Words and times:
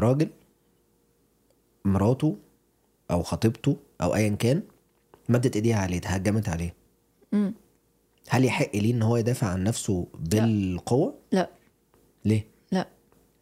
راجل 0.00 0.28
مراته 1.84 2.36
أو 3.10 3.22
خطيبته 3.22 3.76
أو 4.00 4.14
ايا 4.14 4.28
كان 4.28 4.62
مدت 5.28 5.56
إيديها 5.56 5.76
عليه 5.76 5.98
تهجمت 5.98 6.48
عليه. 6.48 6.74
مم. 7.32 7.54
هل 8.28 8.44
يحق 8.44 8.76
ليه 8.76 8.92
إن 8.92 9.02
هو 9.02 9.16
يدافع 9.16 9.46
عن 9.46 9.64
نفسه 9.64 10.06
بالقوة؟ 10.18 11.14
لا. 11.32 11.50
ليه؟ 12.24 12.46
لا. 12.72 12.88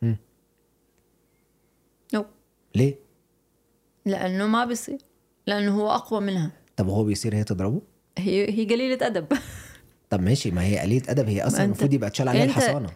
مم. 0.02 0.16
نو. 2.14 2.24
ليه؟ 2.74 2.98
لأنه 4.06 4.46
ما 4.46 4.64
بيصير. 4.64 4.98
لأنه 5.46 5.80
هو 5.80 5.90
أقوى 5.90 6.20
منها. 6.20 6.50
طب 6.76 6.88
هو 6.88 7.04
بيصير 7.04 7.34
هي 7.34 7.44
تضربه؟ 7.44 7.82
هي 8.18 8.50
هي 8.50 8.64
قليلة 8.64 9.06
أدب. 9.06 9.26
طب 10.10 10.20
ماشي 10.20 10.50
ما 10.50 10.64
هي 10.64 10.78
قليلة 10.78 11.02
أدب. 11.08 11.28
هي 11.28 11.46
أصلا 11.46 11.64
المفروض 11.64 11.92
يبقى 11.92 12.08
اتشال 12.08 12.28
عليها 12.28 12.44
الحصانة. 12.44 12.90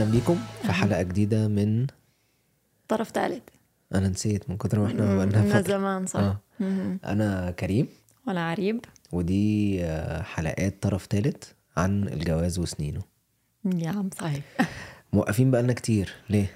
أهلا 0.00 0.10
بيكم 0.12 0.38
في 0.62 0.72
حلقة 0.72 1.02
جديدة 1.02 1.48
من 1.48 1.86
طرف 2.88 3.10
ثالث 3.10 3.42
أنا 3.94 4.08
نسيت 4.08 4.50
من 4.50 4.56
كتر 4.56 4.80
ما 4.80 4.86
إحنا 4.86 5.16
بقالنا 5.16 5.42
من 5.42 5.48
فترة. 5.48 5.60
زمان 5.60 6.06
صح. 6.06 6.20
آه. 6.20 6.40
أنا 7.04 7.50
كريم. 7.50 7.88
وأنا 8.26 8.50
عريب. 8.50 8.84
ودي 9.12 9.84
آه، 9.84 10.22
حلقات 10.22 10.82
طرف 10.82 11.06
ثالث 11.10 11.44
عن 11.76 12.08
الجواز 12.08 12.58
وسنينه. 12.58 13.02
يا 13.64 13.88
عم 13.88 14.10
صحيح. 14.18 14.42
موقفين 15.12 15.50
بقالنا 15.50 15.72
كتير. 15.72 16.14
ليه؟ 16.30 16.50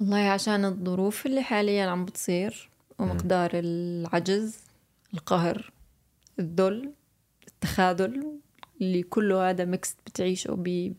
والله 0.00 0.18
عشان 0.28 0.64
الظروف 0.64 1.26
اللي 1.26 1.42
حاليا 1.42 1.86
عم 1.86 2.04
بتصير 2.04 2.70
ومقدار 2.98 3.50
العجز 3.54 4.56
القهر 5.14 5.72
الذل 6.38 6.92
التخاذل 7.48 8.40
اللي 8.80 9.02
كله 9.02 9.50
هذا 9.50 9.64
ميكس 9.64 9.96
بتعيشه 10.06 10.54
ب 10.54 10.92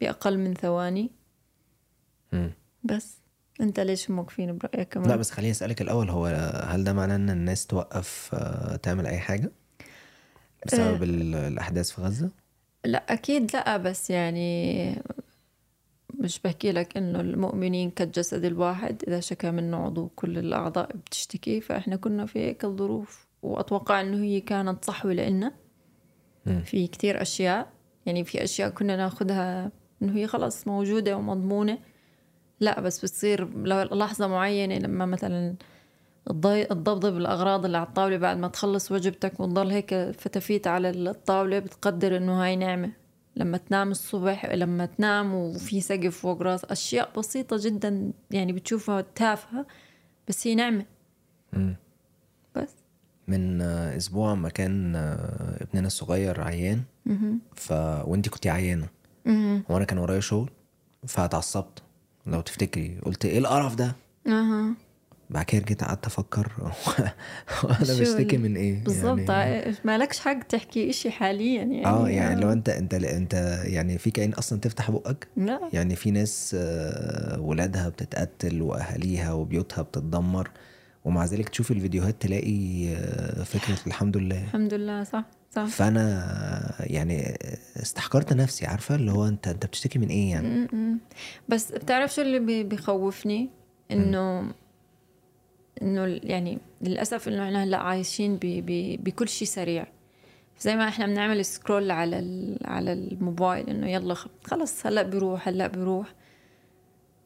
بأقل 0.00 0.38
من 0.38 0.54
ثواني. 0.54 1.10
مم. 2.32 2.52
بس. 2.84 3.18
انت 3.60 3.80
ليش 3.80 4.10
موقفين 4.10 4.58
برأيك 4.58 4.88
كمان؟ 4.88 5.08
لا 5.08 5.16
بس 5.16 5.30
خليني 5.30 5.50
أسألك 5.50 5.82
الأول 5.82 6.10
هو 6.10 6.26
هل 6.68 6.84
ده 6.84 6.92
معناه 6.92 7.16
إن 7.16 7.30
الناس 7.30 7.66
توقف 7.66 8.30
آه، 8.34 8.76
تعمل 8.76 9.06
أي 9.06 9.18
حاجة 9.18 9.50
بسبب 10.66 11.02
ال- 11.02 11.34
الأحداث 11.34 11.90
في 11.90 12.00
غزة؟ 12.02 12.30
لا 12.84 13.12
أكيد 13.12 13.50
لا 13.54 13.76
بس 13.76 14.10
يعني 14.10 15.02
مش 16.14 16.40
بحكي 16.40 16.72
لك 16.72 16.96
إنه 16.96 17.20
المؤمنين 17.20 17.90
كالجسد 17.90 18.44
الواحد 18.44 19.02
إذا 19.08 19.20
شكى 19.20 19.50
منه 19.50 19.76
عضو 19.76 20.08
كل 20.08 20.38
الأعضاء 20.38 20.96
بتشتكي. 20.96 21.60
فإحنا 21.60 21.96
كنا 21.96 22.26
في 22.26 22.38
هيك 22.38 22.64
الظروف 22.64 23.26
وأتوقع 23.42 24.00
إنه 24.00 24.16
هي 24.24 24.40
كانت 24.40 24.84
صحوة 24.84 25.12
لإلنا 25.12 25.52
مم. 26.46 26.62
في 26.62 26.86
كتير 26.86 27.22
أشياء 27.22 27.72
يعني 28.06 28.24
في 28.24 28.44
أشياء 28.44 28.70
كنا 28.70 28.96
ناخدها 28.96 29.70
إنه 30.02 30.16
هي 30.16 30.26
خلص 30.26 30.66
موجودة 30.66 31.16
ومضمونة 31.16 31.78
لا 32.60 32.80
بس 32.80 32.98
بتصير 33.04 33.66
لحظة 33.94 34.26
معينة 34.26 34.78
لما 34.78 35.06
مثلا 35.06 35.54
الضبضب 36.30 37.14
بالأغراض 37.14 37.64
اللي 37.64 37.78
على 37.78 37.86
الطاولة 37.86 38.16
بعد 38.16 38.36
ما 38.36 38.48
تخلص 38.48 38.92
وجبتك 38.92 39.40
وتضل 39.40 39.70
هيك 39.70 39.94
فتافيت 39.94 40.66
على 40.66 40.90
الطاولة 40.90 41.58
بتقدر 41.58 42.16
إنه 42.16 42.44
هاي 42.44 42.56
نعمة 42.56 42.90
لما 43.36 43.58
تنام 43.58 43.90
الصبح 43.90 44.46
لما 44.46 44.86
تنام 44.86 45.34
وفي 45.34 45.80
سقف 45.80 46.18
فوق 46.18 46.42
رأس 46.42 46.64
أشياء 46.64 47.10
بسيطة 47.18 47.56
جدا 47.60 48.12
يعني 48.30 48.52
بتشوفها 48.52 49.00
تافهة 49.00 49.66
بس 50.28 50.46
هي 50.46 50.54
نعمة. 50.54 50.84
بس 52.56 52.74
من 53.28 53.62
أسبوع 53.62 54.34
ما 54.34 54.48
كان 54.48 54.96
آه، 54.96 55.62
ابننا 55.62 55.86
الصغير 55.86 56.40
عيان. 56.40 56.82
ف 57.54 57.72
وانتي 58.04 58.30
كنتي 58.30 58.50
عيانة. 58.50 58.86
وأنا 59.68 59.84
كان 59.84 59.98
ورايا 59.98 60.20
شغل 60.20 60.50
فاتعصبت. 61.06 61.82
لو 62.26 62.40
تفتكري 62.40 62.98
قلت 63.04 63.24
إيه 63.24 63.38
القرف 63.38 63.74
ده؟ 63.74 63.96
أها. 64.26 64.74
بعد 65.30 65.44
كده 65.44 65.64
جيت 65.64 65.84
قعدت 65.84 66.06
أفكر. 66.06 66.52
أنا 67.64 67.84
شو 67.84 68.00
بشتكي 68.00 68.36
من 68.36 68.56
إيه؟ 68.56 68.84
بالضبط 68.84 69.30
يعني 69.30 69.74
مالكش 69.84 70.18
حق 70.20 70.42
تحكي 70.42 70.90
إشي 70.90 71.10
حاليا 71.10 71.62
يعني. 71.62 71.86
آه 71.86 72.08
يعني 72.08 72.40
لو 72.40 72.52
انت 72.52 72.68
أنت 72.68 72.94
أنت 72.94 73.34
يعني 73.64 73.98
في 73.98 74.10
كائن 74.10 74.32
أصلا 74.32 74.60
تفتح 74.60 74.90
بقك؟ 74.90 75.28
لا. 75.36 75.60
يعني 75.72 75.96
في 75.96 76.10
ناس 76.10 76.56
آه، 76.58 77.40
ولادها 77.40 77.88
بتتقتل 77.88 78.62
وأهاليها 78.62 79.32
وبيوتها 79.32 79.82
بتتدمر 79.82 80.50
ومع 81.04 81.24
ذلك 81.24 81.48
تشوف 81.48 81.70
الفيديوهات 81.70 82.22
تلاقي 82.22 82.88
آه، 82.94 83.42
فكرة 83.42 83.78
الحمد 83.86 84.16
لله. 84.16 84.44
الحمد 84.44 84.74
لله 84.74 85.04
صح. 85.04 85.24
صح. 85.50 85.64
فأنا 85.64 86.74
يعني 86.80 87.38
استحقرت 87.82 88.32
نفسي 88.32 88.66
عارفة؟ 88.66 88.94
اللي 88.94 89.12
هو 89.12 89.28
أنت 89.28 89.48
أنت 89.48 89.66
بتشتكي 89.66 89.98
من 89.98 90.08
إيه 90.08 90.30
يعني؟ 90.30 90.48
م-م. 90.72 90.98
بس 91.48 91.72
بتعرف 91.72 92.14
شو 92.14 92.22
اللي 92.22 92.38
بي- 92.38 92.62
بيخوفني؟ 92.64 93.48
إنه 93.90 94.52
إنه 95.82 96.20
يعني 96.22 96.58
للأسف 96.80 97.28
إنه 97.28 97.44
إحنا 97.44 97.64
هلأ 97.64 97.76
عايشين 97.76 98.36
ب- 98.36 98.40
ب- 98.66 99.04
بكل 99.04 99.28
شيء 99.28 99.48
سريع. 99.48 99.86
زي 100.60 100.76
ما 100.76 100.88
إحنا 100.88 101.06
بنعمل 101.06 101.44
سكرول 101.44 101.90
على 101.90 102.18
ال- 102.18 102.58
على 102.64 102.92
الموبايل 102.92 103.70
إنه 103.70 103.90
يلا 103.90 104.14
خلص 104.44 104.86
هلأ 104.86 105.02
بيروح 105.02 105.48
هلأ 105.48 105.66
بيروح. 105.66 106.14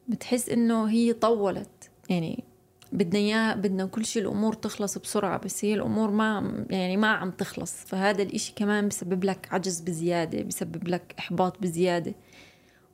بتحس 0.07 0.49
إنه 0.49 0.89
هي 0.89 1.13
طولت. 1.13 1.89
يعني 2.09 2.43
بدنا 2.93 3.19
إياه 3.19 3.53
بدنا 3.55 3.85
كل 3.85 4.05
شيء 4.05 4.21
الأمور 4.21 4.53
تخلص 4.53 4.97
بسرعة 4.97 5.37
بس 5.37 5.65
هي 5.65 5.73
الأمور 5.73 6.11
ما 6.11 6.53
يعني 6.69 6.97
ما 6.97 7.07
عم 7.07 7.31
تخلص 7.31 7.71
فهذا 7.85 8.21
الإشي 8.23 8.53
كمان 8.55 8.87
بسبب 8.87 9.23
لك 9.23 9.47
عجز 9.51 9.79
بزيادة 9.79 10.41
بسبب 10.43 10.87
لك 10.87 11.15
إحباط 11.19 11.61
بزيادة 11.61 12.15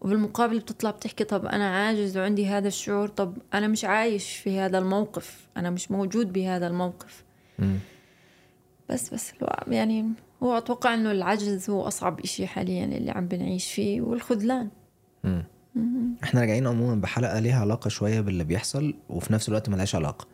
وبالمقابل 0.01 0.59
بتطلع 0.59 0.91
بتحكي 0.91 1.23
طب 1.23 1.45
أنا 1.45 1.69
عاجز 1.69 2.17
وعندي 2.17 2.47
هذا 2.47 2.67
الشعور 2.67 3.07
طب 3.07 3.37
أنا 3.53 3.67
مش 3.67 3.85
عايش 3.85 4.35
في 4.37 4.59
هذا 4.59 4.77
الموقف 4.77 5.47
أنا 5.57 5.69
مش 5.69 5.91
موجود 5.91 6.33
بهذا 6.33 6.67
الموقف. 6.67 7.23
بس 8.89 9.13
بس 9.13 9.33
يعني 9.67 10.05
هو 10.43 10.57
أتوقع 10.57 10.93
إنه 10.93 11.11
العجز 11.11 11.69
هو 11.69 11.87
أصعب 11.87 12.19
إشي 12.19 12.47
حاليا 12.47 12.85
اللي 12.85 13.11
عم 13.11 13.27
بنعيش 13.27 13.71
فيه 13.71 14.01
والخذلان. 14.01 14.69
إحنا 16.23 16.41
راجعين 16.41 16.67
عموما 16.67 16.95
بحلقة 17.01 17.39
ليها 17.39 17.59
علاقة 17.61 17.87
شوية 17.87 18.21
باللي 18.21 18.43
بيحصل 18.43 18.93
وفي 19.09 19.33
نفس 19.33 19.49
الوقت 19.49 19.69
ملهاش 19.69 19.95
علاقة. 19.95 20.27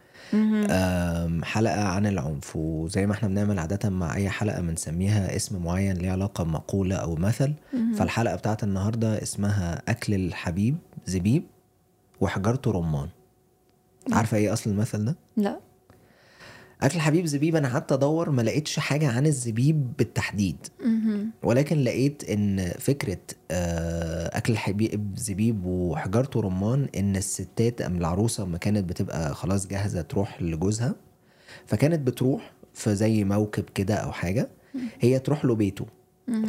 حلقة 1.43 1.83
عن 1.83 2.05
العنف 2.07 2.55
وزي 2.55 3.05
ما 3.05 3.13
إحنا 3.13 3.29
بنعمل 3.29 3.59
عادة 3.59 3.89
مع 3.89 4.15
أي 4.15 4.29
حلقة 4.29 4.61
بنسميها 4.61 5.35
اسم 5.35 5.63
معين 5.63 5.97
ليه 5.97 6.11
علاقة 6.11 6.43
بمقولة 6.43 6.95
أو 6.95 7.15
مثل. 7.15 7.53
فالحلقة 7.97 8.35
بتاعت 8.35 8.63
النهارده 8.63 9.21
اسمها 9.21 9.81
أكل 9.87 10.13
الحبيب 10.13 10.77
زبيب 11.05 11.43
وحجرته 12.21 12.71
رمان. 12.71 13.09
عارفة 14.11 14.37
إيه 14.37 14.53
أصل 14.53 14.69
المثل 14.69 15.05
ده؟ 15.05 15.15
لا. 15.37 15.59
أكل 16.81 16.95
الحبيب 16.95 17.25
زبيب 17.25 17.55
أنا 17.55 17.69
قعدت 17.69 17.91
أدور 17.91 18.29
ما 18.29 18.41
لقيتش 18.41 18.79
حاجة 18.79 19.07
عن 19.11 19.25
الزبيب 19.25 19.97
بالتحديد. 19.97 20.67
ولكن 21.43 21.77
لقيت 21.77 22.29
إن 22.29 22.71
فكرة 22.79 23.17
آه، 23.51 24.37
أكل 24.37 24.53
الحبيب 24.53 25.13
زبيب 25.17 25.65
وحجرته 25.65 26.41
رمان 26.41 26.87
إن 26.97 27.15
الستات 27.15 27.81
أم 27.81 27.97
العروسة 27.97 28.43
لما 28.43 28.57
كانت 28.57 28.89
بتبقى 28.89 29.35
خلاص 29.35 29.67
جاهزة 29.67 30.01
تروح 30.01 30.41
لجوزها 30.41 30.95
فكانت 31.65 31.99
بتروح 32.07 32.51
في 32.73 32.95
زي 32.95 33.23
موكب 33.23 33.63
كده 33.75 33.95
أو 33.95 34.11
حاجة 34.11 34.49
هي 34.99 35.19
تروح 35.19 35.45
له 35.45 35.55
بيته. 35.55 35.85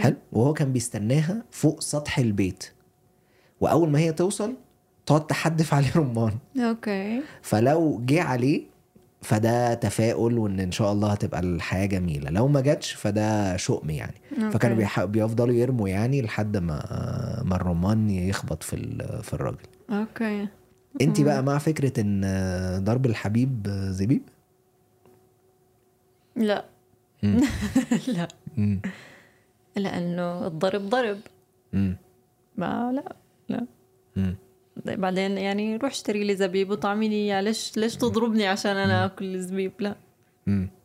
حلو؟ 0.01 0.17
وهو 0.33 0.53
كان 0.53 0.73
بيستناها 0.73 1.43
فوق 1.51 1.81
سطح 1.81 2.19
البيت. 2.19 2.65
وأول 3.61 3.91
ما 3.91 3.99
هي 3.99 4.13
توصل 4.13 4.55
تقعد 5.07 5.27
تحدف 5.27 5.75
عليه 5.75 5.93
رمان. 5.97 6.33
okay. 6.59 7.21
فلو 7.43 8.03
جه 8.07 8.23
عليه 8.23 8.63
فده 9.27 9.75
تفاؤل 9.75 10.39
وإن 10.39 10.61
إن 10.61 10.73
شاء 10.73 10.93
الله 10.93 11.13
هتبقى 11.13 11.41
الحياة 11.41 11.87
جميلة 11.87 12.31
لو 12.31 12.49
ما 12.49 12.61
جاتش 12.61 12.93
فده 12.93 13.57
شؤم 13.57 13.91
يعني 13.91 14.15
okay. 14.33 14.51
فكانوا 14.51 14.77
بيح... 14.77 15.05
بيفضلوا 15.05 15.55
يرموا 15.55 15.89
يعني 15.89 16.23
لحد 16.23 16.57
ما 16.57 16.83
ما 17.45 17.57
الرمان 17.57 18.11
يخبط 18.11 18.63
في 18.63 18.77
ال... 18.77 19.23
في 19.23 19.33
الراجل 19.35 19.59
أوكي 19.91 20.49
انت 21.01 21.21
بقى 21.21 21.43
مع 21.43 21.59
فكرة 21.59 22.01
إن 22.01 22.21
ضرب 22.85 23.07
الحبيب 23.07 23.69
زبيب 23.91 24.23
لا. 26.37 26.65
لا 28.17 28.29
مم. 28.57 28.81
لأنه 29.77 30.47
الضرب 30.47 30.83
ضرب 30.89 31.19
مم. 31.73 31.97
ما 32.57 32.93
لا 32.93 33.17
لا 33.49 33.67
مم. 34.17 34.37
بعدين 34.85 35.39
يعني 35.39 35.77
روح 35.77 35.91
اشتري 35.91 36.25
لي 36.25 36.37
زبيب 36.37 36.71
وطعمي 36.71 37.09
لي 37.09 37.15
اياه 37.15 37.41
ليش 37.41 37.77
ليش 37.77 37.97
تضربني 37.97 38.47
عشان 38.47 38.77
أنا 38.77 39.05
آكل 39.05 39.35
الزبيب؟ 39.35 39.73
لا. 39.79 39.97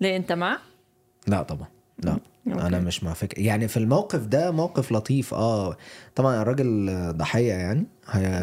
ليه 0.02 0.16
أنت 0.18 0.32
مع؟ 0.32 0.58
لا 1.28 1.44
طبعا 1.44 1.68
لا. 2.04 2.20
okay. 2.48 2.62
أنا 2.68 2.80
مش 2.80 3.04
مع 3.04 3.14
فكره 3.14 3.42
يعني 3.42 3.68
في 3.68 3.78
الموقف 3.78 4.26
ده 4.26 4.52
موقف 4.52 4.92
لطيف 4.92 5.34
آه 5.34 5.78
طبعا 6.16 6.42
الراجل 6.42 6.90
ضحية 7.18 7.54
يعني 7.54 7.86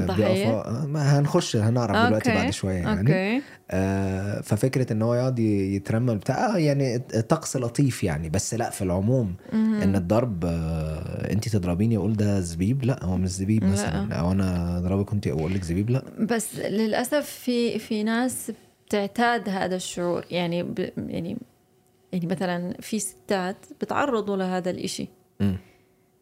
ضحية؟ 0.06 0.62
هنخش 0.96 1.56
هنعرف 1.56 1.96
okay. 1.96 2.06
دلوقتي 2.08 2.30
بعد 2.34 2.50
شوية 2.50 2.74
يعني 2.74 3.00
أوكي 3.00 3.42
آه 3.70 4.40
ففكرة 4.40 4.92
إن 4.92 5.02
هو 5.02 5.14
يقعد 5.14 5.38
يترمى 5.38 6.14
بتاع 6.14 6.54
آه 6.54 6.58
يعني 6.58 6.98
طقس 7.28 7.56
لطيف 7.56 8.04
يعني 8.04 8.28
بس 8.28 8.54
لأ 8.54 8.70
في 8.70 8.82
العموم 8.82 9.34
مهم. 9.52 9.74
إن 9.82 9.96
الضرب 9.96 10.44
آه 10.44 11.32
انت 11.32 11.48
تضربيني 11.48 11.96
أقول 11.96 12.12
ده 12.16 12.40
زبيب 12.40 12.84
لأ 12.84 13.04
هو 13.04 13.16
مش 13.16 13.28
زبيب 13.30 13.64
لأ. 13.64 13.70
مثلا 13.70 14.14
أو 14.14 14.32
أنا 14.32 14.78
أضربك 14.78 15.12
انت 15.12 15.26
أقول 15.26 15.54
لك 15.54 15.62
زبيب 15.64 15.90
لأ 15.90 16.02
بس 16.20 16.56
للأسف 16.56 17.26
في 17.26 17.78
في 17.78 18.02
ناس 18.02 18.52
بتعتاد 18.86 19.48
هذا 19.48 19.76
الشعور 19.76 20.24
يعني 20.30 20.62
ب 20.62 20.90
يعني 20.96 21.36
يعني 22.12 22.26
مثلا 22.26 22.76
في 22.80 22.98
ستات 22.98 23.56
بتعرضوا 23.80 24.36
لهذا 24.36 24.70
الإشي. 24.70 25.08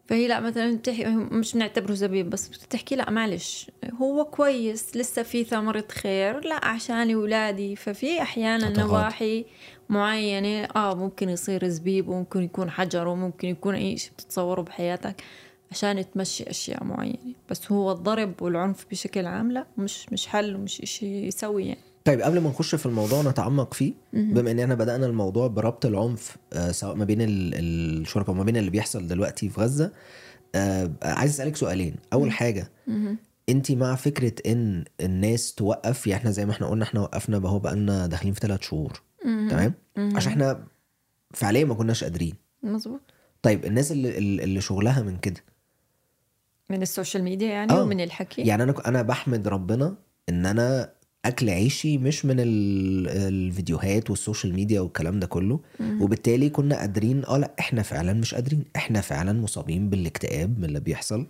فهي 0.06 0.28
لا 0.28 0.40
مثلا 0.40 0.76
بتحكي 0.76 1.04
مش 1.14 1.54
بنعتبره 1.54 1.94
زبيب 1.94 2.30
بس 2.30 2.48
بتحكي 2.48 2.96
لا 2.96 3.10
معلش 3.10 3.70
هو 4.00 4.24
كويس 4.24 4.96
لسه 4.96 5.22
في 5.22 5.44
ثمرة 5.44 5.84
خير 5.90 6.40
لا 6.40 6.64
عشان 6.64 7.10
أولادي 7.10 7.76
ففي 7.76 8.22
أحيانا. 8.22 8.66
نواحي 8.82 9.44
معينة 9.88 10.64
آه 10.76 10.94
ممكن 10.94 11.28
يصير 11.28 11.68
زبيب 11.68 12.08
وممكن 12.08 12.42
يكون 12.42 12.70
حجر 12.70 13.08
وممكن 13.08 13.48
يكون 13.48 13.74
أي 13.74 13.96
شيء 13.96 14.12
بتتصوره 14.12 14.62
بحياتك 14.62 15.22
عشان 15.70 16.10
تمشي 16.10 16.50
أشياء 16.50 16.84
معينة 16.84 17.34
بس 17.50 17.72
هو 17.72 17.92
الضرب 17.92 18.42
والعنف 18.42 18.86
بشكل 18.90 19.26
عام 19.26 19.52
لا 19.52 19.66
مش 19.78 20.12
مش 20.12 20.26
حل 20.26 20.56
ومش 20.56 20.80
إشي 20.80 21.26
يسوي 21.26 21.66
يعني 21.66 21.80
طيب 22.06 22.20
قبل 22.20 22.40
ما 22.40 22.48
نخش 22.50 22.74
في 22.74 22.86
الموضوع 22.86 23.22
نتعمق 23.22 23.74
فيه 23.74 23.92
بما 24.12 24.50
اننا 24.50 24.74
بدأنا 24.74 25.06
الموضوع 25.06 25.46
بربط 25.46 25.86
العنف 25.86 26.36
آه، 26.52 26.70
سواء 26.70 26.94
ما 26.94 27.04
بين 27.04 27.20
ال- 27.22 27.54
الشركاء 27.54 28.30
وما 28.30 28.44
بين 28.44 28.56
اللي 28.56 28.70
بيحصل 28.70 29.06
دلوقتي 29.08 29.48
في 29.48 29.60
غزة 29.60 29.92
آه، 30.54 30.90
عايز 31.02 31.30
أسألك 31.30 31.56
سؤالين. 31.56 31.94
أول 32.12 32.30
حاجة 32.32 32.70
انت 33.48 33.72
مع 33.72 33.94
فكرة 33.94 34.52
إن 34.52 34.84
الناس 35.00 35.54
توقف 35.54 36.06
يعني 36.06 36.20
إحنا 36.20 36.30
زي 36.30 36.46
ما 36.46 36.52
إحنا 36.52 36.66
قلنا 36.66 36.84
إحنا 36.84 37.00
وقفنا 37.00 37.36
اهو 37.36 37.58
بقالنا 37.58 38.06
داخلين 38.06 38.32
في 38.34 38.40
ثلاث 38.40 38.62
شهور 38.62 39.02
تمام؟ 39.24 39.74
عشان 39.98 40.32
إحنا 40.32 40.64
فعليا 41.34 41.64
ما 41.64 41.74
كناش 41.74 42.04
قادرين. 42.04 42.34
مزبوط 42.62 43.00
طيب 43.42 43.64
الناس 43.64 43.92
اللي 43.92 44.18
اللي 44.44 44.60
شغلها 44.60 45.02
من 45.02 45.16
كده؟ 45.16 45.40
من 46.70 46.82
السوشيال 46.82 47.22
ميديا 47.22 47.48
يعني 47.48 47.72
آه. 47.72 47.82
ومن 47.82 48.00
الحكي؟ 48.00 48.42
يعني 48.42 48.62
أنا 48.62 48.74
أنا 48.88 49.02
بحمد 49.02 49.48
ربنا 49.48 49.94
إن 50.28 50.46
أنا 50.46 50.92
أكل 51.28 51.50
عيشي 51.50 51.98
مش 51.98 52.24
من 52.24 52.40
ال- 52.40 53.08
الفيديوهات 53.08 54.10
وال 54.10 54.21
social 54.21 54.54
media 54.54 54.80
والكلام 54.80 55.20
ده 55.20 55.26
كله. 55.26 55.60
وبالتالي 56.00 56.50
كنا 56.50 56.76
قادرين 56.78 57.24
آه 57.24 57.38
لا 57.38 57.54
إحنا 57.58 57.82
فعلا 57.82 58.12
مش 58.12 58.34
قادرين. 58.34 58.64
إحنا 58.76 59.00
فعلا 59.00 59.32
مصابين 59.40 59.90
بالاكتئاب 59.90 60.58
من 60.58 60.64
اللي 60.64 60.80
بيحصل. 60.80 61.26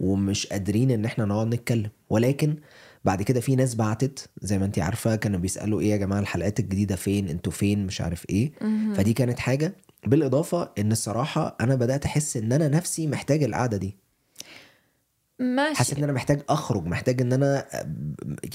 ومش 0.00 0.46
قادرين 0.46 0.90
إن 0.90 1.04
إحنا 1.04 1.24
نقعد 1.24 1.46
نتكلم. 1.54 1.90
ولكن 2.10 2.56
بعد 3.04 3.22
كده 3.22 3.40
في 3.40 3.56
ناس 3.56 3.74
بعتت 3.74 4.28
زي 4.42 4.58
ما 4.58 4.64
انت 4.64 4.78
عارفة 4.78 5.16
كانوا 5.16 5.40
بيسألوا 5.40 5.80
إيه 5.80 5.90
يا 5.90 5.96
جماعة 5.96 6.20
الحلقات 6.20 6.60
الجديدة 6.60 6.96
فين؟ 6.96 7.28
أنتوا 7.28 7.52
فين؟ 7.52 7.86
مش 7.86 8.00
عارف 8.00 8.24
إيه. 8.30 8.52
فدي 8.96 9.12
كانت 9.12 9.38
حاجة. 9.38 9.76
بالإضافة 10.06 10.70
إن 10.78 10.92
الصراحة 10.92 11.56
أنا 11.60 11.74
بدأت 11.74 12.04
أحس 12.04 12.36
إن 12.36 12.52
أنا 12.52 12.68
نفسي 12.68 13.06
محتاج 13.06 13.42
القعدة 13.42 13.76
دي. 13.76 13.96
ماشي. 15.38 15.74
حاسس 15.78 15.92
إن 15.94 16.04
أنا 16.04 16.12
محتاج 16.12 16.42
أخرج 16.48 16.86
محتاج 16.86 17.20
إن 17.20 17.32
أنا 17.32 17.66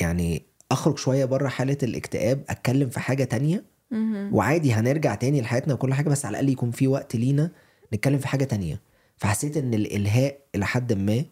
يعني 0.02 0.44
أخرج 0.72 0.98
شوية 0.98 1.26
بره 1.26 1.48
حالة 1.48 1.78
الاكتئاب 1.84 2.44
أتكلم 2.50 2.90
في 2.90 3.00
حاجة 3.00 3.24
تانية 3.24 3.64
وعادي 4.34 4.74
هنرجع 4.74 5.16
تاني 5.16 5.42
لحياتنا 5.42 5.74
وكل 5.74 5.94
حاجة 5.94 6.10
بس 6.10 6.26
على 6.26 6.32
الأقل 6.40 6.50
يكون 6.50 6.72
في 6.72 6.88
وقت 6.88 7.16
لينا 7.16 7.52
نتكلم 7.94 8.18
في 8.18 8.28
حاجة 8.28 8.44
تانية. 8.44 8.82
فحسيت 9.18 9.58
إن 9.58 9.74
الإلهاء 9.74 10.40
إلى 10.56 10.66
حد 10.66 10.94
ما 10.94 11.24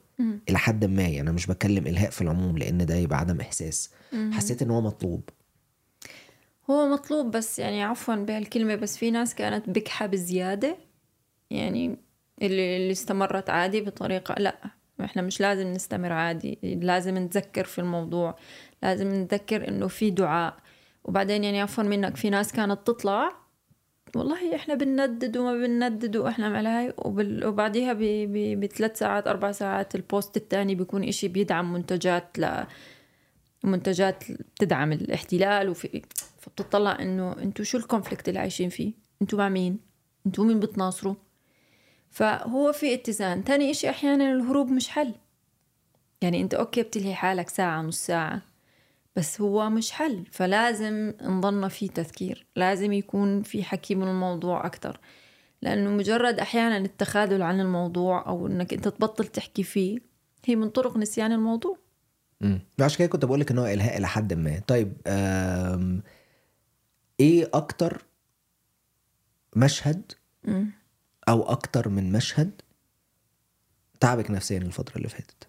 إلى 0.49 0.57
حد 0.57 0.85
ما 0.85 1.01
يعني 1.01 1.21
أنا 1.21 1.31
مش 1.31 1.45
بتكلم 1.47 1.87
إلهاء 1.87 2.09
في 2.09 2.21
العموم 2.21 2.57
لأن 2.57 2.85
ده 2.85 2.95
يبقى 2.95 3.19
عدم 3.19 3.39
إحساس. 3.41 3.89
حسيت 4.31 4.61
إن 4.61 4.71
هو 4.71 4.81
مطلوب. 4.81 5.21
هو 6.69 6.87
مطلوب 6.89 7.31
بس 7.31 7.59
يعني 7.59 7.83
عفوا 7.83 8.15
بهالكلمة 8.15 8.75
بس 8.75 8.97
في 8.97 9.11
ناس 9.11 9.35
كانت 9.35 9.69
بكحة 9.69 10.05
بزيادة 10.05 10.77
يعني 11.49 11.97
اللي, 12.41 12.77
اللي 12.77 12.91
استمرت 12.91 13.49
عادي 13.49 13.81
بطريقة 13.81 14.35
لأ 14.37 14.55
إحنا 15.03 15.21
مش 15.21 15.41
لازم 15.41 15.67
نستمر 15.67 16.11
عادي 16.11 16.59
لازم 16.63 17.17
نتذكر 17.17 17.63
في 17.63 17.79
الموضوع. 17.81 18.35
لازم 18.83 19.09
نتذكر 19.13 19.67
إنه 19.67 19.87
في 19.87 20.09
دعاء. 20.09 20.57
وبعدين 21.03 21.43
يعني 21.43 21.61
عفوا 21.61 21.83
منك 21.83 22.15
في 22.15 22.29
ناس 22.29 22.53
كانت 22.53 22.79
تطلع 22.87 23.31
والله 24.15 24.55
إحنا 24.55 24.75
بنندد 24.75 25.37
وما 25.37 25.53
بنندد 25.53 26.15
وإحنا 26.17 26.57
على 26.57 26.69
هاي. 26.69 26.93
وبعديها. 26.97 27.93
بثلاث 28.55 28.99
ساعات 28.99 29.27
أربع 29.27 29.51
ساعات 29.51 29.95
ال 29.95 30.04
post 30.04 30.37
الثاني 30.37 30.75
بيكون 30.75 31.03
إشي 31.03 31.27
بيدعم 31.27 31.73
منتجات 31.73 32.39
ل 32.39 32.63
منتجات 33.63 34.23
بتدعم 34.31 34.91
الاحتلال 34.91 35.69
وفي 35.69 36.01
فبتطلع 36.39 36.97
إنه 37.01 37.33
أنتوا 37.33 37.65
شو 37.65 37.77
ال 37.77 37.83
conflict 37.83 38.29
اللي 38.29 38.39
عايشين 38.39 38.69
فيه؟ 38.69 38.93
أنتوا 39.21 39.39
مع 39.39 39.49
مين؟ 39.49 39.79
أنتوا 40.25 40.45
مين 40.45 40.59
بتناصروا؟ 40.59 41.15
فهو 42.11 42.71
في 42.71 42.93
اتزان. 42.93 43.43
تاني 43.43 43.71
إشي 43.71 43.89
أحيانا 43.89 44.31
الهروب 44.33 44.71
مش 44.71 44.89
حل. 44.89 45.13
يعني 46.21 46.41
أنت 46.41 46.53
أوكي 46.53 46.83
بتلهي 46.83 47.15
حالك 47.15 47.49
ساعة 47.49 47.81
نص 47.81 48.05
ساعة. 48.05 48.41
بس 49.17 49.41
هو 49.41 49.69
مش 49.69 49.91
حل. 49.91 50.25
فلازم 50.31 51.13
نضلنا 51.21 51.67
في 51.67 51.87
تذكير. 51.87 52.45
لازم 52.55 52.93
يكون 52.93 53.43
في 53.43 53.63
حكي 53.63 53.95
من 53.95 54.07
الموضوع 54.07 54.65
أكتر. 54.65 54.99
لأنه 55.61 55.89
مجرد 55.89 56.39
أحيانا 56.39 56.77
التخاذل 56.77 57.41
عن 57.41 57.59
الموضوع 57.59 58.27
أو 58.27 58.47
أنك 58.47 58.73
أنت 58.73 58.87
تبطل 58.87 59.27
تحكي 59.27 59.63
فيه 59.63 59.99
هي 60.45 60.55
من 60.55 60.69
طرق 60.69 60.97
نسيان 60.97 61.31
الموضوع. 61.31 61.77
امم 62.41 62.59
عشان 62.79 62.97
كده 62.97 63.07
كنت 63.07 63.25
بقول 63.25 63.39
لك 63.39 63.51
ان 63.51 63.57
هو 63.57 63.65
إلهاء 63.65 63.97
إلى 63.97 64.07
حد 64.07 64.33
ما. 64.33 64.59
طيب 64.67 64.93
إيه 67.19 67.49
أكتر 67.53 68.05
مشهد 69.55 70.11
مم. 70.43 70.71
أو 71.29 71.43
أكتر 71.43 71.89
من 71.89 72.11
مشهد 72.11 72.61
تعبك 73.99 74.31
نفسيا 74.31 74.57
الفترة 74.57 74.97
اللي 74.97 75.09
فاتت؟ 75.09 75.46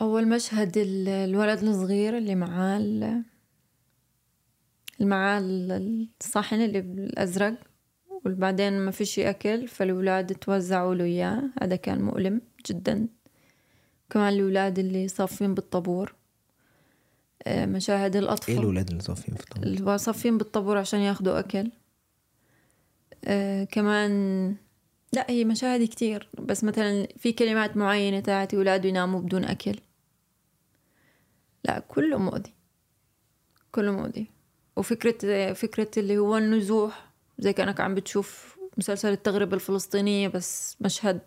أول 0.00 0.28
مشهد 0.28 0.76
ال- 0.78 1.08
الولد 1.08 1.62
الصغير 1.62 2.18
اللي 2.18 2.34
معاه 2.34 2.78
ال- 2.78 3.02
اللي 5.00 5.10
معاه 5.10 5.38
ال- 5.38 6.08
الصحن 6.20 6.56
اللي 6.60 6.80
بالأزرق 6.80 7.54
وبعدين 8.26 8.72
ما 8.78 8.90
فيش 8.90 9.18
أكل 9.18 9.68
فالولاد 9.68 10.34
توزعوا 10.34 10.94
له 10.94 11.04
إياه. 11.04 11.42
هذا 11.62 11.76
كان 11.76 12.02
مؤلم 12.02 12.40
جدا. 12.66 13.08
كمان 14.10 14.32
الولاد 14.32 14.78
اللي 14.78 15.08
صافين 15.08 15.54
بالطابور 15.54 16.14
آه، 17.46 17.66
مشاهد 17.66 18.16
الأطفال. 18.16 18.58
الولاد 18.58 18.88
اللي 18.90 19.02
صافين 19.02 19.34
في 19.34 19.40
الطابور 19.42 19.66
اللي 19.66 19.98
صافين 19.98 20.38
بالطابور 20.38 20.78
عشان 20.78 21.00
ياخدوا 21.00 21.38
أكل. 21.38 21.70
آه 23.24 23.64
كمان 23.64 24.56
لا 25.14 25.30
هي 25.30 25.44
مشاهد 25.44 25.84
كتير 25.84 26.28
بس 26.38 26.64
مثلا 26.64 27.08
في 27.18 27.32
كلمات 27.32 27.76
معينة 27.76 28.20
تاعت 28.20 28.54
أولاد 28.54 28.84
يناموا 28.84 29.20
بدون 29.20 29.44
أكل. 29.44 29.76
لا 31.64 31.78
كله 31.78 32.18
مؤذي. 32.18 32.52
كله 33.72 33.92
مؤذي. 33.92 34.26
وفكرة 34.76 35.52
فكرة 35.52 35.90
اللي 35.96 36.18
هو 36.18 36.36
النزوح 36.36 37.10
زي 37.38 37.52
كأنك 37.52 37.80
عم 37.80 37.94
بتشوف 37.94 38.58
مسلسل 38.78 39.12
التغربة 39.12 39.54
الفلسطينية 39.54 40.28
بس 40.28 40.76
مشهد 40.80 41.20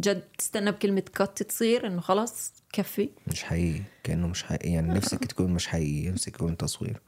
جد 0.00 0.22
تستنى 0.38 0.72
بكلمة 0.72 1.00
كات 1.14 1.42
تصير 1.42 1.86
إنه 1.86 2.00
خلاص 2.00 2.52
كفي. 2.72 3.10
مش 3.26 3.42
حقيقي. 3.42 3.82
كأنه 4.02 4.26
مش 4.26 4.42
حقيقي. 4.42 4.70
يعني 4.70 4.94
نفسك 4.94 5.24
تكون 5.24 5.50
مش 5.50 5.66
حقيقي. 5.66 6.10
نفسك 6.10 6.34
يكون 6.34 6.56
تصوير. 6.56 7.02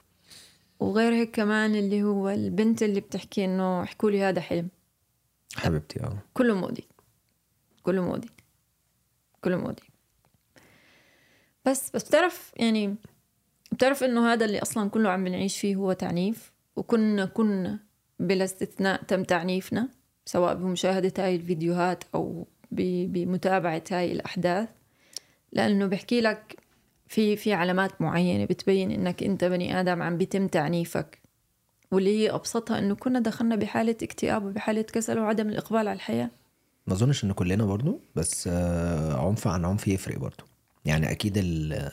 وغير 0.80 1.12
هيك 1.12 1.30
كمان 1.30 1.74
اللي 1.74 2.02
هو 2.02 2.28
البنت 2.28 2.82
اللي 2.82 3.00
بتحكي 3.00 3.44
إنه 3.44 3.82
احكوا 3.82 4.10
لي 4.10 4.22
هذا 4.22 4.40
حلم. 4.40 4.68
حبيبتي 5.56 6.00
آه. 6.02 6.18
كله 6.34 6.54
مؤذي 6.54 6.84
كله 7.82 8.02
مؤذي 8.02 8.28
كله 9.44 9.56
مؤذي 9.56 9.82
بس 11.64 11.90
بس 11.94 12.08
بتعرف 12.08 12.52
يعني 12.56 12.96
بتعرف 13.72 14.04
إنه 14.04 14.32
هذا 14.32 14.44
اللي 14.44 14.58
أصلا 14.62 14.90
كله 14.90 15.10
عم 15.10 15.24
بنعيش 15.24 15.58
فيه 15.60 15.76
هو 15.76 15.92
تعنيف 15.92 16.52
وكنا 16.76 17.24
كنا 17.26 17.78
بلا 18.18 18.44
استثناء 18.44 19.02
تم 19.02 19.22
تعنيفنا 19.24 19.88
سواء 20.24 20.54
بمشاهدة 20.54 21.12
هاي 21.24 21.36
الفيديوهات 21.36 22.04
ب- 22.14 23.12
بمتابعة 23.12 23.82
هاي 23.90 24.12
الأحداث. 24.12 24.68
لأنه 25.52 25.86
بحكي 25.86 26.20
لك 26.20 26.56
في 27.06 27.36
في 27.36 27.52
علامات 27.52 28.02
معينة 28.02 28.44
بتبين 28.44 28.90
إنك 28.90 29.22
أنت 29.22 29.44
بني 29.44 29.80
آدم 29.80 30.02
عم 30.02 30.16
بيتم 30.18 30.46
تعنيفك. 30.48 31.18
واللي 31.92 32.18
هي 32.18 32.30
أبسطها 32.30 32.78
إنه 32.78 32.94
كنا 32.94 33.20
دخلنا 33.20 33.56
بحالة 33.56 33.96
اكتئاب 34.02 34.44
وبحالة 34.44 34.82
كسل 34.82 35.18
وعدم 35.18 35.48
الإقبال 35.48 35.78
على 35.78 35.92
الحياة 35.92 36.30
ما 36.86 36.94
أظنش 36.94 37.24
ان 37.24 37.32
كلنا 37.32 37.64
برضو 37.64 38.00
بس 38.16 38.48
آه، 38.52 39.26
عنف 39.28 39.46
عن 39.48 39.64
عنف 39.64 39.88
يفرق 39.88 40.18
برضو 40.18 40.44
يعني 40.84 41.10
أكيد 41.10 41.34
ال- 41.38 41.90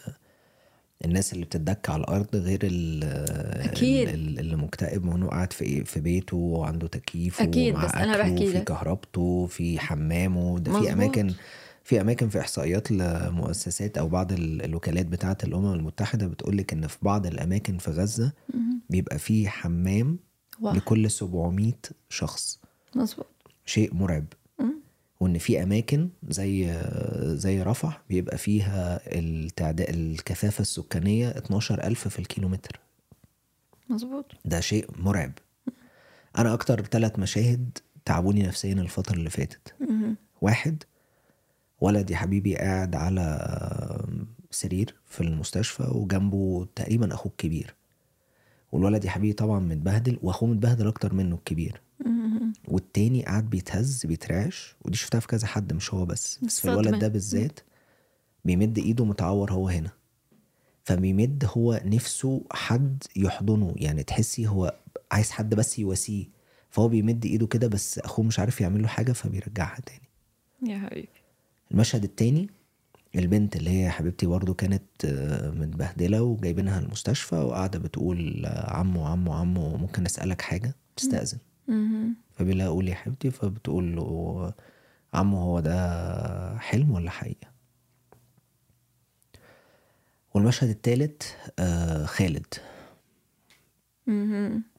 الناس 1.06 1.34
اللي 1.34 1.46
بتتدك 1.46 1.90
على 1.90 2.00
الأرض 2.02 2.36
غير 2.36 2.60
ال-. 2.64 3.04
ال- 4.10 4.40
اللي 4.40 4.56
مكتئب 4.56 5.06
هو 5.06 5.30
قاعد 5.30 5.54
في 5.54 5.84
في 5.86 6.00
بيته 6.00 6.38
وعنده 6.38 6.88
تكييف 6.88 7.42
ومع 7.76 7.86
بس 7.86 7.92
أكله 7.92 8.18
بحكي 8.18 8.54
لك. 8.54 8.64
كهربته 8.64 9.46
في 9.46 9.80
حمامه 9.80 10.60
ده 10.60 10.72
في. 10.80 10.94
أماكن 10.94 11.34
في 11.86 12.02
أماكن 12.02 12.30
في 12.30 12.40
إحصائيات 12.40 12.92
لمؤسسات 12.92 13.98
أو 13.98 14.08
بعض 14.10 14.32
ال- 14.32 14.62
الوكالات 14.66 15.06
بتاعة 15.06 15.38
الأمم 15.44 15.74
المتحدة 15.74 16.28
بتقول 16.28 16.58
لك 16.58 16.74
إن 16.74 16.88
في 16.88 16.98
بعض 17.02 17.26
الأماكن 17.26 17.78
في 17.78 17.92
غزة 17.92 18.32
بيبقى 18.90 19.20
في 19.20 19.48
حمام 19.50 20.20
واو. 20.62 20.74
لكل 20.76 21.12
700 21.12 21.74
شخص. 22.10 22.60
مظبوط. 22.96 23.28
شيء 23.66 23.94
مرعب. 23.94 24.26
وإن 25.20 25.38
في 25.38 25.64
أماكن 25.64 26.10
زي 26.30 26.82
زي 27.24 27.62
رفح 27.62 28.02
بيبقى 28.10 28.38
فيها 28.38 29.00
التعداد 29.20 29.90
الكثافة 29.90 30.62
السكانية 30.62 31.30
12000 31.30 32.08
في 32.08 32.20
الكيلومتر. 32.20 32.80
مظبوط. 33.90 34.26
ده 34.46 34.60
شيء 34.60 34.90
مرعب. 35.00 35.32
أنا 36.38 36.54
أكتر 36.54 36.82
ثلاث 36.82 37.20
مشاهد 37.20 37.78
تعبوني 38.06 38.44
نفسيا 38.44 38.74
الفترة 38.74 39.16
اللي 39.16 39.30
فاتت. 39.30 39.74
واحد 40.42 40.84
ولد 41.82 42.10
يا 42.12 42.18
حبيبي 42.18 42.56
قاعد 42.56 42.96
على 42.96 44.06
سرير 44.52 44.96
في 45.06 45.22
المستشفى 45.22 45.84
وجنبه 45.92 46.68
تقريبا 46.76 47.14
أخوه 47.14 47.32
الكبير. 47.32 47.76
والولد 48.72 49.06
يا 49.06 49.10
حبيبي 49.10 49.34
طبعا 49.34 49.60
متبهدل 49.60 50.20
وأخوه 50.22 50.50
متبهدل 50.50 50.88
أكتر 50.88 51.14
منه 51.14 51.36
الكبير. 51.36 51.82
والتاني 52.68 53.24
قاعد 53.26 53.50
بيتهز 53.50 54.06
بيترعش 54.06 54.76
ودي 54.86 54.98
شفتها 54.98 55.20
في 55.20 55.28
كذا 55.28 55.48
حد 55.48 55.74
مش 55.74 55.94
هو 55.94 56.06
بس. 56.06 56.40
بس 56.44 56.60
في 56.60 56.70
الولد. 56.70 57.00
ده 57.00 57.08
بالذات 57.08 57.60
بيمد 58.46 58.78
إيده 58.78 59.06
متعور 59.06 59.52
هو 59.52 59.70
هنا. 59.70 59.92
فبيمد 60.84 61.50
هو 61.58 61.82
نفسه 61.86 62.42
حد 62.52 63.04
يحضنه 63.16 63.74
يعني 63.78 64.04
تحسي 64.04 64.48
هو 64.48 64.76
عايز 65.12 65.32
حد 65.32 65.56
بس 65.56 65.80
يواسيه. 65.80 66.26
فهو 66.70 66.88
بيمد 66.88 67.26
إيده 67.26 67.48
كده 67.48 67.68
بس 67.68 68.00
أخوه 68.00 68.26
مش 68.26 68.40
عارف 68.40 68.62
يعمل 68.62 68.82
له 68.82 68.88
حاجة 68.88 69.12
فبيرجعها 69.12 69.80
تاني. 69.82 70.10
يا 70.74 70.78
حبيبي. 70.80 71.10
المشهد 71.72 72.04
التاني 72.04 72.50
البنت 73.16 73.56
اللي 73.56 73.70
هي 73.70 73.90
حبيبتي 73.90 74.26
برضو 74.26 74.54
كانت 74.54 74.84
آه، 75.06 75.52
متبهدلة 75.52 76.22
وجايبينها 76.22 76.80
المستشفى 76.80 77.36
وقاعدة 77.36 77.80
بتقول 77.80 78.46
آه، 78.46 78.74
عمو 78.74 79.06
عمو 79.06 79.34
عمو 79.34 79.78
ممكن 79.78 80.06
أسألك 80.06 80.42
حاجة؟ 80.42 80.76
تستأذن. 80.96 81.38
فبيقول 82.32 82.58
لها 82.60 82.68
قولي 82.68 82.92
يا 82.92 82.96
حبيبتي 82.96 83.32
فبتقول 83.32 83.96
له 83.96 84.54
عمو 85.14 85.38
هو 85.38 85.60
ده 85.60 86.58
حلم 86.60 86.92
ولا 86.92 87.10
حقيقة؟ 87.10 87.48
والمشهد 90.34 90.70
التالت 90.70 91.38
آه، 91.60 92.06
خالد. 92.06 92.54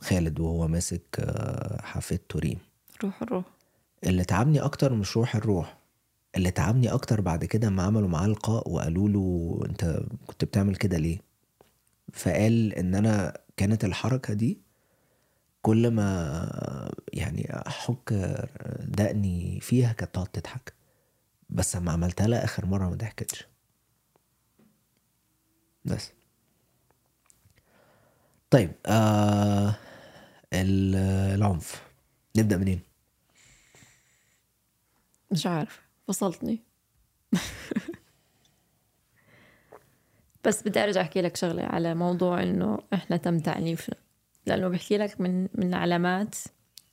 خالد 0.00 0.40
وهو 0.40 0.68
ماسك 0.68 1.02
آه، 1.20 1.82
حفيدته 1.82 2.38
ريم 2.38 2.58
روح 3.04 3.22
الروح 3.22 3.44
اللي 4.04 4.24
تعبني 4.24 4.60
أكتر 4.60 4.94
مش 4.94 5.16
روح 5.16 5.36
الروح. 5.36 5.76
اللي 6.36 6.50
تعبني 6.50 6.92
أكتر 6.92 7.20
بعد 7.20 7.44
كده 7.44 7.70
ما 7.70 7.82
عملوا 7.82 8.08
معاه 8.08 8.26
لقاء 8.26 8.70
وقالوا 8.70 9.08
له 9.08 9.60
أنت 9.70 10.00
كنت 10.26 10.44
بتعمل 10.44 10.76
كده 10.76 10.98
ليه؟ 10.98 11.18
فقال 12.12 12.74
إن 12.74 12.94
أنا 12.94 13.38
كانت 13.56 13.84
الحركة 13.84 14.34
دي 14.34 14.58
كل 15.62 15.90
ما 15.90 16.92
يعني 17.12 17.52
أحك 17.66 18.12
دقني 18.80 19.60
فيها 19.60 19.92
كانت 19.92 20.14
تقعد 20.14 20.26
تضحك. 20.26 20.72
بس 21.50 21.76
لما 21.76 21.92
عملتها 21.92 22.26
لها 22.26 22.44
آخر 22.44 22.66
مرة 22.66 22.88
ما 22.88 22.94
ضحكتش. 22.94 23.46
بس. 25.84 26.12
طيب 28.50 28.72
آه 28.86 29.76
ال- 30.52 30.96
العنف. 31.34 31.82
نبدأ 32.36 32.56
منين؟ 32.56 32.80
مش 35.30 35.46
عارف 35.46 35.85
فصلتني. 36.08 36.62
بس 40.44 40.62
بدي 40.62 40.84
أرجع 40.84 41.00
أحكي 41.00 41.20
لك 41.22 41.36
شغلة 41.36 41.62
على 41.62 41.94
موضوع 41.94 42.42
إنه 42.42 42.78
إحنا 42.94 43.16
تم 43.16 43.38
تعنيفنا 43.38 43.96
لأنه 44.46 44.68
بحكي 44.68 44.98
لك 44.98 45.20
من 45.20 45.42
من 45.42 45.68
العلامات 45.68 46.34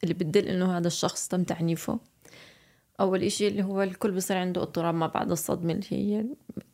اللي 0.04 0.14
بتدل 0.14 0.48
إنه 0.48 0.78
هذا 0.78 0.88
الشخص 0.88 1.28
تم 1.28 1.44
تعنيفه. 1.44 2.00
أول 3.00 3.24
إشي 3.24 3.48
اللي 3.48 3.64
هو 3.64 3.82
الكل 3.82 4.12
بصير 4.12 4.38
عنده 4.38 4.62
اضطراب 4.62 4.96
ما 4.96 5.08
بعد 5.08 5.32
الصدمة 5.32 5.74
اللي 5.74 5.86
هي 5.90 6.26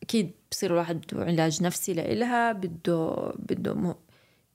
أكيد 0.04 0.32
بصير 0.52 0.72
الواحد 0.72 1.02
بده 1.02 1.26
علاج 1.26 1.64
نفسي 1.64 1.94
لإلها 1.94 2.52
بده 2.52 3.34
بده 3.40 3.74
مو 3.74 3.96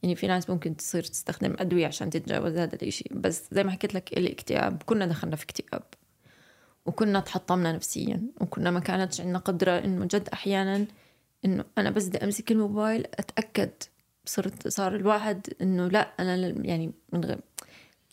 يعني 0.03 0.17
في 0.17 0.27
ناس 0.27 0.51
ممكن 0.51 0.77
تصير 0.77 1.03
تستخدم 1.03 1.57
أدوية 1.59 1.87
عشان 1.87 2.11
تتجاوز 2.11 2.57
هذا 2.57 2.75
الإشي. 2.75 3.05
بس 3.13 3.49
زي 3.53 3.65
ما 3.65 3.71
حكيت 3.71 3.95
لك 3.95 4.13
الاكتئاب 4.19 4.83
كنا 4.87 5.07
دخلنا 5.07 5.37
في 5.37 5.45
اكتئاب. 5.45 5.83
وكنا 6.87 7.21
تحطمنا 7.21 7.73
نفسيا 7.73 8.23
وكنا 8.41 8.71
ما 8.71 8.81
كانتش 8.81 9.21
عندنا 9.21 9.39
قدرة 9.39 9.79
إنه 9.79 10.05
جد 10.05 10.29
أحيانا 10.33 10.87
إنه 11.45 11.65
أنا 11.79 11.91
بس 11.91 12.09
بدي 12.09 12.19
أمسك 12.19 12.53
الموبايل 12.53 13.07
أتأكد 13.15 13.71
صرت 14.25 14.69
صار 14.69 14.95
الواحد 14.95 15.47
إنه 15.63 15.89
لا 15.89 16.13
أنا 16.21 16.37
يعني 16.67 16.93
من 17.13 17.25
غير 17.25 17.39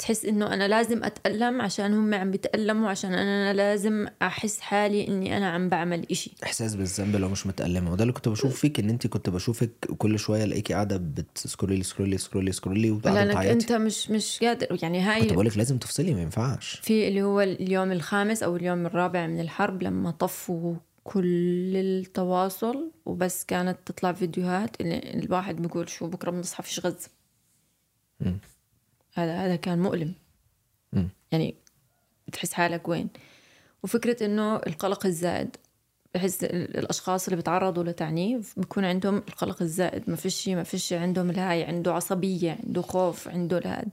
تحس 0.02 0.26
إنه 0.26 0.54
أنا 0.54 0.68
لازم 0.68 1.04
أتألم 1.04 1.62
عشان 1.62 1.94
هم 1.94 2.14
عم 2.14 2.32
بيتألموا 2.32 2.90
عشان 2.90 3.14
أنا 3.14 3.54
لازم 3.54 4.08
أحس 4.22 4.60
حالي 4.60 5.08
إني 5.08 5.38
أنا 5.38 5.50
عم 5.50 5.70
بعمل 5.70 6.06
إشي. 6.12 6.32
إحساس 6.44 6.76
بالذنب 6.76 7.16
لو 7.16 7.30
مش 7.30 7.48
متألمة. 7.48 7.92
وده 7.92 8.02
اللي 8.04 8.14
كنت 8.14 8.30
بشوف 8.30 8.60
فيك 8.60 8.80
إن 8.80 8.90
أنت 8.90 9.08
كنت 9.08 9.30
بشوفك 9.30 9.70
كل 9.98 10.20
شوية 10.20 10.44
الاقيكي 10.44 10.74
قاعدة 10.74 10.98
بتسكرولي 10.98 11.84
سكرولي 11.84 12.18
سكرولي 12.18 12.52
سكرولي 12.52 12.92
وقاعده 12.92 13.26
بتعيطي 13.32 13.52
أنت 13.52 13.72
مش 13.72 14.10
مش 14.12 14.40
قادر. 14.42 14.78
يعني 14.82 15.02
هاي 15.02 15.22
كنت 15.22 15.34
بقولك 15.34 15.58
لازم 15.58 15.78
تفصلي 15.78 16.14
ما 16.14 16.22
ينفعش. 16.22 16.80
في 16.84 17.08
اللي 17.08 17.22
هو 17.24 17.42
اليوم 17.42 17.92
الخامس 17.92 18.44
أو 18.44 18.56
اليوم 18.56 18.86
الرابع 18.86 19.28
من 19.28 19.40
الحرب 19.40 19.84
لما 19.84 20.12
طفوا 20.12 20.76
كل 21.04 21.76
التواصل 21.76 22.92
وبس 23.06 23.46
كانت 23.46 23.78
تطلع 23.86 24.12
فيديوهات 24.14 24.82
اللي 24.82 25.24
الواحد 25.24 25.62
بيقول 25.62 25.90
شو 25.90 26.08
بكرة 26.08 26.32
بنصحى 26.32 26.64
فيش 26.64 26.82
مم. 28.20 28.38
هذا 29.14 29.36
هذا 29.46 29.56
كان 29.56 29.80
مؤلم. 29.80 30.14
مم. 30.94 31.10
يعني 31.32 31.56
بتحس 32.28 32.54
حالك 32.54 32.88
وين. 32.88 33.10
وفكرة 33.84 34.26
إنه 34.26 34.56
القلق 34.56 35.06
الزائد 35.06 35.56
بحس 36.16 36.44
ال- 36.44 36.78
الأشخاص 36.78 37.26
اللي 37.26 37.36
بيتعرضوا 37.36 37.84
لتعنيف 37.84 38.54
بيكون 38.60 38.86
عندهم 38.86 39.18
القلق 39.18 39.62
الزائد. 39.62 40.10
ما 40.10 40.16
فيش 40.16 40.50
ما 40.50 40.64
فيش 40.64 40.94
عندهم 40.94 41.30
الهاي 41.30 41.64
عنده 41.64 41.94
عصبية 41.94 42.58
عنده 42.66 42.82
خوف 42.82 43.28
عنده 43.28 43.58
الهاد 43.58 43.90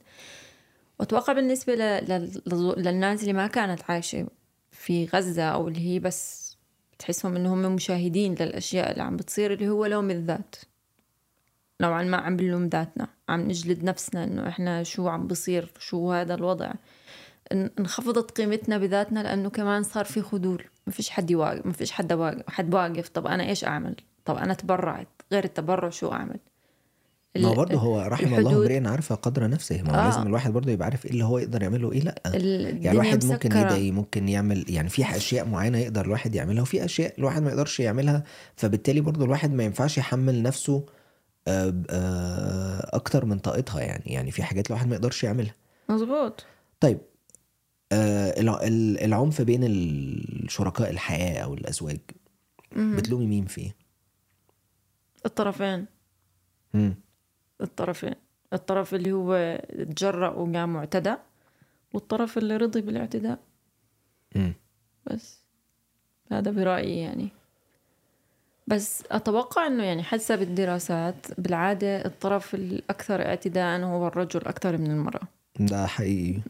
وأتوقع 1.01 1.33
بالنسبة 1.33 1.75
ل... 1.75 1.79
ل... 2.09 2.75
للناس 2.77 3.21
اللي 3.21 3.33
ما 3.33 3.47
كانت 3.47 3.83
عايشة 3.91 4.27
في 4.71 5.07
غزة 5.07 5.43
أو 5.43 5.69
اللي 5.69 5.81
هي 5.81 5.99
بس 5.99 6.49
بتحسهم 6.93 7.37
إنهم 7.37 7.65
هم 7.65 7.75
مشاهدين 7.75 8.35
للأشياء 8.35 8.91
اللي 8.91 9.03
عم 9.03 9.17
بتصير 9.17 9.53
اللي 9.53 9.69
هو 9.69 9.87
لوم 9.87 10.11
الذات. 10.11 10.57
نوعا 11.81 12.03
ما 12.03 12.17
عم 12.17 12.37
بنلوم 12.37 12.67
ذاتنا 12.67 13.09
عم 13.29 13.41
نجلد 13.41 13.85
نفسنا 13.85 14.25
إنه 14.25 14.49
إحنا 14.49 14.83
شو 14.83 15.09
عم 15.09 15.27
بصير 15.27 15.73
شو 15.79 16.13
هذا 16.13 16.35
الوضع. 16.35 16.71
إن- 17.55 17.69
انخفضت 17.79 18.31
قيمتنا 18.31 18.79
بذاتنا 18.79 19.21
لأنه 19.21 19.51
كمان 19.51 19.83
صار 19.83 20.05
في 20.05 20.23
خذول. 20.23 20.65
ما 20.87 20.93
فيش 20.93 21.11
حد 21.11 21.31
يواقف 21.31 21.67
ما 21.67 21.73
فيش 21.73 21.93
حد 21.93 22.13
واقف 22.13 22.43
حد 22.49 22.75
واقف. 22.75 23.09
طب 23.09 23.27
أنا 23.27 23.49
إيش 23.49 23.65
أعمل؟ 23.65 23.97
طب 24.25 24.37
أنا 24.37 24.55
تبرعت. 24.55 25.07
غير 25.33 25.45
التبرع 25.45 25.91
شو 25.91 26.13
أعمل؟ 26.13 26.37
ما 27.37 27.53
برضه 27.53 27.79
هو 27.79 28.01
رحم 28.01 28.35
الله 28.35 28.57
امرئ 28.57 28.89
عارف 28.89 29.13
قدر 29.13 29.49
نفسه. 29.49 29.83
ما 29.83 30.03
آه. 30.03 30.05
لازم 30.07 30.27
الواحد 30.27 30.53
برضه 30.53 30.73
يبقى 30.73 30.85
عارف 30.85 31.07
إيه 31.07 31.11
اللي 31.13 31.25
هو 31.25 31.39
يقدر 31.39 31.63
يعمله 31.63 31.89
وايه 31.89 32.01
لأ. 32.01 32.15
يعني 32.25 32.91
الواحد 32.91 33.25
ممكن. 33.25 33.51
يدعي 33.57 33.91
ممكن 33.91 34.29
يعمل 34.29 34.65
يعني 34.69 34.89
في 34.89 35.17
أشياء 35.17 35.49
معينة 35.49 35.79
يقدر 35.79 36.05
الواحد 36.05 36.35
يعملها 36.35 36.63
وفي 36.63 36.85
أشياء 36.85 37.15
الواحد 37.19 37.43
ما 37.43 37.51
يقدرش 37.51 37.81
يعملها. 37.81 38.25
فبالتالي 38.57 39.01
برضه 39.01 39.25
الواحد 39.25 39.53
ما 39.53 39.63
ينفعش 39.65 39.99
يحمل 39.99 40.43
نفسه 40.43 40.85
أكتر 42.95 43.25
من 43.25 43.39
طاقتها 43.39 43.81
يعني 43.81 44.05
يعني 44.13 44.31
في 44.31 44.43
حاجات 44.43 44.67
الواحد 44.67 44.89
ما 44.89 44.95
يقدرش 44.95 45.25
يعملها. 45.25 45.55
مزبوط 45.89 46.47
طيب 46.81 46.99
آه، 47.93 48.41
الع- 48.41 48.63
ال- 48.63 49.01
العنف 49.05 49.43
بين 49.43 49.61
الشركاء 49.65 50.91
الحياة 50.91 51.41
أو 51.45 51.55
الأزواج 51.55 51.99
بتلومي 52.77 53.27
مين 53.27 53.47
فيه؟ 53.47 53.77
الطرفين. 55.27 55.87
مم. 56.75 56.95
الطرفين. 57.61 58.15
الطرف 58.53 58.95
اللي 58.95 59.13
هو 59.13 59.61
تجرأ 59.97 60.29
وقام 60.29 60.77
واعتدى 60.77 61.15
والطرف 61.95 62.39
اللي 62.39 62.57
رضي 62.57 62.81
بالاعتداء. 62.81 63.39
مم. 64.37 64.53
بس. 65.07 65.39
هذا 66.33 66.51
برأيي 66.51 66.99
يعني. 66.99 67.29
بس 68.69 69.03
أتوقع 69.11 69.67
أنه 69.67 69.83
يعني 69.85 70.03
حسب 70.03 70.43
الدراسات 70.43 71.27
بالعادة 71.39 72.05
الطرف 72.07 72.55
الأكثر 72.55 73.27
اعتداء 73.27 73.81
هو 73.81 74.07
الرجل 74.09 74.41
أكثر 74.47 74.79
من 74.79 74.91
المرأة. 74.91 75.21
ده 75.61 75.87
حقيقي. 75.87 76.41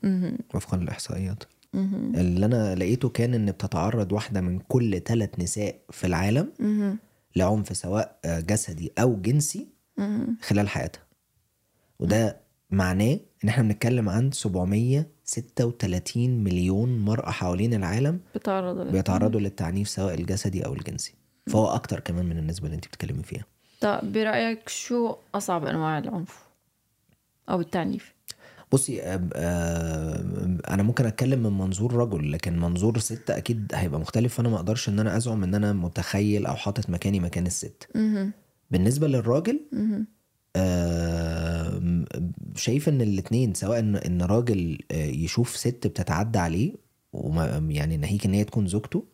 وفقا 0.54 0.76
للإحصائيات. 0.76 1.44
اللي 1.74 2.46
أنا 2.46 2.74
لقيته 2.74 3.08
كان 3.08 3.34
إن 3.34 3.50
بتتعرض 3.50 4.12
واحدة 4.12 4.40
من 4.40 4.58
كل 4.58 5.00
ثلاث 5.00 5.30
نساء 5.38 5.78
في 5.90 6.06
العالم 6.06 6.52
لعنف 7.36 7.76
سواء 7.76 8.18
جسدي 8.26 8.92
أو 8.98 9.20
جنسي 9.20 9.68
خلال 10.42 10.68
حياتها. 10.68 11.02
وده 11.98 12.40
معناه 12.70 13.18
إن 13.44 13.48
إحنا 13.48 13.62
بنتكلم 13.62 14.08
عن 14.08 14.30
736 14.32 16.44
مليون 16.44 16.98
مرأة 16.98 17.30
حوالين 17.30 17.74
العالم 17.74 18.20
بتعرضوا 18.34 18.84
لل- 18.84 18.92
بيتعرضوا 18.92 19.40
للتعنيف 19.40 19.88
سواء 19.88 20.14
الجسدي 20.14 20.66
أو 20.66 20.72
الجنسي. 20.74 21.14
فهو 21.48 21.66
أكتر 21.66 22.00
كمان 22.00 22.26
من 22.26 22.38
النسبة 22.38 22.66
اللي 22.66 22.76
انت 22.76 22.86
بتتكلمي 22.86 23.22
فيها 23.22 23.44
طب 23.80 24.12
برأيك 24.12 24.68
شو 24.68 25.14
أصعب 25.34 25.66
أنواع 25.66 25.98
العنف 25.98 26.42
أو 27.50 27.60
التعنيف 27.60 28.14
بصي 28.72 29.02
آه، 29.02 29.28
آه، 29.34 30.58
أنا 30.68 30.82
ممكن 30.82 31.06
أتكلم 31.06 31.42
من 31.42 31.58
منظور 31.58 31.94
رجل 31.94 32.32
لكن 32.32 32.58
منظور 32.58 32.98
ست 32.98 33.30
أكيد 33.30 33.72
هيبقى 33.74 34.00
مختلف 34.00 34.34
فأنا 34.34 34.48
ما 34.48 34.56
أقدرش 34.56 34.88
إن 34.88 34.98
أنا 35.00 35.16
أزعم 35.16 35.42
إن 35.44 35.54
أنا 35.54 35.72
متخيل 35.72 36.46
أو 36.46 36.54
حاطط 36.54 36.90
مكاني 36.90 37.20
مكان 37.20 37.46
الست 37.46 37.88
مهم. 37.94 38.32
بالنسبة 38.70 39.08
للراجل. 39.08 39.60
آه، 40.56 41.82
شايف 42.56 42.88
إن 42.88 43.00
الاتنين 43.00 43.54
سواء 43.54 43.78
إن 43.78 44.22
راجل 44.22 44.78
يشوف 44.92 45.56
ست 45.56 45.86
بتتعدى 45.86 46.38
عليه 46.38 46.74
وما 47.12 47.66
يعني 47.68 47.96
ناهيك 47.96 48.26
إن 48.26 48.34
هي 48.34 48.44
تكون 48.44 48.66
زوجته. 48.66 49.04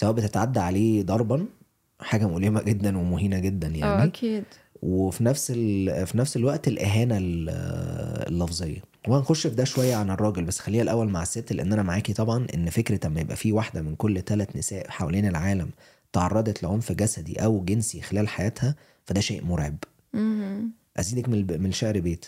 سواء 0.00 0.12
بتتعدى 0.12 0.60
عليه 0.60 1.02
ضربا 1.02 1.46
حاجة 2.00 2.26
مؤلمة 2.28 2.62
جدا 2.62 2.98
ومهينة 2.98 3.38
جدا 3.38 3.68
آه 3.74 3.78
يعني. 3.78 4.04
أكيد. 4.04 4.44
وفي 4.82 5.24
نفس 5.24 5.52
ال... 5.56 6.06
في 6.06 6.18
نفس 6.18 6.36
الوقت 6.36 6.68
الإهانة 6.68 7.16
ال- 7.18 7.48
اللفظية. 8.28 8.82
وهنخش 9.08 9.46
في 9.46 9.54
ده 9.54 9.64
شوية 9.64 9.94
عن 9.94 10.10
الراجل 10.10 10.44
بس 10.44 10.58
خليها 10.58 10.82
الأول 10.82 11.08
مع 11.08 11.22
الست 11.22 11.52
لأن 11.52 11.72
أنا 11.72 11.82
معاكي 11.82 12.12
طبعا 12.12 12.46
إن 12.54 12.70
فكرة 12.70 13.06
أما 13.06 13.20
يبقى 13.20 13.36
في 13.36 13.52
واحدة 13.52 13.82
من 13.82 13.94
كل 13.96 14.20
ثلاث 14.22 14.56
نساء 14.56 14.90
حوالين 14.90 15.26
العالم 15.26 15.70
تعرضت 16.12 16.62
لعنف 16.62 16.92
جسدي 16.92 17.44
أو 17.44 17.64
جنسي 17.64 18.00
خلال 18.00 18.28
حياتها 18.28 18.74
فده 19.04 19.20
شيء 19.20 19.44
مرعب. 19.44 19.76
مهم. 20.12 20.70
أزيدك 20.96 21.28
من 21.28 21.46
من 21.62 21.66
الشعر 21.66 22.00
بيت. 22.00 22.24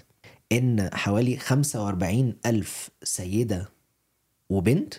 إن 0.53 0.91
حوالي 0.95 1.37
45 1.37 2.35
ألف 2.47 2.91
سيدة 3.03 3.69
وبنت 4.51 4.95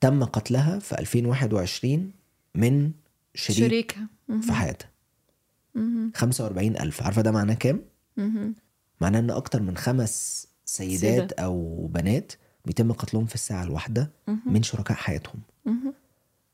تم 0.00 0.24
قتلها 0.24 0.78
في 0.78 0.98
2021 0.98 2.10
من 2.54 2.90
شريك, 3.34 3.58
شريك 3.58 3.68
شريكها. 3.70 4.08
في 4.42 4.52
حياتها. 4.52 4.88
مهم. 5.74 6.12
45 6.14 6.76
ألف. 6.76 7.02
عارفة 7.02 7.22
ده 7.22 7.30
معناه 7.30 7.54
كام؟ 7.54 7.80
معناه 9.00 9.18
إن 9.18 9.30
أكتر 9.30 9.62
من 9.62 9.76
خمس 9.76 10.46
سيدات 10.64 11.00
سيدة. 11.30 11.44
أو 11.44 11.86
بنات 11.86 12.32
بيتم 12.64 12.92
قتلهم 12.92 13.26
في 13.26 13.34
الساعة 13.34 13.62
الواحدة. 13.64 14.10
من 14.46 14.62
شركاء 14.62 14.96
حياتهم. 14.96 15.40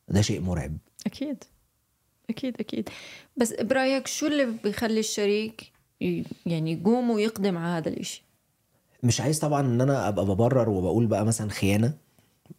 ده 0.09 0.21
شيء 0.23 0.41
مرعب. 0.41 0.77
أكيد. 1.07 1.45
أكيد 2.31 2.57
أكيد. 2.61 2.89
بس 3.37 3.53
برأيك 3.53 4.07
شو 4.07 4.27
اللي 4.27 4.47
بيخلي 4.65 5.01
الشريك 5.01 5.73
يعني 6.47 6.73
يقوم 6.73 7.11
ويقدم 7.11 7.59
على 7.59 7.79
هذا 7.79 7.89
الإشي؟ 7.89 8.23
مش 9.03 9.21
عايز 9.21 9.39
طبعا 9.39 9.61
إن 9.61 9.81
أنا 9.81 10.09
أبقى 10.09 10.25
ببرر 10.25 10.69
وبقول 10.69 11.07
بقى 11.07 11.25
مثلا 11.25 11.51
خيانة. 11.51 11.95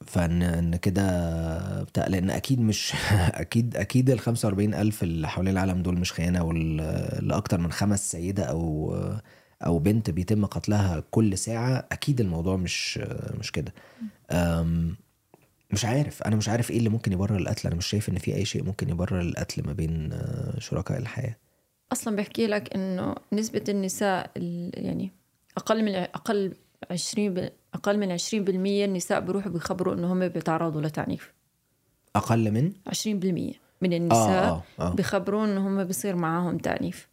فإن 0.07 0.41
إن 0.43 0.75
كده 0.75 1.83
بتاع 1.83 2.07
لأن 2.07 2.29
أكيد 2.29 2.59
مش 2.59 2.93
أكيد 3.11 3.75
أكيد 3.77 4.09
ال 4.09 4.19
45 4.19 4.73
ألف 4.73 5.03
اللي 5.03 5.27
حوالين 5.27 5.53
العالم 5.53 5.81
دول 5.83 5.97
مش 5.99 6.13
خيانة 6.13 6.43
واللي 6.43 7.41
من 7.57 7.71
خمس 7.71 8.11
سيدة 8.11 8.43
أو 8.43 8.95
أو 9.65 9.79
بنت 9.79 10.09
بيتم 10.09 10.45
قتلها 10.45 11.03
كل 11.11 11.37
ساعة 11.37 11.87
أكيد 11.91 12.21
الموضوع 12.21 12.55
مش 12.55 12.97
مش 13.39 13.51
كده. 13.51 13.73
مش 15.71 15.85
عارف 15.85 16.23
أنا 16.23 16.35
مش 16.35 16.49
عارف 16.49 16.71
إيه 16.71 16.77
اللي 16.77 16.89
ممكن 16.89 17.11
يبرر 17.13 17.37
القتل 17.37 17.67
أنا 17.67 17.75
مش 17.77 17.87
شايف 17.87 18.09
إن 18.09 18.17
في 18.17 18.35
أي 18.35 18.45
شيء 18.45 18.63
ممكن 18.63 18.89
يبرر 18.89 19.21
القتل 19.21 19.63
ما 19.67 19.73
بين 19.73 20.19
شركاء 20.57 20.97
الحياة. 20.97 21.35
أصلا 21.91 22.15
بحكي 22.15 22.47
لك 22.47 22.73
إنه 22.75 23.15
نسبة 23.33 23.63
النساء 23.69 24.31
ال- 24.37 24.85
يعني 24.85 25.11
أقل 25.57 25.83
من 25.85 25.95
أقل 25.95 26.53
20 26.91 27.33
ب- 27.33 27.49
أقل 27.73 27.97
من 27.99 28.11
20% 28.17 28.85
النساء 28.85 29.19
بيروحوا 29.19 29.51
بيخبروا 29.51 29.93
إنه 29.93 30.13
هم 30.13 30.27
بيتعرضوا 30.27 30.81
لتعنيف. 30.81 31.33
أقل 32.15 32.51
من؟ 32.51 32.71
20% 32.89 33.53
من 33.81 33.93
النساء 33.93 34.43
آه 34.45 34.63
آه 34.79 34.93
بيخبروا 34.93 35.45
إنه 35.45 35.67
هم 35.67 35.83
بيصير 35.83 36.15
معاهم 36.15 36.57
تعنيف. 36.57 37.07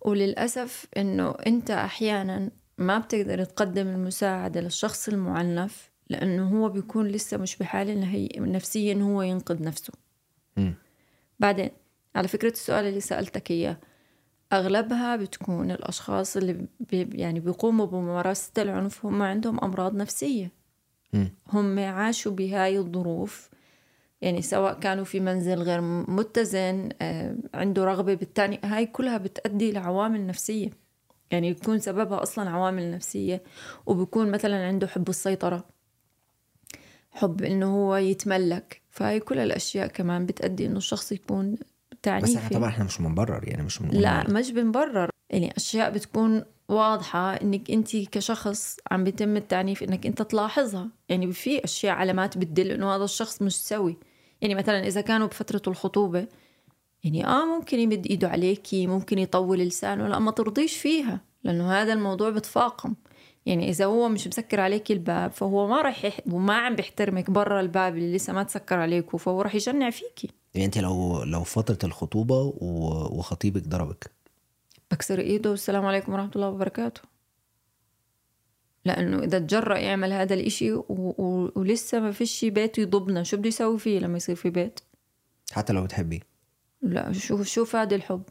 وللأسف 0.00 0.86
إنه 0.96 1.30
أنت 1.46 1.70
أحيانا 1.70 2.50
ما 2.78 2.98
بتقدر 2.98 3.44
تقدم 3.44 3.88
المساعدة 3.88 4.60
للشخص 4.60 5.08
المعنف 5.08 5.90
لأنه 6.10 6.48
هو 6.62 6.68
بيكون 6.68 7.08
لسه 7.08 7.36
مش 7.36 7.56
نفسيه 8.52 8.92
انه 8.92 9.16
هو 9.16 9.22
ينقذ 9.22 9.62
نفسه. 9.62 9.92
مم. 10.56 10.74
بعدين 11.40 11.70
على 12.16 12.28
فكرة 12.28 12.50
السؤال 12.50 12.84
اللي 12.84 13.00
سألتك 13.00 13.50
إياه 13.50 13.76
أغلبها 14.52 15.16
بتكون 15.16 15.70
الأشخاص 15.70 16.36
اللي 16.36 16.66
بي 16.80 17.08
يعني 17.12 17.40
بيقوموا 17.40 17.86
بممارسة 17.86 18.52
العنف 18.58 19.06
هم 19.06 19.22
عندهم 19.22 19.64
أمراض 19.64 19.94
نفسية. 19.94 20.50
هم 21.52 21.78
عاشوا 21.78 22.32
بهاي 22.32 22.78
الظروف. 22.78 23.50
يعني 24.20 24.42
سواء 24.42 24.80
كانوا 24.80 25.04
في 25.04 25.20
منزل 25.20 25.62
غير 25.62 25.80
متزن 26.08 26.88
آه، 27.02 27.36
عنده 27.54 27.84
رغبة 27.84 28.14
بالتاني 28.14 28.60
هاي 28.64 28.86
كلها 28.86 29.18
بتأدي 29.18 29.72
لعوامل 29.72 30.26
نفسية. 30.26 30.70
يعني 31.30 31.52
بيكون 31.52 31.78
سببها 31.78 32.22
أصلا 32.22 32.50
عوامل 32.50 32.90
نفسية. 32.90 33.42
وبيكون 33.86 34.30
مثلا 34.30 34.66
عنده 34.66 34.86
حب 34.86 35.08
السيطرة 35.08 35.64
حب 37.10 37.42
إنه 37.42 37.74
هو 37.76 37.96
يتملك. 37.96 38.82
فهاي 38.90 39.20
كل 39.20 39.38
الأشياء 39.38 39.86
كمان 39.86 40.26
بتأدي 40.26 40.66
إنه 40.66 40.76
الشخص 40.76 41.12
يكون 41.12 41.56
بس 41.98 42.02
تعنيفي 42.02 42.38
إحنا 42.38 42.58
طبعا 42.58 42.68
إحنا 42.68 42.84
مش 42.84 42.98
بنبرر 43.02 43.48
يعني 43.48 43.62
مش 43.62 43.82
لا 43.82 44.30
مش 44.30 44.50
بنبرر 44.50 45.10
يعني 45.30 45.56
أشياء 45.56 45.90
بتكون 45.90 46.44
واضحة 46.68 47.34
إنك 47.34 47.70
أنت 47.70 47.96
كشخص 47.96 48.76
عم 48.90 49.04
بيتم 49.04 49.36
التعنيف 49.36 49.82
إنك 49.82 50.06
أنت 50.06 50.22
تلاحظها. 50.22 50.88
يعني 51.08 51.32
في 51.32 51.64
أشياء 51.64 51.94
علامات 51.94 52.38
بتدل 52.38 52.70
إنه 52.70 52.96
هذا 52.96 53.04
الشخص 53.04 53.42
مش 53.42 53.56
سوي. 53.56 53.96
يعني 54.40 54.54
مثلا 54.54 54.86
إذا 54.86 55.00
كانوا 55.00 55.26
بفترة 55.26 55.62
الخطوبة 55.66 56.26
يعني 57.04 57.26
آه 57.26 57.44
ممكن 57.44 57.78
يمد 57.78 58.06
إيده 58.06 58.28
عليكي 58.28 58.86
ممكن 58.86 59.18
يطول 59.18 59.58
لسانه 59.58 60.08
لا 60.08 60.18
ما 60.18 60.30
ترضيش 60.30 60.76
فيها 60.76 61.20
لأنه 61.44 61.72
هذا 61.72 61.92
الموضوع 61.92 62.30
بتفاقم. 62.30 62.94
يعني 63.46 63.68
إذا 63.68 63.84
هو 63.84 64.08
مش 64.08 64.28
مسكر 64.28 64.60
عليك 64.60 64.90
الباب 64.90 65.32
فهو 65.32 65.68
ما 65.68 65.82
راح 65.82 66.04
يح... 66.04 66.20
وما 66.30 66.54
عم 66.54 66.74
بيحترمك 66.74 67.30
برا 67.30 67.60
الباب 67.60 67.96
اللي 67.96 68.16
لسه 68.16 68.32
ما 68.32 68.42
تسكر 68.42 68.78
عليكم 68.78 69.18
فهو 69.18 69.42
راح 69.42 69.54
يجنع 69.54 69.90
فيكي 69.90 70.30
يعني 70.58 70.66
انت 70.66 70.78
لو 70.78 71.22
لو 71.22 71.44
فترة 71.44 71.78
الخطوبة 71.84 72.54
وخطيبك 73.12 73.68
ضربك. 73.68 74.10
بكسر 74.90 75.18
ايده. 75.18 75.50
والسلام 75.50 75.86
عليكم 75.86 76.12
ورحمة 76.12 76.30
الله 76.36 76.48
وبركاته. 76.48 77.00
لأنه 78.84 79.18
إذا 79.18 79.38
تجرأ 79.38 79.78
يعمل 79.78 80.12
هذا 80.12 80.34
الإشي 80.34 80.72
و... 80.72 80.84
و... 80.88 81.50
ولسه 81.56 82.00
ما 82.00 82.12
فيش 82.12 82.44
بيت 82.44 82.78
يضبنا 82.78 83.22
شو 83.22 83.36
بده 83.36 83.48
يسوي 83.48 83.78
فيه 83.78 83.98
لما 83.98 84.16
يصير 84.16 84.36
في 84.36 84.50
بيت؟ 84.50 84.80
حتى 85.52 85.72
لو 85.72 85.84
بتحبيه. 85.84 86.20
لا 86.82 87.12
شو 87.12 87.42
شو 87.42 87.64
فاد 87.64 87.92
الحب؟ 87.92 88.22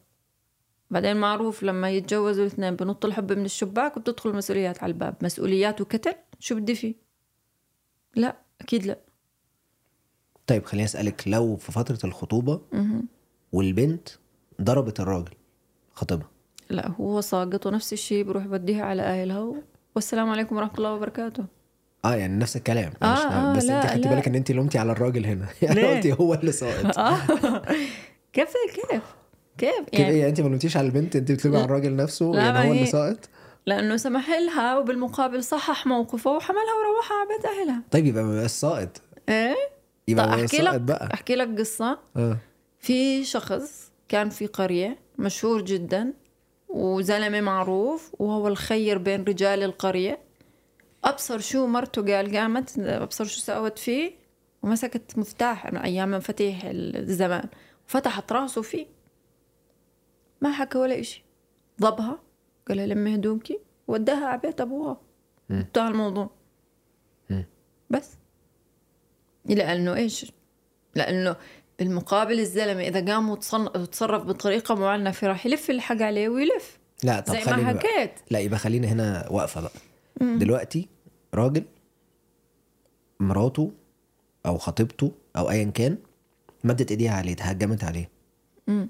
بعدين 0.91 1.17
معروف 1.17 1.63
لما 1.63 1.89
يتجوزوا 1.89 2.45
الاثنين 2.45 2.75
بنط 2.75 3.05
الحب 3.05 3.31
من 3.31 3.45
الشباك 3.45 3.97
وبتدخل 3.97 4.29
المسؤوليات 4.29 4.83
على 4.83 4.91
الباب. 4.91 5.15
مسؤوليات 5.21 5.81
وكتل 5.81 6.15
شو 6.39 6.55
بدي 6.55 6.75
فيه؟ 6.75 6.95
لا 8.15 8.37
أكيد 8.61 8.85
لا. 8.85 9.06
طيب 10.47 10.65
خليني 10.65 10.85
أسألك 10.85 11.23
لو 11.27 11.55
في 11.55 11.71
فترة 11.71 11.99
الخطوبة. 12.03 12.61
والبنت 13.53 14.09
ضربت 14.61 14.99
الراجل 14.99 15.31
خطيبها. 15.93 16.29
لا 16.69 16.87
هو 16.91 17.21
ساقط 17.21 17.65
ونفس 17.65 17.93
الشيء 17.93 18.23
بروح 18.23 18.45
بديها 18.45 18.85
على 18.85 19.01
أهلها 19.01 19.39
و... 19.39 19.55
والسلام 19.95 20.29
عليكم 20.29 20.55
ورحمة 20.55 20.77
الله 20.77 20.93
وبركاته. 20.93 21.45
آه 22.05 22.15
يعني 22.15 22.37
نفس 22.37 22.55
الكلام. 22.55 22.91
آه، 23.03 23.13
مش- 23.13 23.19
آه، 23.19 23.53
بس 23.55 23.65
لا، 23.65 23.83
أنت 23.83 23.91
خدتي. 24.05 24.09
بالك 24.09 24.27
إن 24.27 24.35
أنت 24.35 24.51
لومتي 24.51 24.77
على 24.77 24.91
الراجل 24.91 25.25
هنا. 25.25 25.47
يعني؟ 25.61 25.83
قلتي 25.95 26.13
هو 26.13 26.33
اللي 26.33 26.51
ساقط. 26.51 26.97
آه. 26.99 27.17
كيف 28.33 28.53
كيف؟ 28.75 29.01
كيف؟ 29.57 29.71
كده 29.91 30.01
يعني 30.03 30.17
يعني 30.17 30.29
أنت 30.29 30.41
ما 30.41 30.47
لومتيش 30.47 30.77
على 30.77 30.87
البنت 30.87 31.15
أنت 31.15 31.31
بتلومي 31.31 31.57
على 31.57 31.65
الراجل 31.65 31.95
نفسه 31.95 32.35
يعني 32.35 32.67
هو 32.69 32.71
اللي 32.73 32.85
ساقط؟ 32.85 33.29
لأنه 33.65 33.97
سمح 33.97 34.29
لها 34.29 34.77
وبالمقابل 34.77 35.43
صحح 35.43 35.87
موقفه 35.87 36.31
وحملها 36.31 36.63
وروحها 36.63 37.17
على 37.17 37.27
بيت 37.37 37.45
أهلها. 37.45 37.83
طيب 37.91 38.05
يبقى 38.05 38.23
ما 38.23 38.33
يبقاش 38.35 38.51
ساقط. 38.51 39.01
إيه؟ 39.29 39.55
طيب 40.07 40.19
أحكي 40.19 40.57
لك 40.57 40.81
بقى. 40.81 41.13
أحكي 41.13 41.35
لك 41.35 41.59
قصة. 41.59 41.99
آه. 42.17 42.37
في 42.79 43.23
شخص 43.23 43.91
كان 44.09 44.29
في 44.29 44.47
قرية 44.47 44.99
مشهور 45.17 45.61
جدا 45.61 46.13
وزلمة 46.69 47.41
معروف 47.41 48.11
وهو 48.19 48.47
الخير 48.47 48.97
بين 48.97 49.23
رجال 49.23 49.63
القرية. 49.63 50.19
أبصر 51.03 51.39
شو 51.39 51.67
مرته 51.67 52.15
قال 52.15 52.37
قامت 52.37 52.79
أبصر 52.79 53.25
شو 53.25 53.39
سوت 53.39 53.79
فيه 53.79 54.11
ومسكت 54.63 55.17
مفتاح 55.17 55.65
من 55.73 55.77
أيام 55.77 56.11
مفاتيح 56.11 56.61
الزمان 56.65 57.49
وفتحت 57.87 58.31
راسه 58.31 58.61
فيه. 58.61 58.85
ما 60.41 60.51
حكى 60.51 60.77
ولا 60.77 60.99
إشي. 60.99 61.23
ضبها 61.81 62.19
قال 62.67 62.77
لها 62.77 62.85
لمي 62.85 63.15
هدومك 63.15 63.47
وداها 63.87 64.25
على 64.27 64.41
بيت 64.41 64.61
أبوها. 64.61 65.01
انتهى 65.51 65.87
الموضوع. 65.87 66.29
مم. 67.29 67.45
بس. 67.89 68.17
لأنه 69.55 69.95
إيش؟ 69.95 70.31
لأنه 70.95 71.35
بالمقابل 71.79 72.39
الزلمة 72.39 72.81
إذا 72.81 73.13
قام 73.13 73.29
وتصرف 73.29 74.23
بطريقة 74.23 74.75
معنفه 74.75 75.27
راح 75.27 75.45
يلف 75.45 75.69
الحق 75.69 76.01
عليه 76.01 76.29
ويلف. 76.29 76.79
لا 77.03 77.19
طب 77.19 77.33
زي 77.33 77.51
ما. 77.51 77.67
حكيت. 77.67 78.11
لا 78.31 78.39
يبقى 78.39 78.59
خلينا 78.59 78.87
هنا 78.87 79.27
واقفة 79.31 79.61
بقى. 79.61 79.71
دلوقتي 80.37 80.87
راجل 81.33 81.63
مراته 83.19 83.71
أو 84.45 84.57
خطيبته 84.57 85.11
أو 85.37 85.49
ايا 85.49 85.63
كان 85.63 85.97
مدت 86.63 86.91
إيديها 86.91 87.11
عليه 87.11 87.33
اتهجمت 87.33 87.83
عليه. 87.83 88.09
مم. 88.67 88.89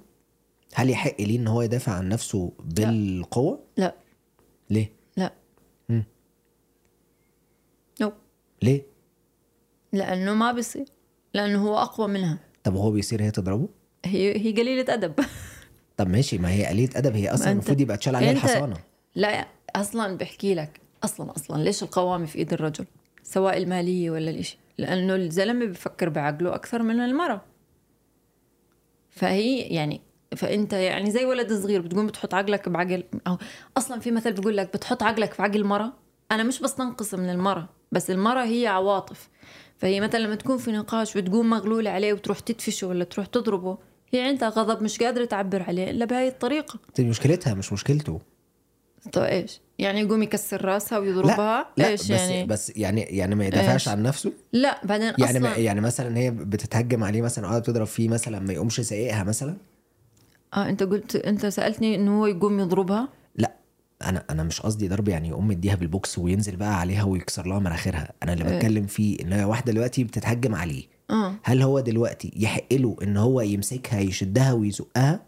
هل 0.73 0.89
يحق 0.89 1.21
ليه 1.21 1.37
إن 1.37 1.47
هو 1.47 1.61
يدافع 1.61 1.91
عن 1.91 2.09
نفسه 2.09 2.51
بالقوة؟ 2.59 3.63
لا. 3.77 3.95
ليه؟ 4.69 4.91
لا. 5.17 5.33
مم. 5.89 6.03
نو. 8.01 8.11
ليه؟ 8.61 8.85
لأنه 9.93 10.33
ما 10.33 10.51
بيصير 10.51 10.85
لأنه 11.33 11.67
هو 11.67 11.77
أقوى 11.77 12.07
منها. 12.07 12.37
طب 12.63 12.75
هو 12.75 12.91
بيصير 12.91 13.21
هي 13.21 13.31
تضربه؟ 13.31 13.69
هي 14.05 14.45
هي 14.45 14.51
قليلة 14.51 14.93
أدب. 14.93 15.13
طب 15.97 16.07
ماشي 16.09 16.37
ما 16.37 16.51
هي 16.51 16.65
قليلة 16.65 16.91
أدب. 16.95 17.15
هي 17.15 17.33
أصلا 17.33 17.51
المفروض 17.51 17.81
يبقى 17.81 17.95
اتشال 17.95 18.15
عليها 18.15 18.31
الحصانه 18.31 18.77
لا 19.15 19.47
أصلا 19.75 20.17
بحكي 20.17 20.55
لك 20.55 20.81
أصلا 21.03 21.35
أصلا 21.35 21.63
ليش 21.63 21.83
القوامة 21.83 22.25
في 22.25 22.37
إيد 22.37 22.53
الرجل؟ 22.53 22.85
سواء 23.23 23.57
المالية 23.57 24.11
ولا 24.11 24.29
الإشي. 24.31 24.57
لأنه 24.77 25.15
الزلمة 25.15 25.65
بفكر 25.65 26.09
بعقله 26.09 26.55
أكثر 26.55 26.83
من 26.83 26.99
المرأة. 26.99 27.41
فهي 29.09 29.59
يعني 29.59 30.01
فأنت 30.35 30.73
يعني 30.73 31.11
زي 31.11 31.25
ولد 31.25 31.53
صغير 31.53 31.81
بتقوم 31.81 32.07
بتحط 32.07 32.33
عقلك 32.33 32.69
بعقل 32.69 33.03
أو 33.27 33.37
أصلا 33.77 33.99
في 33.99 34.11
مثل 34.11 34.33
بيقول 34.33 34.57
لك 34.57 34.73
بتحط 34.73 35.03
عقلك 35.03 35.33
في 35.33 35.41
عقل 35.41 35.55
المرأة. 35.55 35.93
أنا 36.31 36.43
مش 36.43 36.59
بستنقص 36.59 37.13
من 37.13 37.29
المرأة 37.29 37.69
بس 37.91 38.11
المرأة 38.11 38.43
هي 38.45 38.67
عواطف. 38.67 39.29
فهي 39.77 39.99
مثلا 39.99 40.19
لما 40.19 40.35
تكون 40.35 40.57
في 40.57 40.71
نقاش 40.71 41.15
وتقوم 41.15 41.49
مغلولة 41.49 41.89
عليه 41.89 42.13
وتروح 42.13 42.39
تدفشه 42.39 42.87
ولا 42.87 43.03
تروح 43.03 43.25
تضربه 43.25 43.77
هي 44.13 44.21
عندها 44.21 44.49
غضب 44.49 44.83
مش 44.83 44.99
قادرة 45.03 45.25
تعبر 45.25 45.63
عليه 45.63 45.89
إلا 45.89 46.05
بهاي 46.05 46.27
الطريقة 46.27 46.79
دي 46.95 47.03
مشكلتها 47.03 47.53
مش 47.53 47.73
مشكلته 47.73 48.19
طيب 49.13 49.23
إيش؟ 49.23 49.61
يعني 49.79 50.01
يقوم 50.01 50.23
يكسر 50.23 50.65
راسها 50.65 50.97
ويضربها؟ 50.97 51.69
لا 51.77 51.87
إيش 51.87 52.01
بس 52.01 52.09
يعني؟ 52.09 52.45
بس 52.45 52.71
يعني 52.75 53.01
يعني 53.01 53.35
ما 53.35 53.45
يدافعش 53.45 53.73
إيش؟ 53.73 53.87
عن 53.87 54.03
نفسه 54.03 54.31
لا 54.53 54.81
بعدين 54.83 55.13
يعني 55.17 55.39
ما 55.39 55.51
أصلا 55.51 55.61
يعني 55.61 55.81
مثلا 55.81 56.17
هي 56.17 56.31
بتتهجم 56.31 57.03
عليه 57.03 57.21
مثلا 57.21 57.47
قاعدة 57.47 57.59
بتضرب 57.59 57.87
فيه 57.87 58.09
مثلا 58.09 58.39
ما 58.39 58.53
يقومش 58.53 58.81
سايقها 58.81 59.23
مثلا 59.23 59.57
آه 60.53 60.69
أنت 60.69 60.83
قلت 60.83 61.15
أنت 61.15 61.45
سألتني 61.45 61.95
إنه 61.95 62.19
هو 62.19 62.25
يقوم 62.25 62.59
يضربها 62.59 63.01
لا 63.01 63.07
أنا 64.05 64.23
أنا 64.29 64.43
مش 64.43 64.61
قصدي 64.61 64.87
ضرب 64.87 65.07
يعني 65.07 65.29
يقوم 65.29 65.47
مديها 65.47 65.75
بالبوكس 65.75 66.17
وينزل 66.17 66.55
بقى 66.55 66.79
عليها 66.79 67.03
ويكسر 67.03 67.47
لها 67.47 67.59
مناخيرها. 67.59 68.13
أنا 68.23 68.33
اللي 68.33 68.45
إيه. 68.49 68.55
بتكلم 68.57 68.85
فيه 68.85 69.17
ان 69.21 69.33
هي 69.33 69.43
واحدة 69.43 69.71
دلوقتي 69.71 70.03
بتتهجم 70.03 70.55
عليه. 70.55 70.83
آه. 71.09 71.33
هل 71.43 71.61
هو 71.61 71.79
دلوقتي 71.79 72.31
يحق 72.35 72.73
له 72.73 72.95
ان 73.03 73.17
هو 73.17 73.41
يمسكها 73.41 73.99
يشدها 73.99 74.53
ويزقها 74.53 75.19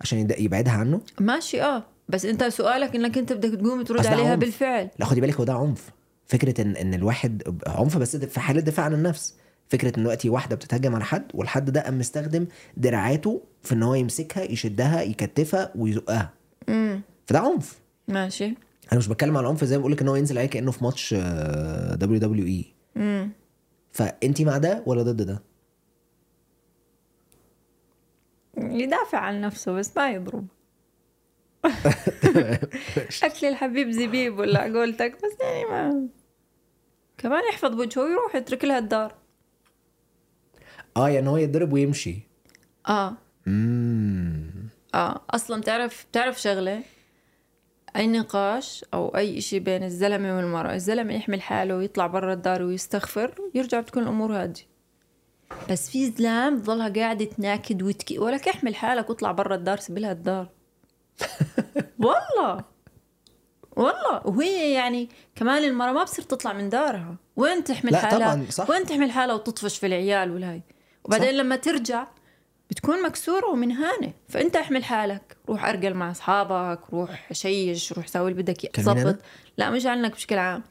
عشان 0.00 0.28
يبعدها 0.38 0.72
عنه؟ 0.72 1.00
ماشي 1.20 1.62
آه. 1.62 1.84
بس 2.08 2.24
انت 2.24 2.44
سؤالك 2.44 2.94
انك 2.96 3.18
انت 3.18 3.32
بدك 3.32 3.60
تقوم 3.60 3.82
ترد 3.82 4.06
عليها 4.06 4.30
عنف. 4.30 4.40
بالفعل. 4.40 4.90
لا 4.98 5.06
خدي 5.06 5.20
بالك 5.20 5.34
هو 5.36 5.44
ده 5.44 5.52
عنف. 5.54 5.90
فكرة 6.26 6.60
إن 6.62 6.76
إن 6.76 6.94
الواحد 6.94 7.42
عنف 7.66 7.96
بس 7.96 8.16
في 8.16 8.40
حالة 8.40 8.60
دفاع 8.60 8.84
عن 8.86 8.94
النفس. 8.94 9.34
فكرة 9.68 9.88
إن 9.98 10.02
دلوقتي 10.02 10.28
واحدة 10.28 10.56
بتتهجم 10.56 10.94
على 10.94 11.04
حد 11.04 11.24
والحد 11.34 11.70
ده 11.70 11.80
قام 11.80 11.98
مستخدم 11.98 12.46
دراعاته 12.76 13.42
في 13.62 13.74
إن 13.74 13.82
هو 13.82 13.94
يمسكها 13.94 14.42
يشدها 14.42 15.02
يكتفها 15.02 15.72
ويزقها. 15.74 16.30
امم 16.68 17.00
فده 17.26 17.38
عنف. 17.38 17.79
ماشي. 18.10 18.44
أنا 18.92 18.98
مش 18.98 19.08
بتكلم 19.08 19.36
على 19.36 19.44
العنف 19.44 19.64
زي 19.64 19.76
ما 19.76 19.80
بقول 19.80 19.92
لك 19.92 20.02
إن 20.02 20.08
هو 20.08 20.16
ينزل 20.16 20.38
عليه 20.38 20.48
كأنه 20.48 20.70
في 20.70 20.84
ماتش 20.84 21.14
WWE 21.94 22.74
فانت 23.92 24.42
مع 24.42 24.58
ده 24.58 24.82
ولا 24.86 25.02
ضد 25.02 25.22
ده؟ 25.22 25.42
يدافع 28.58 29.18
عن 29.18 29.40
نفسه 29.40 29.72
بس 29.72 29.96
ما 29.96 30.10
يضرب. 30.10 30.46
اكل 33.24 33.46
الحبيب 33.46 33.90
زبيب 33.90 34.38
ولا 34.38 34.62
قولتك 34.62 35.16
بس 35.24 35.36
يعني 35.40 35.64
ما 35.64 36.08
كمان 37.18 37.42
يحفظ 37.52 37.74
وجهه 37.80 38.02
ويروح 38.02 38.34
يترك 38.34 38.64
لها 38.64 38.78
الدار. 38.78 39.14
آه 40.96 41.08
يعني 41.08 41.28
هو 41.28 41.36
يتضرب 41.36 41.72
ويمشي. 41.72 42.18
آه. 42.88 43.16
امم 43.46 44.50
آه 44.94 45.20
أصلا 45.30 45.60
بتعرف 45.60 46.06
بتعرف 46.10 46.40
شغلة؟ 46.40 46.82
أي 47.96 48.06
نقاش 48.06 48.84
أو 48.94 49.08
أي 49.16 49.38
إشي 49.38 49.58
بين 49.58 49.82
الزلمة 49.82 50.36
والمرأة 50.36 50.74
الزلمة 50.74 51.14
يحمل 51.14 51.42
حاله 51.42 51.76
ويطلع 51.76 52.06
برا 52.06 52.32
الدار 52.32 52.62
ويستغفر 52.62 53.34
يرجع 53.54 53.80
بتكون 53.80 54.02
الأمور 54.02 54.32
هادية. 54.32 54.70
بس 55.70 55.90
في 55.90 56.10
زلام 56.10 56.58
بضلها 56.58 56.88
قاعدة 56.88 57.24
تناكد 57.24 57.82
وتكي 57.82 58.18
ولك 58.18 58.48
احمل 58.48 58.74
حالك 58.74 59.10
واطلع 59.10 59.32
برا 59.32 59.54
الدار 59.54 59.76
سيبلها 59.76 60.12
الدار. 60.12 60.48
والله. 62.04 62.64
والله. 63.76 64.26
وهي 64.26 64.72
يعني 64.72 65.08
كمان 65.34 65.64
المرأة 65.64 65.92
ما 65.92 66.04
بصير 66.04 66.24
تطلع 66.24 66.52
من 66.52 66.68
دارها. 66.68 67.16
وين 67.36 67.64
تحمل 67.64 67.92
لا 67.92 67.98
حالها؟ 67.98 68.34
طبعاً، 68.34 68.46
صح. 68.50 68.70
وين 68.70 68.86
تحمل 68.86 69.10
حالها 69.10 69.34
وتطفش 69.34 69.78
في 69.78 69.86
العيال 69.86 70.30
والهاي؟ 70.30 70.62
وبعدين 71.04 71.28
صح. 71.28 71.34
لما 71.34 71.56
ترجع 71.56 72.06
بتكون 72.70 73.02
مكسورة 73.02 73.46
ومنهانة 73.46 74.12
فأنت 74.28 74.56
احمل 74.56 74.84
حالك. 74.84 75.36
روح 75.48 75.64
أرجل 75.64 75.94
مع 75.94 76.10
أصحابك 76.10 76.80
روح 76.92 77.32
شيش 77.32 77.92
روح 77.92 78.06
سوي 78.06 78.30
اللي 78.30 78.42
بدك 78.42 78.78
أنا؟ 78.78 79.02
ظبط. 79.02 79.18
لا 79.58 79.70
مش 79.70 79.86
عنك 79.86 80.12
بشكل 80.12 80.38
عام. 80.38 80.62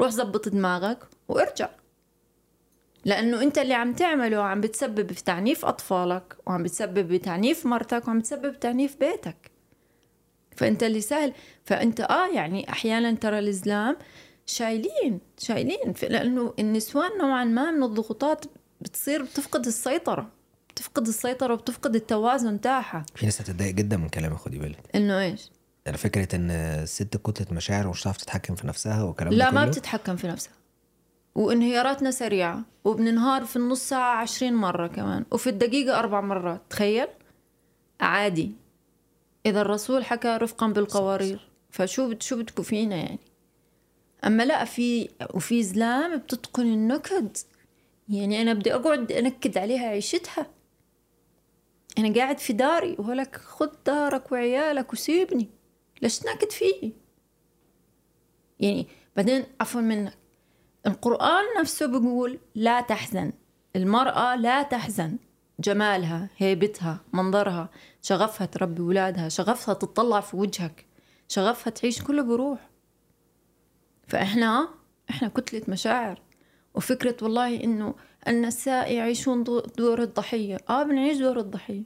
روح 0.00 0.10
زبط 0.10 0.48
دماغك 0.48 0.98
وارجع. 1.28 1.68
لأنه 3.04 3.42
أنت 3.42 3.58
اللي 3.58 3.74
عم 3.74 3.92
تعمله 3.92 4.42
عم 4.42 4.60
بتسبب 4.60 5.12
في 5.12 5.24
تعنيف 5.24 5.64
أطفالك 5.64 6.36
وعم 6.46 6.62
بتسبب 6.62 7.08
بتعنيف 7.08 7.66
مرتك 7.66 8.08
وعم 8.08 8.18
بتسبب 8.18 8.60
تعنيف 8.60 8.96
بيتك. 8.96 9.50
فأنت 10.56 10.82
اللي 10.82 11.00
سهل. 11.00 11.32
فأنت 11.64 12.00
آه 12.00 12.28
يعني 12.28 12.70
أحيانا 12.70 13.12
ترى 13.14 13.38
الإسلام 13.38 13.96
شايلين 14.46 15.20
شايلين. 15.38 15.94
لأنه 16.02 16.54
النسوان 16.58 17.18
نوعا 17.18 17.44
ما 17.44 17.70
من 17.70 17.82
الضغوطات 17.82 18.44
بتصير 18.80 19.22
بتفقد 19.22 19.66
السيطرة. 19.66 20.37
بتفقد 20.78 21.06
السيطرة 21.06 21.52
وبتفقد 21.54 21.94
التوازن 21.94 22.60
تاعها 22.60 23.06
في 23.14 23.26
ناس 23.26 23.40
هتتضايق 23.40 23.74
جدا 23.74 23.96
من 23.96 24.08
كلامي 24.08 24.36
خدي 24.36 24.58
بالك. 24.58 24.78
إنه 24.94 25.20
إيش؟ 25.20 25.50
يعني 25.86 25.98
فكرة 25.98 26.36
إن 26.36 26.50
الست 26.50 27.16
كتلة 27.16 27.46
مشاعر 27.56 27.86
ومش 27.86 28.02
هتعرف 28.02 28.16
تتحكم 28.16 28.54
في 28.54 28.66
نفسها 28.66 29.02
والكلام 29.02 29.32
لا 29.32 29.50
ما. 29.50 29.66
بتتحكم 29.66 30.16
في 30.16 30.26
نفسها. 30.28 30.52
وانهياراتنا 31.34 32.10
سريعة 32.10 32.62
وبننهار 32.84 33.44
في 33.44 33.56
النص 33.56 33.88
ساعة 33.88 34.16
عشرين 34.20 34.54
مرة 34.54 34.86
كمان 34.86 35.24
وفي 35.32 35.50
الدقيقة 35.50 35.98
أربع 35.98 36.20
مرات. 36.20 36.60
تخيل؟ 36.70 37.06
عادي. 38.00 38.52
إذا 39.46 39.60
الرسول 39.60 40.04
حكى 40.04 40.28
رفقا 40.42 40.66
بالقوارير 40.66 41.48
فشو 41.70 42.10
بت- 42.10 42.22
شو 42.22 42.36
بدكم 42.36 42.62
فينا 42.62 42.96
يعني؟ 42.96 43.18
أما 44.24 44.42
لا 44.42 44.64
في 44.64 45.08
وفي 45.34 45.62
زلام 45.62 46.16
بتتقن 46.16 46.62
النكد. 46.66 47.36
يعني 48.08 48.42
أنا 48.42 48.52
بدي 48.52 48.74
أقعد 48.74 49.12
أنكد 49.12 49.58
عليها 49.58 49.86
عيشتها. 49.88 50.46
أنا 51.98 52.14
قاعد 52.14 52.38
في 52.38 52.52
داري 52.52 52.96
وهلك 52.98 53.36
خد 53.36 53.70
دارك 53.86 54.32
وعيالك 54.32 54.92
وسيبني. 54.92 55.50
ليش 56.02 56.18
تنكد 56.18 56.50
فيي؟ 56.50 56.92
يعني 58.60 58.86
بعدين 59.16 59.44
عفوا 59.60 59.80
منك. 59.80 60.18
القرآن 60.86 61.44
نفسه 61.60 61.86
بيقول 61.86 62.38
لا 62.54 62.80
تحزن. 62.80 63.32
المرأة 63.76 64.36
لا 64.36 64.62
تحزن. 64.62 65.18
جمالها 65.60 66.30
هيبتها 66.36 67.00
منظرها 67.12 67.70
شغفها 68.02 68.46
تربي 68.46 68.82
ولادها 68.82 69.28
شغفها 69.28 69.74
تطلع 69.74 70.20
في 70.20 70.36
وجهك 70.36 70.86
شغفها 71.28 71.70
تعيش 71.70 72.02
كله 72.02 72.22
بروح. 72.22 72.70
فإحنا 74.08 74.68
إحنا 75.10 75.28
كتلة 75.28 75.62
مشاعر. 75.68 76.22
وفكرة 76.74 77.16
والله 77.22 77.64
إنه 77.64 77.94
النساء 78.28 78.92
يعيشون 78.92 79.44
دو- 79.44 79.60
دور 79.60 80.02
الضحية. 80.02 80.56
آه 80.68 80.82
بنعيش 80.82 81.18
دور 81.18 81.38
الضحية. 81.40 81.82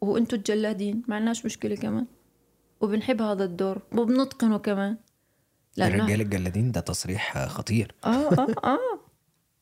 وأنتوا 0.00 0.38
الجلادين 0.38 1.02
ما 1.08 1.16
عندناش 1.16 1.44
مشكلة 1.44 1.76
كمان. 1.76 2.06
وبنحب 2.80 3.22
هذا 3.22 3.44
الدور 3.44 3.82
وبنتقنه 3.92 4.58
كمان. 4.58 4.96
لأنه- 5.80 5.82
الرجال 5.82 6.20
الجلادين 6.20 6.72
ده 6.72 6.80
تصريح 6.80 7.46
خطير. 7.46 7.94
آه 8.04 8.08
آه 8.08 8.46
آه 8.64 8.78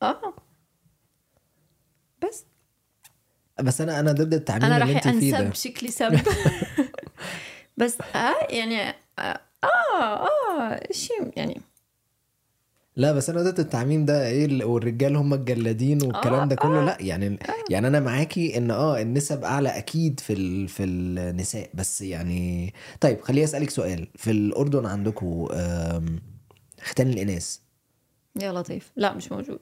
آه. 0.03 0.35
بس. 2.23 2.45
بس 3.63 3.81
أنا 3.81 4.01
أنا 4.01 4.13
ضد 4.13 4.35
التعميم 4.35 4.65
أنا 4.65 4.79
راح 4.79 5.07
انسب 5.07 5.55
شكلي 5.55 5.91
سب 5.91 6.21
بس 7.77 7.99
آه 8.01 8.47
يعني 8.51 8.81
آه 9.19 9.41
آه, 9.65 10.27
آه 10.59 10.93
شيء 10.93 11.33
يعني 11.37 11.61
لا 12.97 13.13
بس 13.13 13.31
أنا 13.31 13.43
ضد 13.43 13.61
التعميم 13.61 14.05
ده 14.05 14.27
إيه 14.27 14.47
ال- 14.47 14.65
والرجال 14.65 15.17
هم 15.17 15.35
الجلادين 15.35 16.03
والكلام 16.03 16.49
ده 16.49 16.57
كله. 16.57 16.85
لا 16.85 16.97
يعني 17.01 17.39
يعني 17.71 17.87
أنا 17.87 18.01
معاكي 18.01 18.57
إن 18.59 18.71
آه 18.71 19.01
النسب 19.03 19.45
أعلى 19.45 19.69
أكيد 19.69 20.21
في 20.21 20.33
ال 20.33 20.69
في 20.69 20.85
النساء. 20.85 21.71
بس 21.75 22.01
يعني 22.03 22.75
طيب 23.01 23.21
خليني 23.21 23.45
أسألك 23.45 23.71
سؤال. 23.71 24.09
في 24.15 24.31
الأردن 24.31 24.87
عندكم 24.87 25.47
ختان 26.83 27.09
الإناث؟ 27.09 27.59
يا 28.43 28.53
لطيف. 28.53 28.93
لا 28.97 29.15
مش 29.15 29.33
موجود. 29.33 29.59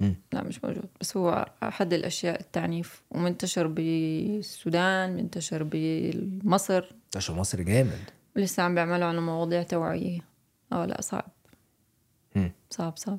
مم. 0.00 0.14
لا 0.32 0.42
مش 0.42 0.64
موجود. 0.64 0.84
بس 1.00 1.16
هو 1.16 1.46
أحد 1.62 1.92
الأشياء 1.92 2.40
التعنيف. 2.40 3.02
ومنتشر 3.10 3.66
بالسودان 3.66 5.14
منتشر 5.16 5.62
بمصر 5.72 6.84
عشان 7.16 7.34
مصر 7.36 7.62
جامد. 7.62 8.10
ولسه 8.36 8.62
عم 8.62 8.74
بيعملوا 8.74 9.06
على 9.06 9.20
مواضيع 9.20 9.62
توعية. 9.62 10.20
آه 10.72 10.86
لا 10.86 11.00
صعب. 11.00 11.24
مم. 12.38 12.52
صعب 12.70 12.96
صعب 12.96 13.18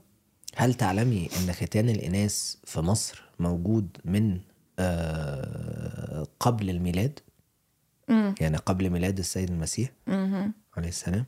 هل 0.55 0.73
تعلمي 0.73 1.29
إن 1.39 1.53
ختان 1.53 1.89
الإناث 1.89 2.55
في 2.63 2.79
مصر 2.81 3.23
موجود 3.39 3.97
من 4.05 4.39
آه 4.79 6.27
قبل 6.39 6.69
الميلاد 6.69 7.19
مم. 8.09 8.35
يعني 8.41 8.57
قبل 8.57 8.89
ميلاد 8.89 9.19
السيد 9.19 9.49
المسيح. 9.49 9.91
عليه 10.77 10.87
السلام 10.89 11.25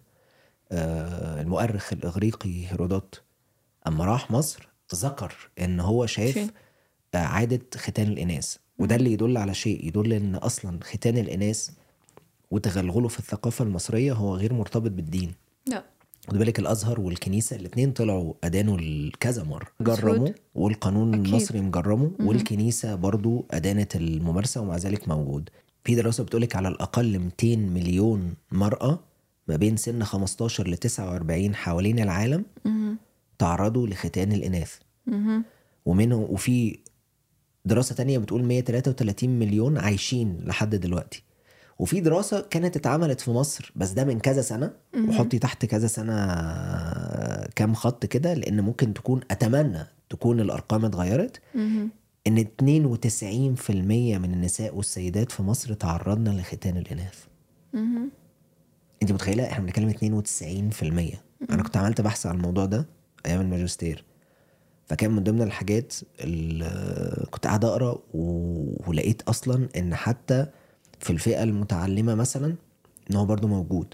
آه 0.71 1.41
المؤرخ 1.41 1.93
الإغريقي 1.93 2.67
هيرودوت 2.67 3.21
أما 3.87 4.05
راح 4.05 4.31
مصر 4.31 4.67
ذكر 4.95 5.49
إن 5.59 5.79
هو 5.79 6.05
شاف. 6.05 6.51
آه، 7.13 7.17
عادة 7.17 7.61
ختان 7.75 8.07
الإناث 8.07 8.57
وده 8.77 8.95
اللي 8.95 9.13
يدل 9.13 9.37
على 9.37 9.53
شيء 9.53 9.87
يدل 9.87 10.13
إن 10.13 10.35
أصلا 10.35 10.79
ختان 10.83 11.17
الإناث 11.17 11.69
وتغلغله 12.51 13.07
في 13.07 13.19
الثقافة 13.19 13.65
المصرية 13.65 14.13
هو 14.13 14.35
غير 14.35 14.53
مرتبط 14.53 14.91
بالدين 14.91 15.33
لا 15.67 15.83
خد 16.27 16.37
بالك 16.37 16.59
الأزهر 16.59 16.99
والكنيسة 16.99 17.55
الاثنين 17.55 17.91
طلعوا 17.91 18.33
أدانوا 18.43 18.77
كذا 19.19 19.43
مرة. 19.43 19.67
جرموا 19.81 20.29
والقانون 20.55 21.13
أكيد. 21.13 21.25
المصري 21.25 21.61
مجرمه 21.61 22.11
والكنيسة 22.19 22.95
برضو 22.95 23.45
أدانت 23.51 23.95
الممارسة 23.95 24.61
ومع 24.61 24.77
ذلك 24.77 25.07
موجود 25.07 25.49
في 25.83 25.95
دراسة 25.95 26.23
بتقولك 26.23 26.55
على 26.55 26.67
الأقل 26.67 27.19
200 27.19 27.55
مليون 27.55 28.33
مرأة 28.51 28.99
ما 29.47 29.55
بين 29.55 29.77
سن 29.77 30.03
15 30.03 30.67
ل 30.67 30.77
49 30.77 31.55
حوالين 31.55 31.99
العالم 31.99 32.45
مهم. 32.65 32.97
تعرضوا 33.39 33.87
لختان 33.87 34.31
الإناث. 34.31 34.75
ومنهم 35.85 36.21
وفي 36.29 36.79
دراسة 37.65 37.95
تانية 37.95 38.17
بتقول 38.17 38.43
133 38.43 39.39
مليون 39.39 39.77
عايشين 39.77 40.39
لحد 40.43 40.75
دلوقتي 40.75 41.23
وفي 41.81 42.01
دراسة 42.01 42.41
كانت 42.49 42.75
اتعملت 42.77 43.21
في 43.21 43.31
مصر 43.31 43.71
بس 43.75 43.91
ده 43.91 44.03
من 44.05 44.19
كذا 44.19 44.41
سنة 44.41 44.73
وحطي 45.09 45.39
تحت 45.39 45.65
كذا 45.65 45.87
سنة 45.87 46.15
كام 47.55 47.73
خط 47.73 48.05
كده 48.05 48.33
لأن 48.33 48.61
ممكن 48.61 48.93
تكون 48.93 49.19
أتمنى 49.31 49.83
تكون 50.09 50.39
الأرقام 50.39 50.85
اتغيرت. 50.85 51.41
إن 52.27 52.37
92% 52.37 53.71
من 54.17 54.33
النساء 54.33 54.75
والسيدات 54.75 55.31
في 55.31 55.43
مصر 55.43 55.73
تعرضنا 55.73 56.29
لختان 56.29 56.77
الإناث. 56.77 57.23
أنت 59.03 59.11
متخيلة؟ 59.11 59.43
إحنا 59.43 59.65
بنتكلم 59.65 59.89
92% 59.89 61.17
أنا 61.51 61.63
كنت 61.63 61.77
عملت 61.77 62.01
بحث 62.01 62.25
عن 62.25 62.35
الموضوع 62.35 62.65
ده 62.65 62.85
أيام 63.25 63.41
الماجستير. 63.41 64.03
فكان 64.85 65.11
من 65.11 65.23
ضمن 65.23 65.41
الحاجات 65.41 65.93
اللي 66.19 67.27
كنت 67.31 67.47
قاعد 67.47 67.65
أقرأ 67.65 67.97
و- 68.13 68.89
ولقيت 68.89 69.21
أصلا 69.21 69.69
إن 69.77 69.95
حتى 69.95 70.47
في 71.01 71.09
الفئة 71.09 71.43
المتعلمة 71.43 72.15
مثلا 72.15 72.55
إن 73.11 73.15
هو 73.15 73.25
برضو 73.25 73.47
موجود. 73.47 73.93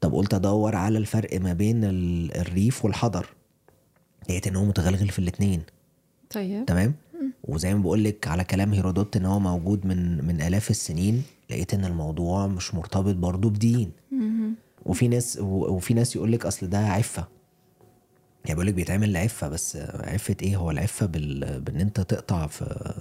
طب 0.00 0.14
قلت 0.14 0.34
أدور 0.34 0.76
على 0.76 0.98
الفرق 0.98 1.40
ما 1.40 1.52
بين 1.52 1.84
ال- 1.84 2.36
الريف 2.36 2.84
والحضر. 2.84 3.26
لقيت 4.28 4.46
إن 4.46 4.56
هو 4.56 4.64
متغلغل 4.64 5.08
في 5.08 5.18
الاتنين. 5.18 5.62
طيب. 6.30 6.64
تمام؟ 6.66 6.94
وزي 7.44 7.74
ما 7.74 7.82
بقول 7.82 8.04
لك 8.04 8.28
على 8.28 8.44
كلام 8.44 8.72
هيرودوت 8.72 9.16
إن 9.16 9.24
هو 9.26 9.38
موجود 9.40 9.86
من 9.86 10.24
من 10.26 10.40
آلاف 10.42 10.70
السنين 10.70 11.22
لقيت 11.50 11.74
إن 11.74 11.84
الموضوع 11.84 12.46
مش 12.46 12.74
مرتبط 12.74 13.14
برضو 13.14 13.48
بدين. 13.50 13.90
وفي 14.86 15.08
ناس 15.08 15.38
وفي 15.42 15.94
ناس 15.94 16.16
يقول 16.16 16.32
لك 16.32 16.46
أصل 16.46 16.66
ده 16.70 16.78
عفة. 16.78 17.28
يعني 18.44 18.54
بيقول 18.54 18.66
لك 18.66 18.74
بيتعمل 18.74 19.12
لعفة 19.12 19.48
بس 19.48 19.76
عفة 19.94 20.36
إيه؟ 20.42 20.56
هو 20.56 20.70
العفة 20.70 21.06
بال... 21.06 21.60
بإن 21.60 21.80
أنت 21.80 22.00
تقطع 22.00 22.46
في 22.46 22.94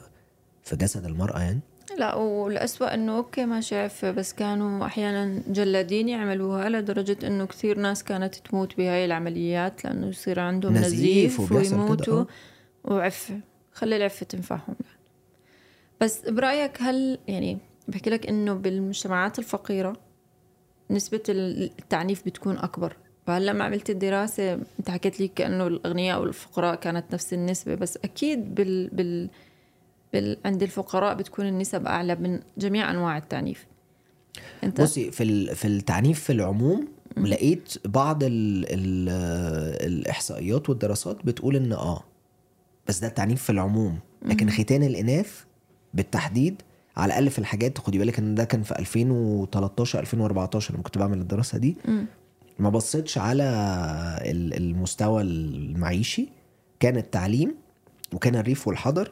في 0.64 0.76
جسد 0.76 1.06
المرأة 1.06 1.40
يعني. 1.40 1.60
لا 2.02 2.16
والأسوأ 2.16 2.94
إنه 2.94 3.18
أوكي 3.18 3.46
ماشي 3.46 3.76
عفة 3.76 4.12
بس 4.12 4.34
كانوا 4.34 4.86
أحيانا 4.86 5.44
جلادين 5.48 6.10
يعملوها 6.10 6.70
لدرجة 6.70 7.28
إنه 7.28 7.46
كثير 7.46 7.78
ناس 7.80 8.04
كانت 8.04 8.36
تموت 8.36 8.78
بهاي 8.78 9.06
العمليات 9.06 9.86
لأنه 9.86 10.08
يصير 10.08 10.40
عندهم 10.40 10.74
نزيف 10.74 11.42
نزيف, 11.42 11.52
ويموتوا. 11.52 12.26
وعفة 12.84 13.40
خلي 13.74 13.98
العفة 13.98 14.26
تنفعهم. 14.26 14.76
بس 16.02 16.30
برأيك 16.30 16.82
هل 16.82 17.20
يعني 17.28 17.58
بحكي 17.88 18.10
لك 18.10 18.28
إنه 18.28 18.54
بالمجتمعات 18.54 19.40
الفقيرة 19.40 19.94
نسبة 20.90 21.24
التعنيف 21.30 22.26
بتكون 22.26 22.58
أكبر؟ 22.58 22.98
فهلأ 23.28 23.52
لما 23.52 23.64
عملت 23.64 23.90
الدراسة 23.90 24.54
أنت 24.54 24.90
حكيت 24.90 25.20
لي 25.20 25.28
كأنه 25.28 25.68
الأغنياء 25.68 26.22
والفقراء 26.22 26.76
كانت 26.76 27.14
نفس 27.14 27.34
النسبة 27.34 27.76
بس 27.76 27.98
أكيد 27.98 28.56
بال, 28.56 28.90
بال 28.90 29.30
بال... 30.14 30.38
عند 30.46 30.64
الفقراء 30.64 31.16
بتكون 31.16 31.48
النسب 31.48 31.86
أعلى 31.88 32.16
من 32.16 32.40
جميع 32.58 32.92
أنواع 32.92 33.18
التعنيف. 33.18 33.66
أنت؟ 34.64 34.82
بصي 34.82 35.12
في 35.12 35.24
ال... 35.24 35.56
في 35.56 35.68
التعنيف 35.68 36.20
في 36.24 36.34
العموم 36.34 36.88
لقيت 37.18 37.74
بعض 37.86 38.24
ال... 38.24 38.66
ال... 38.70 39.10
الإحصائيات 39.88 40.70
والدراسات 40.70 41.26
بتقول 41.26 41.56
إن 41.56 41.72
آه 41.74 42.04
بس 42.88 43.00
ده 43.00 43.08
التعنيف 43.08 43.44
في 43.44 43.50
العموم. 43.50 44.00
لكن 44.26 44.50
ختان 44.50 44.84
الإناث 44.84 45.42
بالتحديد 45.94 46.62
على 46.98 47.08
الأقل 47.10 47.30
في 47.30 47.40
الحاجات 47.40 47.78
خدي 47.78 47.98
بالك 47.98 48.20
إن 48.20 48.36
ده 48.36 48.44
كان 48.44 48.64
في 48.64 48.80
2013 48.80 50.00
2014 50.00 50.74
لما 50.74 50.84
كنت 50.84 50.98
بعمل 50.98 51.18
الدراسة 51.22 51.58
دي. 51.58 51.76
مم. 51.86 52.06
ما 52.60 52.70
بصيتش 52.70 53.18
على 53.18 53.44
ال- 54.26 54.54
المستوى 54.58 55.22
المعيشي 55.22 56.28
كان 56.80 56.98
التعليم 56.98 57.56
وكان 58.14 58.36
الريف 58.36 58.68
والحضر 58.68 59.12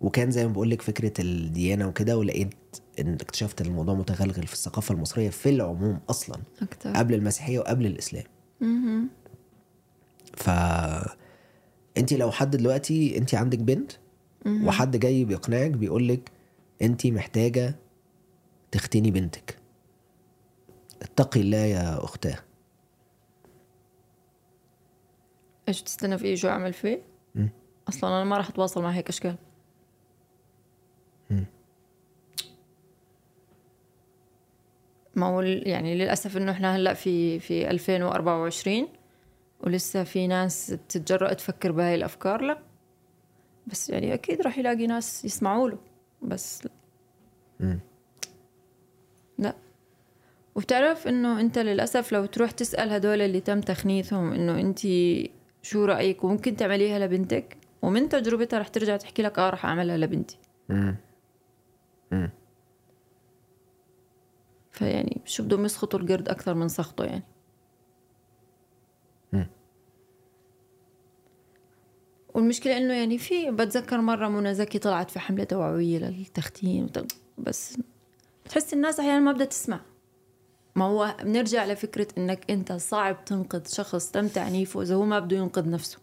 وكان 0.00 0.30
زي 0.30 0.46
ما 0.46 0.52
بقول 0.52 0.70
لك 0.70 0.82
فكرة 0.82 1.12
الديانة 1.18 1.88
وكده 1.88 2.18
ولقيت 2.18 2.54
إن 3.00 3.12
اكتشفت 3.14 3.60
إن 3.60 3.66
الموضوع 3.66 3.94
متغلغل 3.94 4.46
في 4.46 4.52
الثقافة 4.52 4.94
المصرية 4.94 5.30
في 5.30 5.48
العموم 5.50 6.00
أصلا 6.10 6.36
أكتر. 6.62 6.92
قبل 6.92 7.14
المسيحية 7.14 7.58
وقبل 7.58 7.86
الإسلام. 7.86 8.24
مهم. 8.60 9.08
ف 10.36 10.50
انت 11.98 12.12
لو 12.12 12.30
حد 12.30 12.56
دلوقتي 12.56 13.18
انت 13.18 13.34
عندك 13.34 13.58
بنت 13.58 13.92
وحد 14.46 14.96
جاي 14.96 15.24
بيقنعك 15.24 15.70
بيقول 15.70 16.08
لك 16.08 16.30
انت 16.82 17.06
محتاجة 17.06 17.76
تختني 18.72 19.10
بنتك. 19.10 19.58
اتقي 21.02 21.40
الله 21.40 21.56
يا 21.58 22.04
أختاه. 22.04 22.38
إيش 25.68 25.82
تستنى 25.82 26.18
فيه 26.18 26.34
شو 26.34 26.48
أعمل 26.48 26.72
فيه؟ 26.72 27.02
مم. 27.34 27.50
أصلا 27.88 28.10
أنا 28.10 28.24
ما 28.24 28.36
راح 28.36 28.48
أتواصل 28.48 28.82
مع 28.82 28.90
هيك 28.90 29.08
أشكال 29.08 29.36
ما 35.14 35.26
هو 35.26 35.40
يعني 35.42 35.94
للأسف 35.94 36.36
إنه 36.36 36.52
إحنا 36.52 36.76
هلأ 36.76 36.94
في 36.94 37.40
في 37.40 37.70
2024 37.70 38.88
ولسه 39.60 40.04
في 40.04 40.26
ناس 40.26 40.70
بتتجرأ 40.70 41.32
تفكر 41.32 41.72
بهاي 41.72 41.94
الأفكار 41.94 42.42
لأ 42.42 42.58
بس 43.66 43.90
يعني 43.90 44.14
أكيد 44.14 44.42
راح 44.42 44.58
يلاقي 44.58 44.86
ناس 44.86 45.24
يسمعوا 45.24 45.68
له 45.68 45.78
بس 46.22 46.64
لأ. 46.64 46.70
مم. 47.60 47.78
لأ 49.38 49.54
وبتعرف 50.54 51.08
إنه 51.08 51.40
أنت 51.40 51.58
للأسف 51.58 52.12
لو 52.12 52.26
تروح 52.26 52.50
تسأل 52.50 52.90
هدول 52.92 53.20
اللي 53.20 53.40
تم 53.40 53.60
تخنيثهم 53.60 54.32
إنه 54.32 54.60
أنت 54.60 54.78
شو 55.62 55.84
رأيك 55.84 56.24
وممكن 56.24 56.56
تعمليها 56.56 56.98
لبنتك 56.98 57.56
ومن 57.82 58.08
تجربتها 58.08 58.58
رح 58.58 58.68
ترجع 58.68 58.96
تحكي 58.96 59.22
لك 59.22 59.38
آه 59.38 59.50
رح 59.50 59.66
أعملها 59.66 59.96
لبنتي 59.96 60.38
مم. 60.68 60.96
فيعني 64.72 65.20
شو 65.24 65.42
بدهم 65.42 65.64
يسخطوا 65.64 65.98
القرد 66.00 66.28
أكثر 66.28 66.54
من 66.54 66.68
سخطه 66.68 67.04
يعني. 67.04 67.24
مم. 69.32 69.46
والمشكلة 72.34 72.76
إنه 72.76 72.94
يعني 72.94 73.18
في 73.18 73.50
بتذكر 73.50 74.00
مرة 74.00 74.28
منى 74.28 74.54
زكي 74.54 74.78
طلعت 74.78 75.10
في 75.10 75.18
حملة 75.18 75.44
توعوية 75.44 75.98
للتختين 75.98 76.84
وت- 76.84 77.12
بس 77.38 77.78
بتحس 78.44 78.74
الناس 78.74 79.00
أحيانا 79.00 79.18
ما 79.20 79.32
بدها 79.32 79.46
تسمع. 79.46 79.80
ما 80.76 80.84
هو 80.84 81.16
بنرجع 81.22 81.64
لفكرة 81.66 82.08
إنك 82.18 82.50
أنت 82.50 82.72
صعب 82.72 83.24
تنقذ 83.24 83.66
شخص 83.68 84.10
تم 84.10 84.28
تعنيفه 84.28 84.82
إذا 84.82 84.94
هو 84.94 85.04
ما 85.04 85.18
بده 85.18 85.36
ينقذ 85.36 85.70
نفسه. 85.70 85.98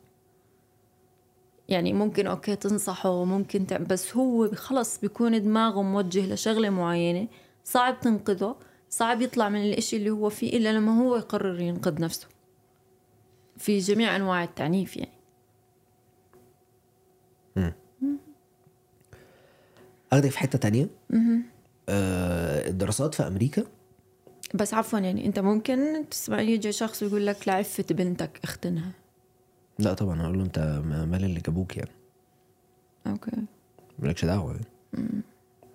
يعني 1.69 1.93
ممكن 1.93 2.27
أوكي 2.27 2.55
تنصحه 2.55 3.23
ممكن 3.23 3.67
تع... 3.67 3.77
بس 3.77 4.17
هو 4.17 4.51
خلص 4.51 4.99
بيكون 4.99 5.43
دماغه 5.43 5.81
موجه 5.81 6.33
لشغلة 6.33 6.69
معينة 6.69 7.27
صعب 7.63 7.99
تنقذه 7.99 8.55
صعب 8.89 9.21
يطلع 9.21 9.49
من 9.49 9.61
الإشي 9.61 9.97
اللي 9.97 10.09
هو 10.09 10.29
فيه 10.29 10.57
إلا 10.57 10.73
لما 10.73 11.01
هو 11.01 11.15
يقرر 11.15 11.59
ينقذ 11.59 12.01
نفسه. 12.01 12.27
في 13.57 13.77
جميع 13.77 14.15
أنواع 14.15 14.43
التعنيف 14.43 14.97
يعني. 14.97 15.13
اخدك 20.13 20.29
في 20.29 20.39
حتة 20.39 20.59
تانية؟ 20.59 20.89
آه 21.89 22.69
الدراسات 22.69 23.15
في 23.15 23.27
أمريكا؟ 23.27 23.63
بس 24.53 24.73
عفوا 24.73 24.99
يعني 24.99 25.25
أنت 25.25 25.39
ممكن 25.39 26.05
تسمع 26.11 26.41
يجي 26.41 26.71
شخص 26.71 27.03
يقول 27.03 27.25
لك 27.25 27.47
لعفة 27.47 27.85
بنتك 27.91 28.39
اختنها. 28.43 28.91
لا 29.79 29.93
طبعا 29.93 30.21
هقول 30.21 30.37
له 30.37 30.43
أنت 30.45 30.59
ما- 30.59 31.05
مال 31.05 31.23
اللي 31.23 31.39
جابوك 31.39 31.77
يعني. 31.77 31.91
أوكي. 33.07 33.31
مالكش 33.99 34.25
دعوة 34.25 34.51
يعني. 34.93 35.21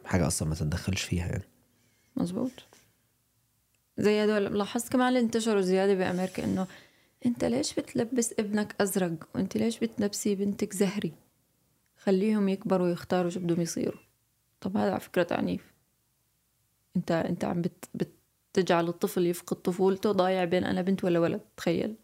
حاجة 0.04 0.26
أصلا 0.26 0.48
ما 0.48 0.54
تتدخلش 0.54 1.02
فيها 1.02 1.26
يعني. 1.26 1.44
مزبوط 2.16 2.50
زي 3.98 4.24
هدول 4.24 4.58
لاحظت 4.58 4.92
كمان 4.92 5.08
اللي 5.08 5.20
انتشروا 5.20 5.60
زيادة 5.60 5.94
بأمريكا 5.94 6.44
إنه 6.44 6.66
أنت 7.26 7.44
ليش 7.44 7.74
بتلبس 7.74 8.34
ابنك 8.38 8.74
أزرق؟ 8.80 9.12
وأنت 9.34 9.56
ليش 9.56 9.78
بتلبسي 9.78 10.34
بنتك 10.34 10.72
زهري؟ 10.74 11.12
خليهم 12.02 12.48
يكبروا 12.48 12.86
ويختاروا 12.86 13.30
شو 13.30 13.40
بدهم 13.40 13.60
يصيروا. 13.60 14.00
طب 14.60 14.76
هذا 14.76 14.90
على 14.90 15.00
فكرة 15.00 15.22
تعنيف. 15.22 15.72
أنت 16.96 17.10
أنت 17.12 17.44
عم 17.44 17.62
بت 17.62 18.08
بتجعل 18.54 18.88
الطفل 18.88 19.26
يفقد 19.26 19.56
طفولته 19.56 20.12
ضايع 20.12 20.44
بين 20.44 20.64
أنا 20.64 20.82
بنت 20.82 21.04
ولا 21.04 21.18
ولد 21.18 21.40
تخيل. 21.56 21.94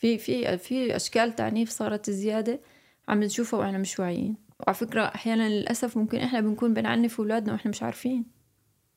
في 0.00 0.18
في 0.18 0.58
في 0.58 0.96
أشكال 0.96 1.34
تعنيف 1.36 1.70
صارت 1.70 2.10
زيادة 2.10 2.60
عم 3.08 3.22
نشوفها 3.22 3.60
وإحنا 3.60 3.78
مش 3.78 3.98
واعيين 4.00 4.36
وعلى 4.60 4.74
فكرة 4.74 5.02
أحيانا 5.04 5.48
للأسف 5.48 5.96
ممكن 5.96 6.18
إحنا 6.18 6.40
بنكون 6.40 6.74
بنعنف 6.74 7.20
أولادنا 7.20 7.52
وإحنا 7.52 7.70
مش 7.70 7.82
عارفين. 7.82 8.24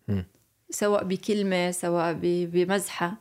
مم. 0.07 0.25
سواء 0.69 1.03
بكلمة 1.03 1.71
سواء 1.71 2.13
ب- 2.13 2.51
بمزحة. 2.51 3.19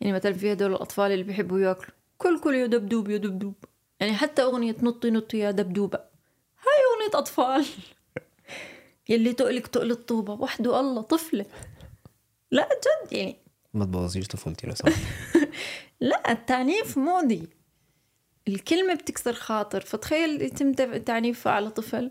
يعني 0.00 0.12
مثلا 0.12 0.32
في 0.32 0.52
هدول 0.52 0.70
الأطفال 0.72 1.12
اللي 1.12 1.24
بيحبوا 1.24 1.58
يأكلوا. 1.60 1.96
كل 2.18 2.40
كل 2.40 2.54
يا 2.54 2.66
دبدوب 2.66 3.10
يا 3.10 3.16
دبدوب. 3.16 3.54
يعني 4.00 4.12
حتى 4.14 4.42
أغنية 4.42 4.76
نطي 4.82 5.10
نطي 5.10 5.38
يا 5.38 5.50
دبدوبة. 5.50 5.98
هاي 6.58 6.84
أغنية 6.94 7.18
أطفال. 7.18 7.66
يلي 9.08 9.32
تقلك 9.32 9.66
تقل 9.66 9.90
الطوبة. 9.90 10.32
وحده 10.32 10.80
الله 10.80 11.02
طفلة. 11.02 11.46
لا 12.50 12.68
جد 12.68 13.12
يعني. 13.12 13.36
ما 13.74 13.84
تبوظيش 13.84 14.26
طفولتي 14.28 14.66
لو 14.66 14.74
سمحت. 14.74 14.98
لا 16.00 16.32
التعنيف 16.32 16.98
ماضي. 16.98 17.48
الكلمة 18.48 18.94
بتكسر 18.94 19.32
خاطر 19.32 19.80
فتخيل 19.80 20.42
يتم 20.42 20.72
تف- 20.72 20.96
تعنيف 20.96 21.48
على 21.48 21.70
طفل. 21.70 22.10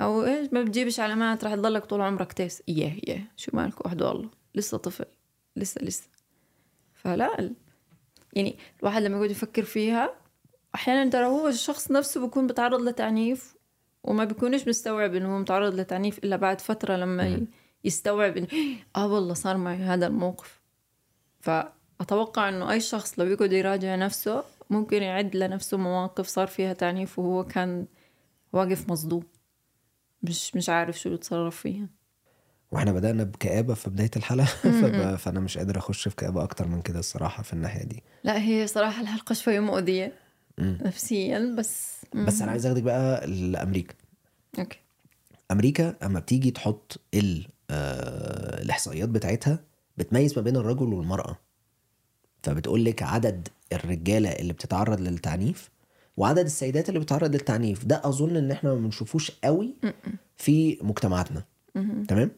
أو 0.00 0.24
إيش 0.24 0.48
ما 0.52 0.62
بتجيبش 0.62 1.00
علامات 1.00 1.44
رح 1.44 1.54
تضلك 1.54 1.84
طول 1.84 2.00
عمرك 2.00 2.32
تيس. 2.32 2.62
إياه 2.68 2.96
إياه 3.08 3.22
شو 3.36 3.50
مالك 3.54 3.86
وحده 3.86 4.10
الله 4.12 4.30
لسه 4.54 4.78
طفل 4.78 5.04
لسه 5.56 5.82
لسه. 5.84 6.08
فلا 6.94 7.50
يعني 8.32 8.58
الواحد 8.80 9.02
لما 9.02 9.16
يقعد 9.16 9.30
يفكر 9.30 9.62
فيها 9.62 10.14
أحيانا 10.74 11.10
ترى 11.10 11.26
هو 11.26 11.48
الشخص 11.48 11.90
نفسه 11.90 12.20
بيكون 12.24 12.46
بتعرض 12.46 12.80
لتعنيف 12.80 13.54
وما 14.04 14.24
بيكونش 14.24 14.68
مستوعب 14.68 15.14
إنه 15.14 15.34
هو 15.34 15.38
متعرض 15.38 15.74
لتعنيف 15.74 16.18
إلا 16.18 16.36
بعد 16.36 16.60
فترة 16.60 16.96
لما 16.96 17.46
يستوعب 17.84 18.36
إنه 18.36 18.46
آه 18.96 19.12
والله 19.12 19.34
صار 19.34 19.56
معي 19.56 19.76
هذا 19.76 20.06
الموقف. 20.06 20.60
فأتوقع 21.42 22.48
إنه 22.48 22.72
أي 22.72 22.80
شخص 22.80 23.18
لو 23.18 23.26
يقعد 23.26 23.52
يراجع 23.52 23.96
نفسه 23.96 24.44
ممكن 24.70 25.02
يعد 25.02 25.36
لنفسه 25.36 25.76
مواقف 25.76 26.26
صار 26.26 26.46
فيها 26.46 26.72
تعنيف 26.72 27.18
وهو 27.18 27.44
كان 27.44 27.86
واقف 28.52 28.88
مصدوم. 28.88 29.22
مش 30.22 30.56
مش 30.56 30.68
عارف 30.68 30.98
شو 30.98 31.08
يتصرف 31.08 31.56
فيها. 31.56 31.88
وإحنا 32.72 32.92
بدأنا 32.92 33.24
بكآبة 33.24 33.74
في 33.74 33.90
بداية 33.90 34.10
الحلقة. 34.16 35.16
فأنا 35.16 35.40
مش 35.40 35.58
قادر 35.58 35.78
أخش 35.78 36.08
في 36.08 36.16
كآبة 36.16 36.42
أكتر 36.42 36.68
من 36.68 36.82
كده 36.82 36.98
الصراحة 36.98 37.42
في 37.42 37.52
الناحية 37.52 37.84
دي. 37.84 38.02
لا 38.24 38.42
هي 38.42 38.66
صراحة 38.66 39.02
الحلقة 39.02 39.32
شوي 39.32 39.60
مؤذية 39.60 40.12
نفسيا 40.58 41.54
بس 41.58 41.96
بس 42.14 42.42
أنا 42.42 42.50
عايز 42.50 42.66
أخدك 42.66 42.82
بقى 42.82 43.26
لأمريكا. 43.26 43.94
أوكي. 44.58 44.78
أمريكا 45.50 45.96
أما 46.02 46.20
بتيجي 46.20 46.50
تحط 46.50 47.00
ال... 47.14 47.46
آه... 47.70 48.62
الإحصائيات 48.62 49.08
بتاعتها 49.08 49.64
بتميز 49.96 50.38
ما 50.38 50.42
بين 50.42 50.56
الرجل 50.56 50.94
والمرأة. 50.94 51.36
فبتقول 52.42 52.84
لك 52.84 53.02
عدد 53.02 53.48
الرجالة 53.72 54.30
اللي 54.30 54.52
بتتعرض 54.52 55.00
للتعنيف 55.00 55.70
وعدد 56.16 56.44
السيدات 56.44 56.88
اللي 56.88 57.00
بتتعرض 57.00 57.32
للتعنيف. 57.32 57.84
ده 57.84 58.00
أظن 58.04 58.36
إن 58.36 58.50
إحنا 58.50 58.74
ما 58.74 58.80
بنشوفوش 58.80 59.30
قوي 59.44 59.74
في 60.36 60.78
مجتمعاتنا. 60.82 61.44
تمام؟ 62.08 62.30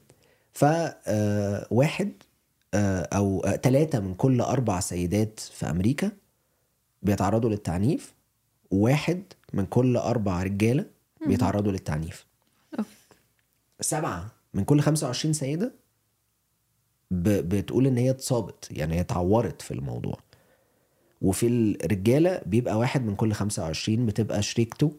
فواحد 0.52 2.12
أو 2.74 3.42
ثلاثة 3.62 4.00
من 4.00 4.14
كل 4.14 4.40
أربع 4.40 4.80
سيدات 4.80 5.40
في 5.40 5.70
أمريكا 5.70 6.12
بيتعرضوا 7.02 7.50
للتعنيف 7.50 8.14
وواحد 8.70 9.22
من 9.52 9.66
كل 9.66 9.96
أربع 9.96 10.42
رجالة 10.42 10.86
بيتعرضوا 11.26 11.72
للتعنيف. 11.72 12.26
سبعة 13.80 14.32
من 14.54 14.64
كل 14.64 14.80
25 14.80 15.32
سيدة. 15.32 15.72
بتقول 17.10 17.86
إن 17.86 17.96
هي 17.98 18.10
اتصابت 18.10 18.68
يعني 18.70 18.94
هي 18.96 19.00
اتعورت 19.00 19.62
في 19.62 19.70
الموضوع 19.70 20.18
وفي 21.22 21.46
الرجالة 21.46 22.40
بيبقى 22.46 22.78
واحد 22.78 23.04
من 23.06 23.14
كل 23.16 23.32
25 23.32 24.06
بتبقى 24.06 24.42
شريكته 24.42 24.92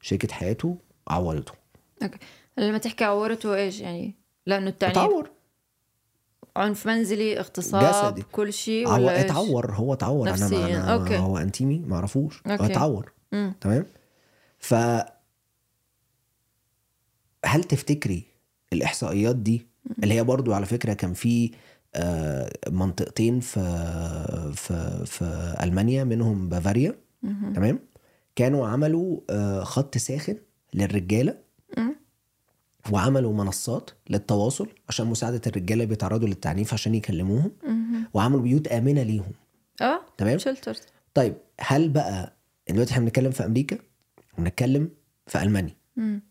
شريكة 0.00 0.32
حياته 0.34 0.76
عورته 1.08 1.52
أوكي 2.02 2.18
لما 2.58 2.78
تحكي 2.78 3.04
عورته 3.04 3.54
إيش 3.54 3.80
يعني 3.80 4.14
لأنه 4.46 4.68
التعنيف 4.68 4.98
اتعور 4.98 5.30
عنف 6.56 6.86
منزلي 6.86 7.38
اغتصاب 7.40 8.12
جسدي. 8.12 8.22
كل 8.32 8.52
شيء. 8.52 8.88
ولا 8.88 9.16
إيش؟ 9.16 9.24
اتعور 9.24 9.72
هو 9.74 9.92
اتعور 9.92 10.28
أنا 10.28 10.46
أنا 10.46 10.94
أوكي. 10.94 11.16
هو 11.18 11.38
أنتيمي 11.38 11.78
ما 11.78 11.96
اعرفوش 11.96 12.42
هو. 12.46 12.52
اتعور. 12.54 13.12
تمام 13.60 13.86
ف 14.58 14.74
هل 17.44 17.64
تفتكري 17.64 18.24
الإحصائيات 18.72 19.36
دي 19.36 19.66
اللي 20.02 20.14
هي 20.14 20.24
برضو 20.24 20.52
على 20.52 20.66
فكرة 20.66 20.92
كان 20.92 21.12
في 21.12 21.50
آه، 21.94 22.52
منطقتين 22.70 23.40
في 23.40 23.60
في 24.54 25.02
في 25.06 25.54
ألمانيا 25.62 26.04
منهم 26.04 26.48
بافاريا 26.48 26.94
تمام؟ 27.54 27.78
كانوا 28.36 28.68
عملوا 28.68 29.20
آه، 29.30 29.62
خط 29.64 29.98
ساخن 29.98 30.36
للرجالة. 30.74 31.38
وعملوا 32.92 33.32
منصات 33.32 33.90
للتواصل 34.10 34.68
عشان 34.88 35.06
مساعدة 35.06 35.40
الرجالة 35.46 35.84
بيتعرضوا 35.84 36.28
للتعنيف 36.28 36.72
عشان 36.74 36.94
يكلموهم. 36.94 37.52
وعملوا 38.14 38.40
بيوت 38.40 38.68
آمنة 38.68 39.02
ليهم. 39.02 39.32
آه 39.82 40.00
تمام؟ 40.18 40.38
شلترز 40.38 40.80
طيب 41.14 41.34
هل 41.60 41.88
بقى 41.88 42.36
دلوقتي 42.70 42.92
إحنا 42.92 43.04
بنتكلم 43.04 43.30
في 43.30 43.44
أمريكا؟ 43.44 43.78
ونتكلم 44.38 44.90
في 45.26 45.42
ألمانيا. 45.42 45.74
مم. 45.96 46.22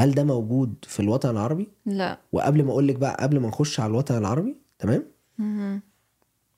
هل 0.00 0.14
ده 0.14 0.24
موجود 0.24 0.74
في 0.82 1.00
الوطن 1.00 1.30
العربي؟ 1.30 1.68
لا. 1.86 2.18
وقبل 2.32 2.64
ما 2.64 2.70
أقول 2.70 2.88
لك 2.88 2.96
بقى 2.96 3.16
قبل 3.22 3.40
ما 3.40 3.48
نخش 3.48 3.80
على 3.80 3.90
الوطن 3.90 4.16
العربي 4.18 4.56
تمام؟ 4.78 5.04
مهم. 5.38 5.80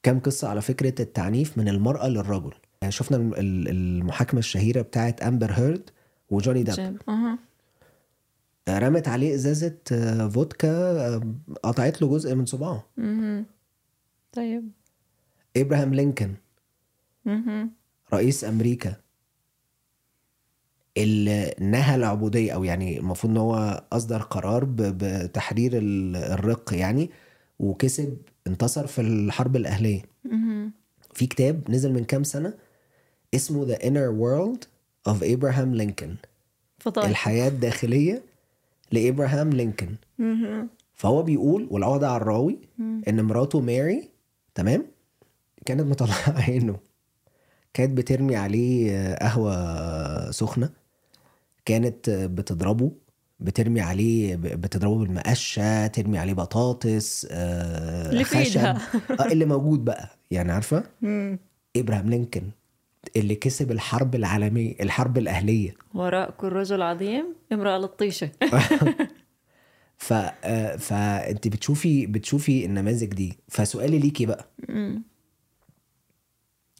كام 0.02 0.20
قصة 0.20 0.48
على 0.48 0.60
فكرة 0.60 1.02
التعنيف 1.02 1.58
من 1.58 1.68
المرأة 1.68 2.08
للرجل. 2.08 2.52
يعني 2.82 2.92
شفنا 2.92 3.16
الم- 3.16 3.34
ال- 3.34 3.68
المحاكمة 3.68 4.38
الشهيرة 4.40 4.82
بتاعت 4.82 5.22
أمبر 5.22 5.52
هيرد 5.52 5.90
وجوني 6.30 6.62
جيب. 6.62 7.02
أها. 7.08 7.38
رمت 8.68 9.08
عليه 9.08 9.34
إزازة 9.34 9.76
آه، 9.92 10.28
فودكا 10.28 10.68
آه، 10.70 11.22
قطعت 11.62 12.02
له 12.02 12.08
جزء 12.08 12.34
من 12.34 12.46
صباعه. 12.46 12.84
طيب. 14.32 14.70
إبراهام 15.56 15.94
لينكولن. 15.94 16.34
رئيس 18.14 18.44
أمريكا. 18.44 18.96
نهى 21.60 21.94
العبودية 21.94 22.52
أو 22.52 22.64
يعني 22.64 22.98
المفروض 22.98 23.30
إن 23.32 23.36
هو 23.36 23.84
أصدر 23.92 24.22
قرار 24.22 24.64
بتحرير 24.78 25.72
ال- 25.78 26.16
الرق 26.16 26.74
يعني 26.74 27.10
وكسب 27.58 28.16
انتصر 28.46 28.86
في 28.86 29.00
الحرب 29.00 29.56
الأهلية. 29.56 30.02
مهم. 30.24 30.72
في 31.14 31.26
كتاب 31.26 31.70
نزل 31.70 31.92
من 31.92 32.04
كام 32.04 32.24
سنة 32.24 32.54
اسمه 33.34 33.66
The 33.74 33.78
Inner 33.78 34.12
World 34.22 34.66
of 35.12 35.16
Abraham 35.22 35.80
Lincoln. 35.80 36.26
فضايح 36.78 37.08
الحياة 37.08 37.48
الداخلية 37.48 38.22
لإبراهام 38.92 39.50
لينكولن. 39.50 39.96
فهو 40.94 41.22
بيقول 41.22 41.68
والعقدة 41.70 42.08
على 42.08 42.16
الراوي 42.16 42.58
إن 43.08 43.22
مراته 43.24 43.60
ماري 43.60 44.08
تمام؟ 44.54 44.86
كانت 45.66 45.80
مطلعة 45.80 46.40
عينه. 46.48 46.76
كانت 47.74 47.96
بترمي 47.98 48.36
عليه 48.36 49.14
قهوة 49.14 50.30
سخنة. 50.30 50.70
كانت 51.64 52.10
بتضربه 52.10 52.92
بترمي 53.40 53.80
عليه 53.80 54.36
بتضربه 54.36 54.98
بالمقشة 54.98 55.86
ترمي 55.86 56.18
عليه 56.18 56.32
بطاطس 56.32 57.26
آه، 57.30 58.22
خشب. 58.22 58.60
آه، 58.60 58.78
اللي 59.32 59.44
موجود 59.44 59.84
بقى 59.84 60.18
يعني 60.30 60.52
عارفة. 60.52 60.84
ابراهام 61.76 62.10
لينكولن 62.10 62.50
اللي 63.16 63.34
كسب 63.34 63.70
الحرب 63.70 64.14
العالمية 64.14 64.74
الحرب 64.80 65.18
الأهلية 65.18 65.74
وراء 65.94 66.30
كل 66.30 66.48
رجل 66.52 66.82
عظيم 66.82 67.34
امرأة 67.52 67.78
لطيشة 67.78 68.30
ف 69.98 70.12
آه، 70.12 70.76
فانت 70.76 71.48
بتشوفي 71.48 72.06
بتشوفي 72.06 72.64
النماذج 72.64 73.08
دي 73.14 73.38
فسؤالي 73.48 73.98
ليكي 73.98 74.26
بقى. 74.26 74.46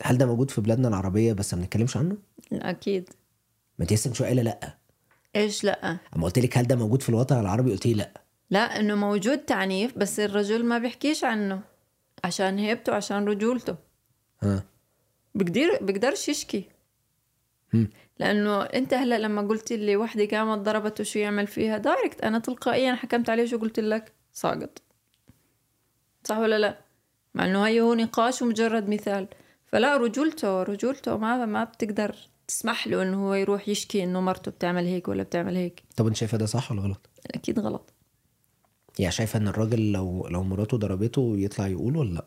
هل 0.03 0.19
ده 0.19 0.27
موجود 0.27 0.51
في 0.51 0.61
بلادنا 0.61 0.89
العربية 0.89 1.33
بس 1.33 1.55
ما 1.55 1.61
بنتكلمش 1.61 1.97
عنه؟ 1.97 2.17
أكيد 2.53 3.09
ما 3.83 3.85
انت 3.85 3.93
لسه 3.93 4.09
من 4.09 4.15
شوية 4.15 4.27
قايلة 4.27 4.43
لأ. 4.43 4.79
إيش 5.37 5.65
لأ؟ 5.65 5.99
أما 6.17 6.25
قلت 6.25 6.39
لك 6.39 6.59
هل 6.59 6.67
ده 6.67 6.77
موجود 6.77 7.03
في 7.03 7.09
الوطن 7.09 7.41
العربي؟ 7.41 7.71
قلت 7.71 7.87
لي 7.87 7.95
لأ. 7.95 8.11
لأ 8.51 8.81
إنه 8.81 8.95
موجود 8.95 9.39
تعنيف 9.39 9.99
بس 9.99 10.21
الرجل 10.21 10.65
ما 10.65 10.79
بيحكيش 10.79 11.25
عنه. 11.25 11.61
عشان 12.25 12.59
هيبته 12.59 12.95
عشان 12.95 13.25
رجولته. 13.25 13.77
ها. 14.43 14.65
بقدر 15.35 15.79
بقدرش 15.81 16.29
يشكي. 16.29 16.69
مم. 17.73 17.91
لأنه 18.19 18.63
أنت 18.63 18.95
هلأ 18.95 19.19
لما 19.19 19.43
قلت 19.43 19.73
لي 19.73 19.97
وحدة 19.97 20.39
قامت 20.39 20.59
ضربته 20.59 21.05
شو 21.05 21.19
يعمل 21.19 21.47
فيها 21.47 21.79
دايركت 21.79 22.21
أنا 22.21 22.39
تلقائيا 22.39 22.95
حكمت 22.95 23.31
عليه 23.31 23.47
شو 23.47 23.59
قلت 23.59 23.81
لك. 23.81 24.13
ساقط. 24.33 24.83
صح 26.25 26.39
ولا 26.39 26.59
لأ؟ 26.59 26.79
مع 27.35 27.45
إنه 27.45 27.67
هي 27.67 27.81
هو 27.81 27.95
نقاش 27.95 28.43
ومجرد 28.43 28.89
مثال. 28.89 29.29
فلأ 29.67 29.97
رجولته 29.97 30.63
رجولته 30.63 31.17
ما 31.17 31.47
ما 31.47 31.65
بتقدر 31.65 32.17
تسمح 32.53 32.87
له 32.87 33.03
إنه 33.03 33.27
هو 33.29 33.35
يروح 33.35 33.69
يشكي 33.69 34.05
إنه 34.05 34.21
مرته 34.21 34.51
بتعمل 34.51 34.87
هيك 34.87 35.09
ولا 35.09 35.23
بتعمل 35.23 35.57
هيك؟ 35.57 35.83
طب 35.97 36.07
أنت 36.07 36.17
شايفة 36.17 36.39
ده 36.39 36.47
صح 36.47 36.73
ولا 36.73 36.83
غلط؟ 36.83 37.11
أكيد 37.27 37.59
غلط. 37.59 37.93
يعني 38.99 39.13
شايفة 39.13 39.37
إن 39.39 39.49
الراجل 39.49 39.93
لو 39.93 40.29
لو 40.29 40.43
مراته 40.43 40.77
ضربته 40.77 41.35
يطلع 41.39 41.67
يقول 41.69 41.97
ولا 41.97 42.15
لأ؟ 42.15 42.27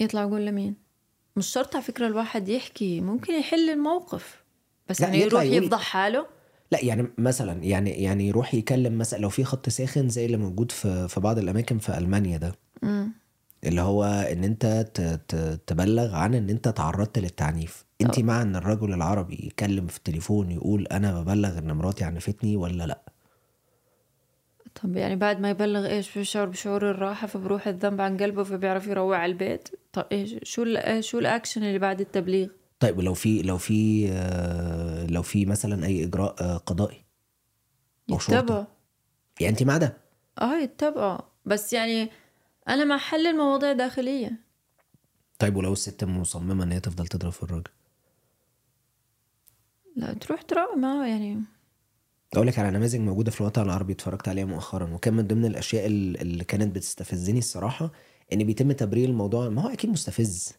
يطلع 0.00 0.22
يقول 0.22 0.46
لمين؟ 0.46 0.74
مش 1.36 1.46
شرط 1.46 1.74
على 1.76 1.84
فكرة 1.84 2.06
الواحد 2.06 2.48
يحكي 2.48 3.00
ممكن 3.00 3.32
يحل 3.34 3.70
الموقف 3.70 4.44
بس 4.88 5.00
يعني 5.00 5.16
يطلع 5.20 5.42
يروح 5.42 5.42
يقول- 5.42 5.64
يفضح 5.64 5.80
حاله. 5.82 6.26
لأ 6.72 6.84
يعني 6.84 7.08
مثلا 7.18 7.64
يعني 7.64 7.90
يعني 7.90 8.28
يروح 8.28 8.54
يكلم 8.54 8.98
مثلا 8.98 9.18
لو 9.18 9.28
في 9.28 9.44
خط 9.44 9.68
ساخن 9.68 10.08
زي 10.08 10.26
اللي 10.26 10.36
موجود 10.36 10.72
في 10.72 11.08
في 11.08 11.20
بعض 11.20 11.38
الأماكن 11.38 11.78
في 11.78 11.98
ألمانيا 11.98 12.38
ده 12.38 12.54
مم. 12.82 13.12
اللي 13.64 13.80
هو 13.80 14.04
إن 14.04 14.44
أنت 14.44 14.66
تبلغ 15.66 16.14
عن 16.14 16.34
إن 16.34 16.50
أنت 16.50 16.68
تعرضت 16.68 17.18
للتعنيف. 17.18 17.87
انت. 18.00 18.18
مع 18.18 18.42
إن 18.42 18.56
الرجل 18.56 18.94
العربي 18.94 19.34
يتكلم 19.46 19.86
في 19.86 19.96
التليفون 19.96 20.50
يقول 20.50 20.86
أنا 20.86 21.20
ببلغ 21.20 21.58
إن 21.58 21.72
مراتي 21.72 22.04
عنفتني 22.04 22.56
ولا 22.56 22.86
لأ؟ 22.86 23.02
طب 24.82 24.96
يعني 24.96 25.16
بعد 25.16 25.40
ما 25.40 25.50
يبلغ 25.50 25.86
إيش؟ 25.86 26.18
بيشعر 26.18 26.46
بشعور 26.46 26.90
الراحة 26.90 27.26
فبروح 27.26 27.68
الذنب 27.68 28.00
عن 28.00 28.16
قلبه 28.16 28.42
فبيعرف 28.42 28.86
يروع 28.86 29.16
على 29.18 29.32
البيت. 29.32 29.68
طب 29.92 30.06
إيش؟ 30.12 30.36
شو 30.42 30.62
ال 30.62 31.04
شو 31.04 31.18
الأكشن 31.18 31.62
اللي 31.62 31.78
بعد 31.78 32.00
التبليغ؟ 32.00 32.48
طيب 32.80 32.98
ولو 32.98 33.14
في 33.14 33.42
لو 33.42 33.58
في 33.58 34.08
آه، 34.12 35.06
لو 35.06 35.22
في 35.22 35.46
مثلا 35.46 35.86
أي 35.86 36.04
إجراء 36.04 36.34
آه، 36.40 36.56
قضائي. 36.56 37.04
يتبعوا 38.08 38.64
يعني 39.40 39.52
انت 39.52 39.62
مع 39.62 39.76
ده؟ 39.76 39.96
آه 40.40 40.56
يتبعوا 40.56 41.18
بس 41.46 41.72
يعني 41.72 42.10
أنا 42.68 42.84
مع 42.84 42.98
حل 42.98 43.26
المواضيع 43.26 43.72
داخلية. 43.72 44.40
طيب 45.38 45.56
ولو 45.56 45.72
الست 45.72 46.04
مصممة 46.04 46.64
إن 46.64 46.72
هي 46.72 46.80
تفضل 46.80 47.06
تضرب 47.06 47.32
في 47.32 47.42
الراجل؟ 47.42 47.70
لا 49.98 50.12
تروح 50.12 50.42
تراوي 50.42 50.76
ما 50.76 51.08
يعني. 51.08 51.40
أقول 52.34 52.46
لك 52.46 52.58
على 52.58 52.70
نماذج 52.78 53.00
موجودة 53.00 53.30
في 53.30 53.40
الوطن 53.40 53.62
العربي 53.62 53.92
اتفرجت 53.92 54.28
عليها 54.28 54.44
مؤخرا 54.44 54.94
وكان 54.94 55.14
من 55.14 55.26
ضمن 55.26 55.44
الأشياء 55.44 55.86
ال- 55.86 56.20
اللي 56.20 56.44
كانت 56.44 56.74
بتستفزني 56.76 57.38
الصراحة 57.38 57.92
إن 58.32 58.44
بيتم 58.44 58.72
تبرير 58.72 59.08
الموضوع. 59.08 59.48
ما 59.48 59.62
هو 59.62 59.68
أكيد 59.68 59.90
مستفز. 59.90 60.52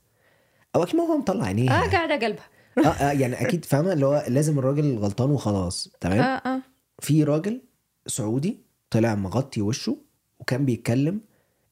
أو 0.75 0.83
أكيد 0.83 0.95
ما 0.95 1.03
هو 1.03 1.17
مطلع 1.17 1.45
عينيها 1.45 1.85
آه 1.85 1.89
قاعدة 1.89 2.25
قلبها. 2.25 2.47
آه 2.77 2.81
آه 2.87 3.11
يعني 3.11 3.41
أكيد 3.41 3.65
فاهمة؟ 3.65 3.93
اللي 3.93 4.05
هو 4.05 4.25
لازم 4.27 4.59
الراجل 4.59 4.97
غلطان 4.97 5.29
وخلاص 5.29 5.89
تمام؟ 6.01 6.19
آه 6.19 6.23
آه. 6.49 6.61
في 6.99 7.23
راجل 7.23 7.61
سعودي 8.07 8.59
طلع 8.89 9.15
مغطي 9.15 9.61
وشه 9.61 9.97
وكان 10.39 10.65
بيتكلم 10.65 11.21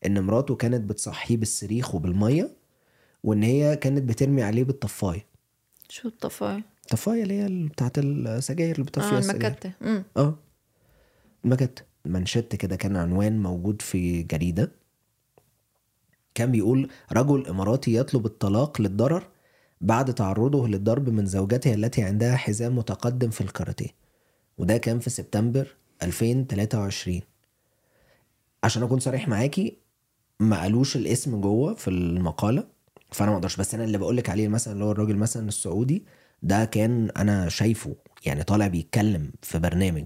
إن 0.06 0.24
مراته 0.24 0.56
كانت 0.56 0.90
بتصحيه 0.90 1.38
بالصريخ 1.38 1.96
وبالمية 1.96 2.56
وإن 3.24 3.44
هي 3.44 3.76
كانت 3.76 4.04
بترمي 4.04 4.44
عليه 4.44 4.64
بالطفاية. 4.64 5.26
شو 5.90 6.08
الطفاية؟ 6.08 6.64
الطفاية 6.88 7.24
اللي 7.24 7.42
هي 7.42 7.68
بتاعت 7.68 7.98
السجاير 7.98 8.76
اللي 8.76 8.84
بتطفي 8.86 9.16
آه 9.16 9.20
امم 9.82 10.04
آه. 10.18 10.36
المجد 11.46 11.80
منشط 12.06 12.56
كده 12.56 12.76
كان 12.76 12.96
عنوان 12.96 13.40
موجود 13.42 13.82
في 13.82 14.24
جريدة. 14.24 14.72
كان 16.36 16.52
بيقول 16.52 16.90
رجل 17.12 17.48
إماراتي 17.48 17.94
يطلب 17.96 18.26
الطلاق 18.26 18.82
للضرر 18.82 19.24
بعد 19.82 20.14
تعرضه 20.14 20.68
للضرب 20.68 21.10
من 21.10 21.26
زوجته 21.26 21.74
التي 21.74 22.04
عندها 22.04 22.36
حزام 22.36 22.76
متقدم 22.76 23.30
في 23.30 23.42
الكاراتيه. 23.42 23.90
وده 24.58 24.78
كان 24.78 25.00
في 25.00 25.10
سبتمبر 25.10 25.76
2023 26.04 27.22
عشان 28.64 28.84
أكون 28.84 29.00
صريح 29.00 29.28
معاكي 29.28 29.78
ما 30.40 30.62
قالوش 30.62 30.96
الاسم 30.96 31.42
جوه 31.42 31.74
في 31.74 31.90
المقالة 31.90 32.68
فأنا 33.12 33.32
ما 33.32 33.38
أقدرش. 33.38 33.56
بس 33.58 33.74
أنا 33.76 33.84
اللي 33.84 33.98
بقولك 33.98 34.30
عليه 34.30 34.48
مثلا 34.48 34.74
اللي 34.74 34.86
هو 34.86 34.92
الراجل 34.92 35.16
مثلا 35.16 35.48
السعودي 35.48 36.06
ده 36.48 36.66
كان 36.66 37.10
أنا 37.10 37.50
شايفه 37.50 37.96
يعني 38.26 38.44
طالع 38.44 38.68
بيتكلم 38.68 39.32
في 39.42 39.60
برنامج. 39.60 40.06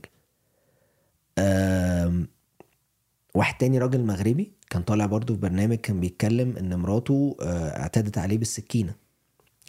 واحد 3.35 3.57
تاني 3.57 3.77
راجل 3.77 4.05
مغربي 4.05 4.51
كان 4.69 4.81
طالع 4.83 5.05
برضو 5.05 5.33
في 5.33 5.39
برنامج 5.39 5.75
كان 5.77 5.99
بيتكلم 5.99 6.57
إن 6.57 6.79
مراته 6.79 7.37
آه، 7.41 7.79
اعتدت 7.81 8.17
عليه 8.17 8.37
بالسكينة 8.37 8.95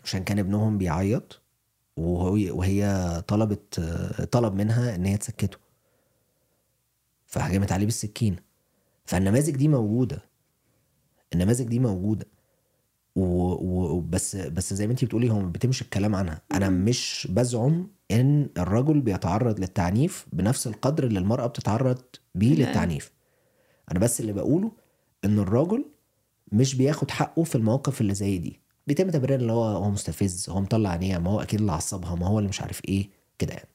عشان 0.04 0.24
كان 0.24 0.38
ابنهم 0.38 0.78
بيعيط 0.78 1.40
وهي 1.96 2.50
وهي 2.50 3.22
طلبت 3.28 3.78
آه، 3.78 4.24
طلب 4.24 4.54
منها 4.54 4.94
إن 4.94 5.04
هي 5.06 5.16
تسكته. 5.16 5.58
فهجمت 7.26 7.72
عليه 7.72 7.84
بالسكينة. 7.84 8.36
فالنماذج 9.04 9.56
دي 9.56 9.68
موجودة. 9.68 10.22
النماذج 11.34 11.66
دي 11.66 11.78
موجودة. 11.78 12.26
و- 13.16 13.94
و- 13.96 14.00
بس 14.00 14.36
بس 14.36 14.74
زي 14.74 14.86
ما 14.86 14.92
انت 14.92 15.04
بتقولي 15.04 15.30
هو 15.30 15.42
بيتمش 15.42 15.82
الكلام 15.82 16.14
عنها. 16.14 16.40
أنا 16.52 16.68
مش 16.68 17.28
بزعم 17.30 17.86
إن 18.10 18.48
الرجل 18.58 19.00
بيتعرض 19.00 19.60
للتعنيف 19.60 20.26
بنفس 20.32 20.66
القدر 20.66 21.04
اللي 21.04 21.18
المرأة 21.18 21.46
بتتعرض 21.46 22.02
بيه. 22.34 22.54
للتعنيف. 22.54 23.12
أنا 23.90 23.98
بس 23.98 24.20
اللي 24.20 24.32
بقوله 24.32 24.72
إن 25.24 25.38
الراجل 25.38 25.84
مش 26.52 26.74
بياخد 26.74 27.10
حقه 27.10 27.44
في 27.44 27.54
المواقف 27.54 28.00
اللي 28.00 28.14
زي 28.14 28.38
دي. 28.38 28.60
بيتم 28.86 29.10
تبرير 29.10 29.38
اللي 29.40 29.52
هو 29.52 29.64
هو 29.64 29.90
مستفز 29.90 30.50
هو 30.50 30.60
مطلع 30.60 30.90
عينيها 30.90 31.18
ما 31.18 31.30
هو 31.30 31.40
أكيد 31.42 31.60
اللي 31.60 31.72
عصبها 31.72 32.14
ما 32.14 32.26
هو 32.26 32.38
اللي 32.38 32.48
مش 32.48 32.60
عارف 32.60 32.80
إيه 32.88 33.08
كده 33.38 33.52
يعني. 33.54 33.68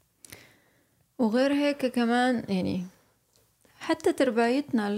وغير 1.20 1.54
هيك 1.54 1.86
كمان 1.86 2.44
يعني 2.50 2.84
حتى 3.80 4.14
تربايتنا 4.14 4.90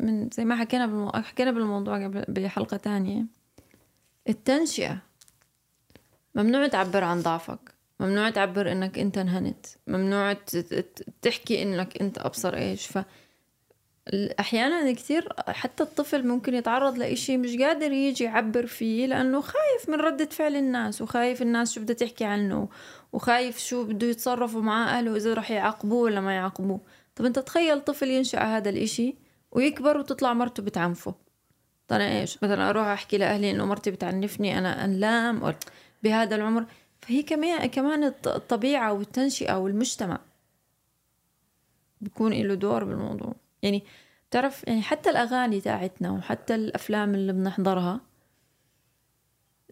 من, 0.00 0.30
زي 0.32 0.44
ما 0.44 0.56
حكينا 0.56 0.86
بالمو... 0.86 1.10
حكينا 1.10 1.50
بالموضوع 1.50 2.04
قبل 2.04 2.24
بحلقة 2.28 2.76
تانية 2.76 3.24
التنشئة. 4.28 4.98
ممنوع 6.34 6.66
تعبر 6.66 7.04
عن 7.04 7.22
ضعفك. 7.22 7.74
ممنوع 8.00 8.30
تعبر 8.30 8.72
إنك 8.72 8.98
أنت 8.98 9.18
انهنت. 9.18 9.66
ممنوع 9.86 10.36
تحكي 11.22 11.62
إنك 11.62 12.00
أنت 12.00 12.18
أبصر 12.18 12.54
إيش. 12.54 12.86
ف 12.86 12.98
أحيانا 14.40 14.92
كثير 14.92 15.28
حتى 15.48 15.82
الطفل 15.82 16.26
ممكن 16.26 16.54
يتعرض 16.54 16.98
لإشي 16.98 17.36
مش 17.36 17.56
قادر 17.56 17.92
يجي 17.92 18.24
يعبر 18.24 18.66
فيه 18.66 19.06
لأنه 19.06 19.40
خايف 19.40 19.88
من 19.88 19.94
ردة 19.94 20.24
فعل 20.24 20.56
الناس 20.56 21.02
وخايف 21.02 21.42
الناس 21.42 21.72
شو 21.72 21.80
بدها 21.80 21.96
تحكي 21.96 22.24
عنه 22.24 22.68
وخايف 23.12 23.58
شو 23.58 23.84
بده 23.84 24.06
يتصرفوا 24.06 24.62
مع 24.62 24.98
أهله 24.98 25.16
إذا 25.16 25.34
رح 25.34 25.50
يعاقبوه 25.50 26.00
ولا 26.02 26.20
ما 26.20 26.32
يعاقبوه. 26.32 26.80
طب 27.16 27.24
أنت 27.24 27.38
تخيل 27.38 27.80
طفل 27.80 28.10
ينشأ 28.10 28.38
هذا 28.38 28.70
الإشي 28.70 29.14
ويكبر 29.52 29.98
وتطلع 29.98 30.32
مرته 30.32 30.62
بتعنفه. 30.62 31.14
أنا 31.92 32.20
إيش؟ 32.20 32.36
مثلا 32.42 32.70
أروح 32.70 32.86
أحكي 32.86 33.18
لأهلي 33.18 33.50
إنه 33.50 33.64
مرتي 33.66 33.90
بتعنفني 33.90 34.58
أنا 34.58 34.84
أنلام 34.84 35.54
بهذا 36.02 36.36
العمر. 36.36 36.64
فهي 37.02 37.22
كمان 37.22 37.66
كمان 37.66 38.04
الط- 38.04 38.28
الطبيعة 38.28 38.92
والتنشئة 38.92 39.54
والمجتمع 39.58 40.18
بيكون 42.00 42.32
له 42.32 42.54
دور 42.54 42.84
بالموضوع. 42.84 43.34
يعني 43.62 43.82
بتعرف 44.30 44.64
يعني 44.68 44.82
حتى 44.82 45.10
الأغاني 45.10 45.60
تاعتنا 45.60 46.10
وحتى 46.10 46.54
الأفلام 46.54 47.14
اللي 47.14 47.32
بنحضرها 47.32 48.00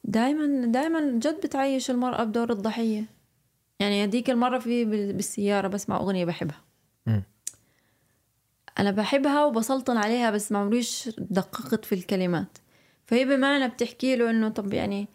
دائما 0.05 0.67
دائما 0.67 1.01
جد 1.01 1.41
بتعيش 1.47 1.91
المرأة 1.91 2.25
بدور 2.25 2.53
الضحية. 2.53 3.05
يعني 3.81 4.05
هذيك 4.05 4.31
المرة 4.31 4.59
في 4.59 4.85
بال- 4.85 5.13
بالسيارة 5.13 5.69
بسمع 5.69 5.97
أغنية 5.97 6.25
بحبها. 6.25 6.61
أنا 8.79 8.91
بحبها 8.91 9.45
وبسلطن 9.45 9.97
عليها 9.97 10.31
بس 10.31 10.53
ما 10.53 10.59
عمريش 10.59 11.11
دققت 11.19 11.85
في 11.85 11.95
الكلمات. 11.95 12.59
فهي 13.07 13.25
بمعنى 13.25 13.69
بتحكي 13.69 14.17
له 14.17 14.31
إنه 14.31 14.49
طب 14.49 14.75
يعني 14.75 15.09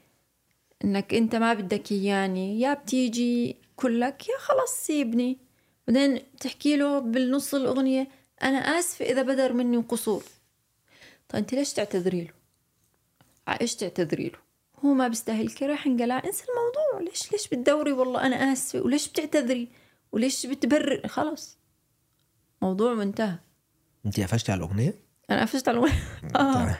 إنك 0.83 1.13
أنت 1.13 1.35
ما 1.35 1.53
بدك 1.53 1.91
إياني 1.91 2.59
يا 2.59 2.73
بتيجي 2.73 3.57
كلك 3.75 4.29
يا 4.29 4.37
خلص 4.37 4.71
سيبني. 4.85 5.37
بعدين 5.87 6.21
بتحكي 6.35 6.77
له 6.77 6.99
بالنص 6.99 7.55
الأغنية 7.55 8.07
أنا 8.43 8.57
آسفة 8.57 9.05
إذا 9.05 9.21
بدر 9.21 9.53
مني 9.53 9.77
قصور. 9.77 10.23
طيب 11.29 11.41
أنت 11.41 11.53
ليش 11.53 11.73
تعتذري 11.73 12.21
له؟ 12.21 12.33
ع 13.47 13.57
إيش 13.61 13.75
تعتذري 13.75 14.29
له؟ 14.29 14.39
هو 14.85 14.93
ما 14.93 15.07
بيستاهل 15.07 15.49
كرة 15.49 15.79
انقلع 15.85 16.21
انسى 16.25 16.43
الموضوع. 16.49 17.09
ليش 17.09 17.31
ليش 17.31 17.47
بتدوري؟ 17.47 17.91
والله 17.91 18.25
أنا 18.25 18.35
آسفة. 18.35 18.81
وليش 18.81 19.07
بتعتذري؟ 19.07 19.67
وليش 20.11 20.45
بتبرر؟ 20.45 21.07
خلص 21.07 21.57
موضوع 22.61 22.93
منتهى. 22.93 23.39
انت 24.05 24.19
قفشتي 24.19 24.51
على 24.51 24.59
الأغنية؟ 24.59 24.95
أنا 25.29 25.41
قفزت 25.41 25.69
على 25.69 25.77
الأغنية. 25.77 26.01
آه. 26.35 26.53
تمام. 26.53 26.75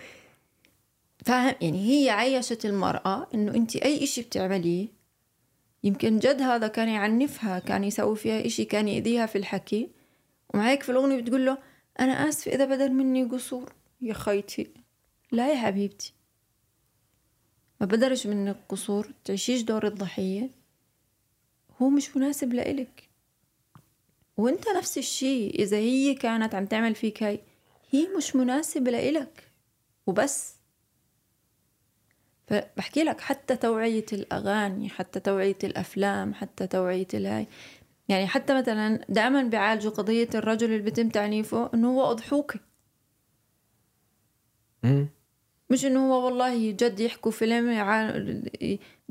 فاهم؟ 1.26 1.56
يعني 1.62 1.90
هي 1.90 2.10
عيشت 2.10 2.66
المرأة 2.66 3.28
إنه 3.34 3.56
انت 3.56 3.76
أي 3.76 4.04
إشي 4.04 4.22
بتعمليه 4.22 4.88
يمكن 5.84 6.20
جد 6.20 6.42
هذا 6.42 6.68
كان 6.68 6.90
يعنفها 6.90 7.60
كان 7.60 7.84
يسوي 7.84 8.16
فيها 8.16 8.46
إشي 8.46 8.66
كان 8.66 8.88
يأذيها 8.88 9.26
في 9.26 9.38
الحكي. 9.38 9.90
ومعاك 10.54 10.84
في 10.84 10.90
الأغنية 10.90 11.22
بتقول 11.22 11.46
له 11.46 11.58
أنا 12.00 12.30
آسفة 12.30 12.52
إذا 12.52 12.66
بدل 12.66 12.92
مني 12.92 13.24
قصور. 13.24 13.74
يا 14.02 14.14
خيتي. 14.14 14.68
لا 15.32 15.52
يا 15.52 15.58
حبيبتي. 15.58 16.14
ما 17.82 17.86
بدرش 17.86 18.28
من 18.28 18.48
القصور 18.48 19.12
تعيشيش 19.26 19.62
دور 19.62 19.88
الضحية. 19.88 20.50
هو 21.82 21.90
مش 21.90 22.18
مناسب 22.18 22.54
لإلك. 22.54 23.10
وانت 24.38 24.70
نفس 24.78 24.98
الشيء 24.98 25.60
إذا 25.60 25.78
هي 25.78 26.16
كانت 26.16 26.56
عم 26.56 26.66
تعمل 26.66 26.96
فيك 26.96 27.24
هاي 27.24 27.40
هي 27.92 28.08
مش 28.18 28.36
مناسبة 28.36 28.92
لإلك. 28.92 29.52
وبس. 30.08 30.56
فبحكي 32.48 33.04
لك 33.04 33.22
حتى 33.22 33.56
توعية 33.56 34.06
الأغاني 34.14 34.90
حتى 34.90 35.20
توعية 35.20 35.58
الأفلام 35.64 36.34
حتى 36.34 36.68
توعية 36.68 37.08
الهاي 37.14 37.48
يعني 38.10 38.28
حتى 38.28 38.58
مثلا 38.58 39.06
دائما 39.10 39.44
بيعالجوا 39.44 39.92
قضية 39.92 40.30
الرجل 40.36 40.68
اللي 40.68 40.84
بيتم 40.84 41.10
تعنيفه 41.10 41.70
إنه 41.74 41.88
هو 41.90 42.12
أضحوكة 42.12 42.60
مش 45.70 45.86
إنه 45.86 46.12
هو 46.14 46.26
والله 46.26 46.72
جد 46.72 47.00
يحكوا 47.00 47.32
فيلم 47.32 47.70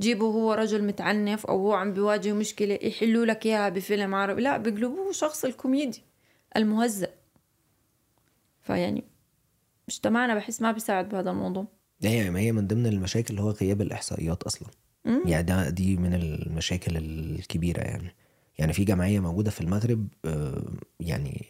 يجيبوا 0.02 0.32
هو 0.32 0.52
رجل 0.52 0.84
متعنف 0.84 1.46
أو 1.46 1.58
هو 1.58 1.72
عم 1.72 1.92
بيواجه 1.92 2.32
مشكلة 2.32 2.78
يحلوا 2.82 3.26
لك 3.26 3.46
إياها 3.46 3.68
بفيلم 3.68 4.14
عربي. 4.14 4.42
لا 4.42 4.56
بيقلبوه 4.56 5.12
شخص 5.12 5.44
الكوميدي 5.44 6.02
المهزأ 6.56 7.08
فيعني 8.62 9.04
مجتمعنا 9.88 10.34
بحس 10.34 10.62
ما 10.62 10.72
بيساعد 10.72 11.08
بهذا 11.08 11.30
الموضوع. 11.30 11.66
هي 12.02 12.30
ما 12.30 12.40
هي 12.40 12.52
من 12.52 12.66
ضمن 12.66 12.86
المشاكل 12.86 13.30
اللي 13.30 13.42
هو 13.42 13.50
غياب 13.50 13.80
الإحصائيات 13.80 14.42
أصلا. 14.42 14.68
مم. 15.04 15.22
يعني 15.26 15.42
ده 15.42 15.70
دي 15.70 15.96
من 15.96 16.14
المشاكل 16.14 16.96
الكبيرة 16.96 17.80
يعني. 17.80 18.14
يعني 18.58 18.72
في 18.72 18.84
جمعية 18.84 19.20
موجودة 19.20 19.50
في 19.50 19.60
المغرب 19.60 20.08
آه، 20.24 20.62
يعني 21.00 21.46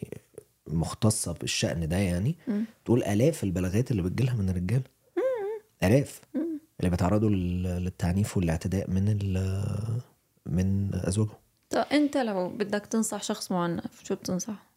مختصة 0.67 1.33
بالشأن 1.33 1.87
ده 1.87 1.97
يعني 1.97 2.35
مم. 2.47 2.65
تقول 2.85 3.03
آلاف 3.03 3.43
البلاغات 3.43 3.91
اللي 3.91 4.01
بتجيلها 4.01 4.35
من 4.35 4.49
الرجال. 4.49 4.81
آلاف. 5.83 6.21
مم. 6.35 6.52
اللي 6.79 6.89
بيتعرضوا 6.89 7.29
لل- 7.29 7.63
للتعنيف 7.63 8.37
والاعتداء 8.37 8.89
من 8.89 9.07
ال- 9.21 10.01
من 10.45 10.95
ازواجهم 10.95 11.35
طيب 11.69 11.85
انت 11.91 12.17
لو 12.17 12.49
بدك 12.49 12.85
تنصح 12.85 13.23
شخص 13.23 13.51
معنف 13.51 14.03
شو 14.03 14.15
بتنصح؟ 14.15 14.73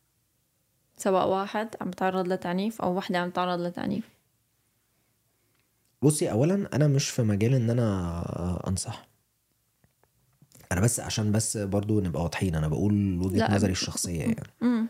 سواء 0.96 1.28
واحد 1.28 1.68
عم 1.80 1.88
يتعرض 1.88 2.28
لتعنيف 2.28 2.82
أو 2.82 2.96
وحدة 2.96 3.18
عم 3.18 3.30
تتعرض 3.30 3.60
لتعنيف. 3.60 4.08
بصي 6.02 6.30
اولا 6.30 6.68
أنا 6.76 6.86
مش 6.86 7.08
في 7.08 7.22
مجال 7.22 7.54
إن 7.54 7.70
أنا 7.70 8.68
أنصح. 8.68 9.08
أنا 10.72 10.80
بس 10.80 11.00
عشان 11.00 11.32
بس 11.32 11.56
برضو 11.56 12.00
نبقى 12.00 12.22
واضحين 12.22 12.54
أنا 12.54 12.68
بقول 12.68 13.18
وجهة 13.26 13.38
لا. 13.38 13.54
نظري 13.54 13.72
الشخصية 13.72 14.20
يعني. 14.34 14.36
امم 14.62 14.86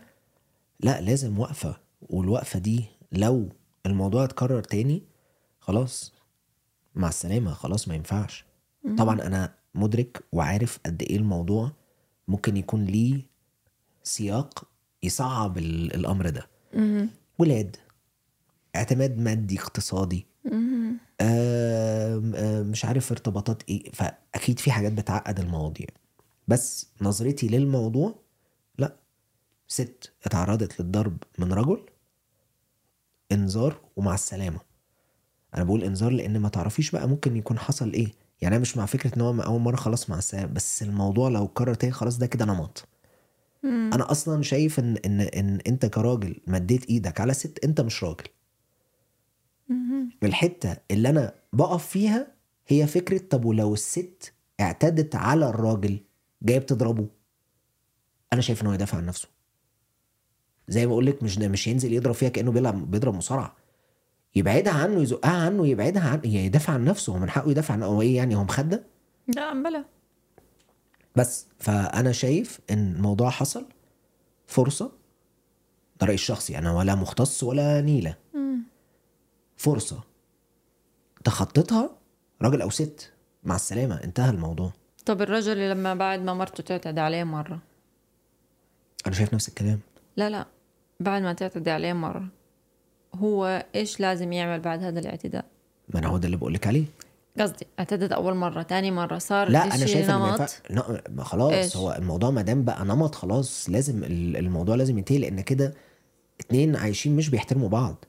لا 0.79 1.01
لازم 1.01 1.39
وقفة 1.39 1.77
والوقفة 2.01 2.59
دي 2.59 2.85
لو 3.11 3.49
الموضوع 3.85 4.23
اتكرر 4.23 4.63
تاني 4.63 5.03
خلاص 5.59 6.13
مع 6.97 7.07
السلامة 7.09 7.53
خلاص 7.53 7.87
ما 7.87 7.95
ينفعش. 7.95 8.45
طبعا 8.97 9.21
أنا 9.21 9.53
مدرك 9.75 10.23
وعارف 10.31 10.79
قد 10.85 11.01
إيه 11.01 11.17
الموضوع 11.17 11.71
ممكن 12.27 12.57
يكون 12.57 12.85
ليه 12.85 13.21
سياق 14.03 14.63
يصعب 15.03 15.57
ال- 15.57 15.93
الأمر 15.95 16.29
ده. 16.29 16.47
ولاد 17.39 17.75
اعتماد 18.75 19.17
مادي 19.17 19.59
اقتصادي. 19.59 20.25
آم، 21.21 22.35
آم، 22.35 22.65
مش 22.67 22.85
عارف 22.85 23.11
ارتباطات 23.11 23.63
إيه 23.69 23.91
فأكيد 23.91 24.59
في 24.59 24.71
حاجات 24.71 24.91
بتعقد 24.91 25.39
المواضيع. 25.39 25.87
بس 26.47 26.87
نظرتي 27.01 27.47
للموضوع 27.47 28.15
لا. 28.77 28.95
ست 29.67 30.13
اتعرضت 30.25 30.81
للضرب 30.81 31.17
من 31.39 31.53
رجل 31.53 31.85
انذار 33.31 33.81
ومع 33.95 34.13
السلامة. 34.13 34.59
أنا 35.55 35.63
بقول 35.63 35.83
انذار 35.83 36.11
لأن 36.11 36.39
ما 36.39 36.49
تعرفيش 36.49 36.91
بقى 36.91 37.07
ممكن 37.09 37.37
يكون 37.37 37.59
حصل 37.59 37.93
إيه. 37.93 38.07
يعني 38.41 38.55
أنا 38.55 38.61
مش 38.61 38.77
مع 38.77 38.85
فكرة 38.85 39.15
إن 39.15 39.21
هو 39.21 39.41
أول 39.41 39.61
مرة 39.61 39.75
خلاص 39.75 40.09
مع 40.09 40.17
السلامه 40.17 40.53
بس 40.53 40.83
الموضوع 40.83 41.29
لو 41.29 41.45
اتكرر 41.45 41.73
تاني 41.73 41.93
خلاص 41.93 42.17
ده 42.17 42.25
كده 42.27 42.45
نمط. 42.45 42.87
أنا 43.93 44.11
أصلا 44.11 44.43
شايف 44.43 44.79
إن 44.79 44.97
إن 45.05 45.21
إن 45.21 45.59
أنت 45.67 45.85
كراجل 45.85 46.35
مديت 46.47 46.85
إيدك 46.89 47.21
على 47.21 47.33
ست 47.33 47.59
أنت 47.63 47.81
مش 47.81 48.03
راجل. 48.03 48.23
الحتة 50.23 50.77
اللي 50.91 51.09
أنا 51.09 51.33
بقف 51.53 51.87
فيها 51.87 52.27
هي 52.67 52.87
فكرة 52.87 53.17
طب 53.29 53.45
ولو 53.45 53.73
الست 53.73 54.33
اعتدت 54.59 55.15
على 55.15 55.49
الراجل 55.49 55.99
جاية 56.43 56.59
بتضربه؟ 56.59 57.07
أنا 58.33 58.41
شايف 58.41 58.61
إن 58.61 58.67
هو 58.67 58.73
يدافع 58.73 58.97
عن 58.97 59.05
نفسه. 59.05 59.27
زي 60.67 60.85
ما 60.85 60.91
أقول 60.91 61.05
لك 61.05 61.23
مش 61.23 61.37
مش 61.37 61.67
ينزل 61.67 61.93
يضرب 61.93 62.13
فيها 62.13 62.29
كأنه 62.29 62.51
بيلعب 62.51 62.91
بيضرب 62.91 63.13
مصارعة. 63.13 63.55
يبعدها 64.35 64.73
عنه 64.73 65.01
يزقها 65.01 65.45
عنه 65.45 65.67
يبعدها 65.67 66.09
عنه 66.09 66.21
يدافع 66.25 66.73
عن 66.73 66.85
نفسه 66.85 67.13
هو 67.13 67.17
من 67.19 67.29
حقه 67.29 67.51
يدافع 67.51 67.73
عن 67.73 67.83
هو 67.83 68.01
إيه 68.01 68.15
يعني 68.17 68.35
هو 68.35 68.43
مخدة؟ 68.43 68.83
لا 69.35 69.53
بلا. 69.63 69.85
بس. 71.15 71.47
فأنا 71.59 72.11
شايف 72.11 72.59
إن 72.71 72.95
الموضوع 72.95 73.29
حصل 73.29 73.65
فرصة 74.47 74.91
ده 76.01 76.05
رأيي 76.07 76.15
الشخصي 76.15 76.57
أنا 76.57 76.73
ولا 76.73 76.95
مختص 76.95 77.43
ولا 77.43 77.81
نيلة. 77.81 78.15
فرصة 79.57 80.03
تخطيتها 81.23 81.89
راجل 82.41 82.61
أو 82.61 82.69
ست. 82.69 83.11
مع 83.43 83.55
السلامة 83.55 84.03
انتهى 84.03 84.29
الموضوع. 84.29 84.71
طب 85.05 85.21
الرجل 85.21 85.69
لما 85.71 85.93
بعد 85.93 86.19
ما 86.19 86.33
مرته 86.33 86.63
تعتدي 86.63 86.99
عليه 86.99 87.23
مرة؟ 87.23 87.59
أنا 89.07 89.15
شايف 89.15 89.33
نفس 89.33 89.47
الكلام. 89.49 89.79
لا 90.17 90.29
لا. 90.29 90.45
بعد 90.99 91.21
ما 91.21 91.33
تعتدي 91.33 91.71
عليه 91.71 91.93
مرة. 91.93 92.27
هو 93.15 93.65
إيش 93.75 93.99
لازم 93.99 94.33
يعمل 94.33 94.59
بعد 94.59 94.83
هذا 94.83 94.99
الاعتداء؟ 94.99 95.45
ما 95.93 95.99
أنا 95.99 96.07
هو 96.07 96.17
ده 96.17 96.25
اللي 96.25 96.37
بقول 96.37 96.53
لك 96.53 96.67
عليه. 96.67 96.85
قصدي 97.39 97.67
اعتدت 97.79 98.11
أول 98.11 98.35
مرة 98.35 98.61
تاني 98.61 98.91
مرة 98.91 99.17
صار 99.17 99.49
لا 99.49 99.63
أنا 99.65 99.85
شايف 99.85 100.09
ان 100.09 100.15
نمط؟ 100.19 100.61
لا، 100.69 101.03
ما 101.09 101.23
خلاص 101.23 101.51
إيش؟ 101.53 101.77
هو 101.77 101.95
الموضوع 101.99 102.29
ما 102.31 102.41
دام 102.41 102.63
بقى 102.63 102.85
نمط 102.85 103.15
خلاص 103.15 103.69
لازم 103.69 104.03
ال- 104.03 104.37
الموضوع 104.37 104.75
لازم 104.75 104.97
ينتهي 104.97 105.17
لأن 105.17 105.41
كده 105.41 105.73
اتنين 106.39 106.75
عايشين 106.75 107.15
مش 107.15 107.29
بيحترموا 107.29 107.69
بعض. 107.69 108.05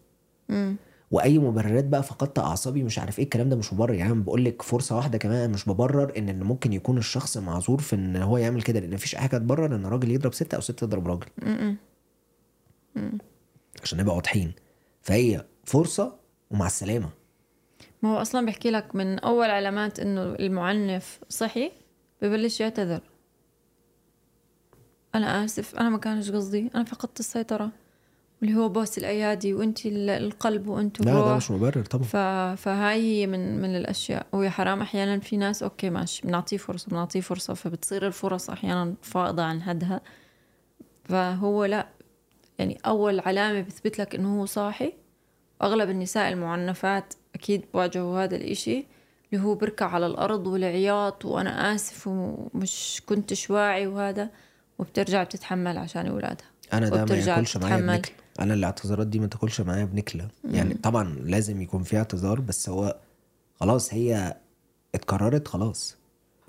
مم. 0.48 0.76
وأي 1.10 1.38
مبررات 1.38 1.84
بقى 1.84 2.02
فقدت 2.02 2.38
أعصابي 2.38 2.82
مش 2.82 2.98
عارف 2.98 3.18
إيه 3.18 3.24
الكلام 3.24 3.48
ده 3.48 3.56
مش 3.56 3.72
مبرر. 3.72 3.94
يعني 3.94 4.12
أنا 4.12 4.20
بقول 4.22 4.44
لك 4.44 4.62
فرصة 4.62 4.96
واحدة 4.96 5.18
كمان 5.18 5.50
مش 5.50 5.68
ببرر 5.68 6.12
ان 6.18 6.28
إن 6.28 6.42
ممكن 6.42 6.72
يكون 6.72 6.98
الشخص 6.98 7.36
معذور 7.36 7.78
في 7.80 7.96
إن 7.96 8.16
هو 8.16 8.38
يعمل 8.38 8.62
كده 8.62 8.80
لأن 8.80 8.94
مفيش 8.94 9.14
أي 9.14 9.20
حاجة 9.20 9.38
تبرر 9.38 9.74
إن 9.76 9.86
راجل 9.86 10.10
يضرب 10.10 10.34
ست 10.34 10.54
أو 10.54 10.60
ست 10.60 10.70
تضرب 10.80 11.06
راجل. 11.08 11.26
م-م. 11.42 13.18
عشان 13.82 13.98
نبقى 14.00 14.14
واضحين. 14.16 14.52
فهي 15.08 15.44
فرصة 15.64 16.14
ومع 16.50 16.66
السلامة. 16.66 17.08
ما 18.02 18.12
هو 18.12 18.16
أصلا 18.16 18.46
بحكي 18.46 18.70
لك 18.70 18.94
من 18.94 19.18
أول 19.18 19.50
علامات 19.50 20.00
إنه 20.00 20.22
المعنف 20.22 21.20
صحي 21.28 21.72
ببلش 22.22 22.60
يعتذر. 22.60 23.00
أنا 25.14 25.44
آسف 25.44 25.74
أنا 25.76 25.88
ما 25.88 25.98
كانش 25.98 26.30
قصدي 26.30 26.70
أنا 26.74 26.84
فقدت 26.84 27.20
السيطرة 27.20 27.70
اللي 28.42 28.54
هو 28.54 28.68
بوس 28.68 28.98
الأيادي 28.98 29.54
وانت 29.54 29.86
ال- 29.86 30.10
القلب 30.10 30.66
وانت 30.68 31.00
لا 31.00 31.12
ده 31.14 31.36
مش 31.36 31.50
مبرر 31.50 31.84
طبعا. 31.84 32.04
ف... 32.04 32.16
فهاي 32.62 33.02
هي 33.02 33.26
من 33.26 33.62
من 33.62 33.76
الأشياء. 33.76 34.26
ويا 34.32 34.50
حرام 34.50 34.80
أحيانا 34.80 35.18
في 35.20 35.36
ناس 35.36 35.62
أوكي 35.62 35.90
ماشي 35.90 36.22
بنعطيه 36.26 36.56
فرصة 36.56 36.88
بنعطيه 36.88 37.20
فرصة 37.20 37.54
فبتصير 37.54 38.06
الفرص 38.06 38.50
أحيانا 38.50 38.94
فائضة 39.02 39.42
عن 39.42 39.62
حدها. 39.62 40.00
فهو 41.04 41.64
لا 41.64 41.88
يعني 42.58 42.78
أول 42.86 43.20
علامة 43.20 43.60
بتثبت 43.60 43.98
لك 43.98 44.14
إنه 44.14 44.40
هو 44.40 44.46
صاحي 44.46 44.92
أغلب 45.62 45.90
النساء 45.90 46.32
المعنفات 46.32 47.14
أكيد 47.34 47.64
بواجهوا 47.74 48.24
هذا 48.24 48.36
الإشي 48.36 48.86
اللي 49.32 49.44
هو 49.44 49.54
بركع 49.54 49.86
على 49.86 50.06
الأرض 50.06 50.46
والعياط 50.46 51.24
وأنا 51.24 51.74
آسف 51.74 52.06
ومش 52.06 53.02
كنتش 53.06 53.50
واعي 53.50 53.86
وهذا 53.86 54.30
وبترجع 54.78 55.22
بتتحمل 55.22 55.78
عشان 55.78 56.06
أولادها. 56.06 56.46
أنا 56.72 56.88
ده 56.88 57.04
ما 57.04 57.14
ياكلش 57.16 57.56
معايا. 57.56 57.76
بنكله 57.80 58.14
أنا 58.40 58.54
الاعتذارات 58.54 59.06
دي 59.06 59.18
ما 59.18 59.26
تاكلش 59.26 59.60
معايا 59.60 59.84
بنكلة. 59.84 60.28
يعني 60.44 60.74
طبعا 60.74 61.14
لازم 61.24 61.62
يكون 61.62 61.82
في 61.82 61.96
اعتذار 61.98 62.40
بس 62.40 62.68
هو 62.68 62.96
خلاص 63.60 63.94
هي 63.94 64.36
اتكررت 64.94 65.48
خلاص. 65.48 65.96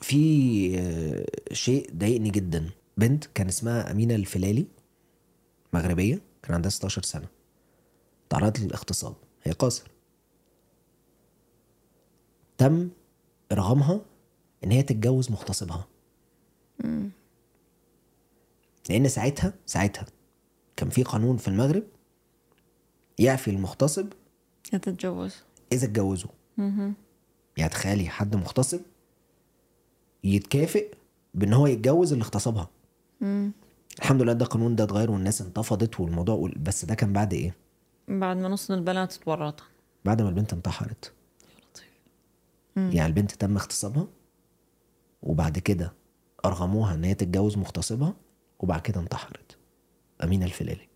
في 0.01 0.79
آه، 0.79 1.53
شيء 1.53 1.89
ضايقني 1.95 2.29
جدا. 2.29 2.69
بنت 2.97 3.25
كان 3.25 3.47
اسمها 3.47 3.91
أمينة 3.91 4.15
الفلالي. 4.15 4.65
مغربية؟ 5.73 6.21
كان 6.43 6.53
عندها 6.53 6.69
16 6.69 7.01
سنة. 7.03 7.27
تعرضت 8.29 8.59
للاغتصاب. 8.59 9.15
هي 9.43 9.51
قاصر. 9.51 9.91
تم 12.57 12.89
ارغامها 13.51 14.01
إن 14.63 14.71
هي 14.71 14.83
تتجوز 14.83 15.31
مغتصبها. 15.31 15.87
لأن 18.89 19.07
ساعتها 19.07 19.53
ساعتها 19.65 20.05
كان 20.75 20.89
في 20.89 21.03
قانون 21.03 21.37
في 21.37 21.47
المغرب 21.47 21.83
يعفي 23.19 23.51
المغتصب 23.51 24.13
تتجوز 24.63 25.35
إذا 25.71 25.85
اتجوزوا. 25.85 26.31
يعني 27.57 27.69
تخيلي 27.69 28.09
حد 28.09 28.35
مغتصب 28.35 28.79
يتكافئ 30.23 30.93
بإن 31.33 31.53
هو 31.53 31.67
يتجوز 31.67 32.11
اللي 32.13 32.23
اغتصبها. 32.23 32.69
الحمد 33.99 34.21
لله 34.21 34.33
ده 34.33 34.45
القانون 34.45 34.75
ده 34.75 34.83
اتغير 34.83 35.11
والناس 35.11 35.41
انتفضت 35.41 35.99
والموضوع 35.99 36.51
بس 36.57 36.85
ده 36.85 36.95
كان 36.95 37.13
بعد 37.13 37.33
إيه؟ 37.33 37.55
بعد 38.07 38.37
ما 38.37 38.47
نص 38.47 38.71
البنات 38.71 39.13
تورطها 39.13 39.65
بعد 40.05 40.21
ما 40.21 40.29
البنت 40.29 40.53
انتحرت. 40.53 41.13
يعني 42.75 43.05
البنت 43.05 43.31
تم 43.31 43.55
اغتصابها 43.57 44.07
وبعد 45.23 45.59
كده 45.59 45.93
أرغموها 46.45 46.93
إن 46.95 47.03
هي 47.03 47.13
تتجوز 47.13 47.57
مغتصبها 47.57 48.13
وبعد 48.59 48.81
كده 48.81 48.99
انتحرت. 49.01 49.57
امينه 50.23 50.45
الفلالي 50.45 50.87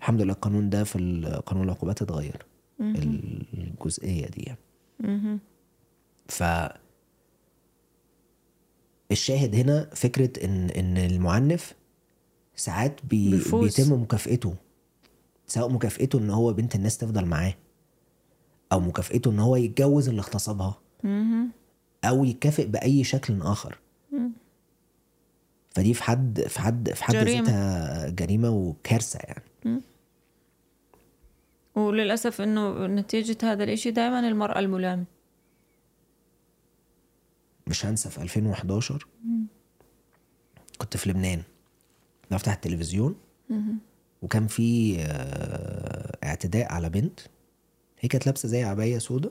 الحمد 0.00 0.22
لله 0.22 0.32
القانون 0.32 0.70
ده 0.70 0.84
في 0.84 0.98
قانون 1.46 1.64
العقوبات 1.64 2.02
اتغير. 2.02 2.46
الجزئية 2.80 4.26
دي 4.26 4.42
يعني. 4.42 5.38
ف 6.28 6.42
الشاهد 9.12 9.54
هنا 9.54 9.90
فكرة 9.94 10.44
إن 10.44 10.70
إن 10.70 10.96
المعنف 10.96 11.74
ساعات 12.56 13.00
بي 13.04 13.30
بيفوز. 13.30 13.80
بيتم 13.80 14.02
مكافئته 14.02 14.54
سواء 15.46 15.68
مكافئته 15.68 16.18
إن 16.18 16.30
هو 16.30 16.52
بنت 16.52 16.74
الناس 16.74 16.98
تفضل 16.98 17.26
معاه. 17.26 17.54
أو 18.72 18.80
مكافئته 18.80 19.30
إن 19.30 19.38
هو 19.38 19.56
يتجوز 19.56 20.08
اللي 20.08 20.20
اغتصبها. 20.20 20.78
أو 22.04 22.24
يكافئ 22.24 22.66
بأي 22.66 23.04
شكل 23.04 23.42
آخر. 23.42 23.78
فدي 25.70 25.94
في 25.94 26.02
حد 26.02 26.40
في 26.40 26.60
حد 26.60 26.90
في 26.90 27.04
حد 27.04 27.14
جريمة. 27.14 27.40
ذاتها 27.40 28.08
جريمة 28.08 28.50
وكارثة 28.50 29.18
يعني. 29.18 29.80
وللأسف 31.74 32.40
إنه 32.40 32.86
نتيجة 32.86 33.38
هذا 33.42 33.64
الإشي 33.64 33.90
دائما 33.90 34.20
المرأة 34.20 34.58
الملامة. 34.58 35.04
مش 37.66 37.86
هنسى 37.86 38.10
في 38.10 38.22
2011 38.22 39.06
كنت 40.78 40.96
في 40.96 41.10
لبنان. 41.10 41.42
بفتح 42.30 42.52
التلفزيون 42.52 43.14
وكان 44.22 44.46
في 44.46 44.96
آه، 45.00 46.18
اعتداء 46.24 46.72
على 46.72 46.90
بنت 46.90 47.20
هي 48.00 48.08
كانت 48.08 48.26
لابسة 48.26 48.48
زي 48.48 48.64
عباية 48.64 48.98
سودا 48.98 49.30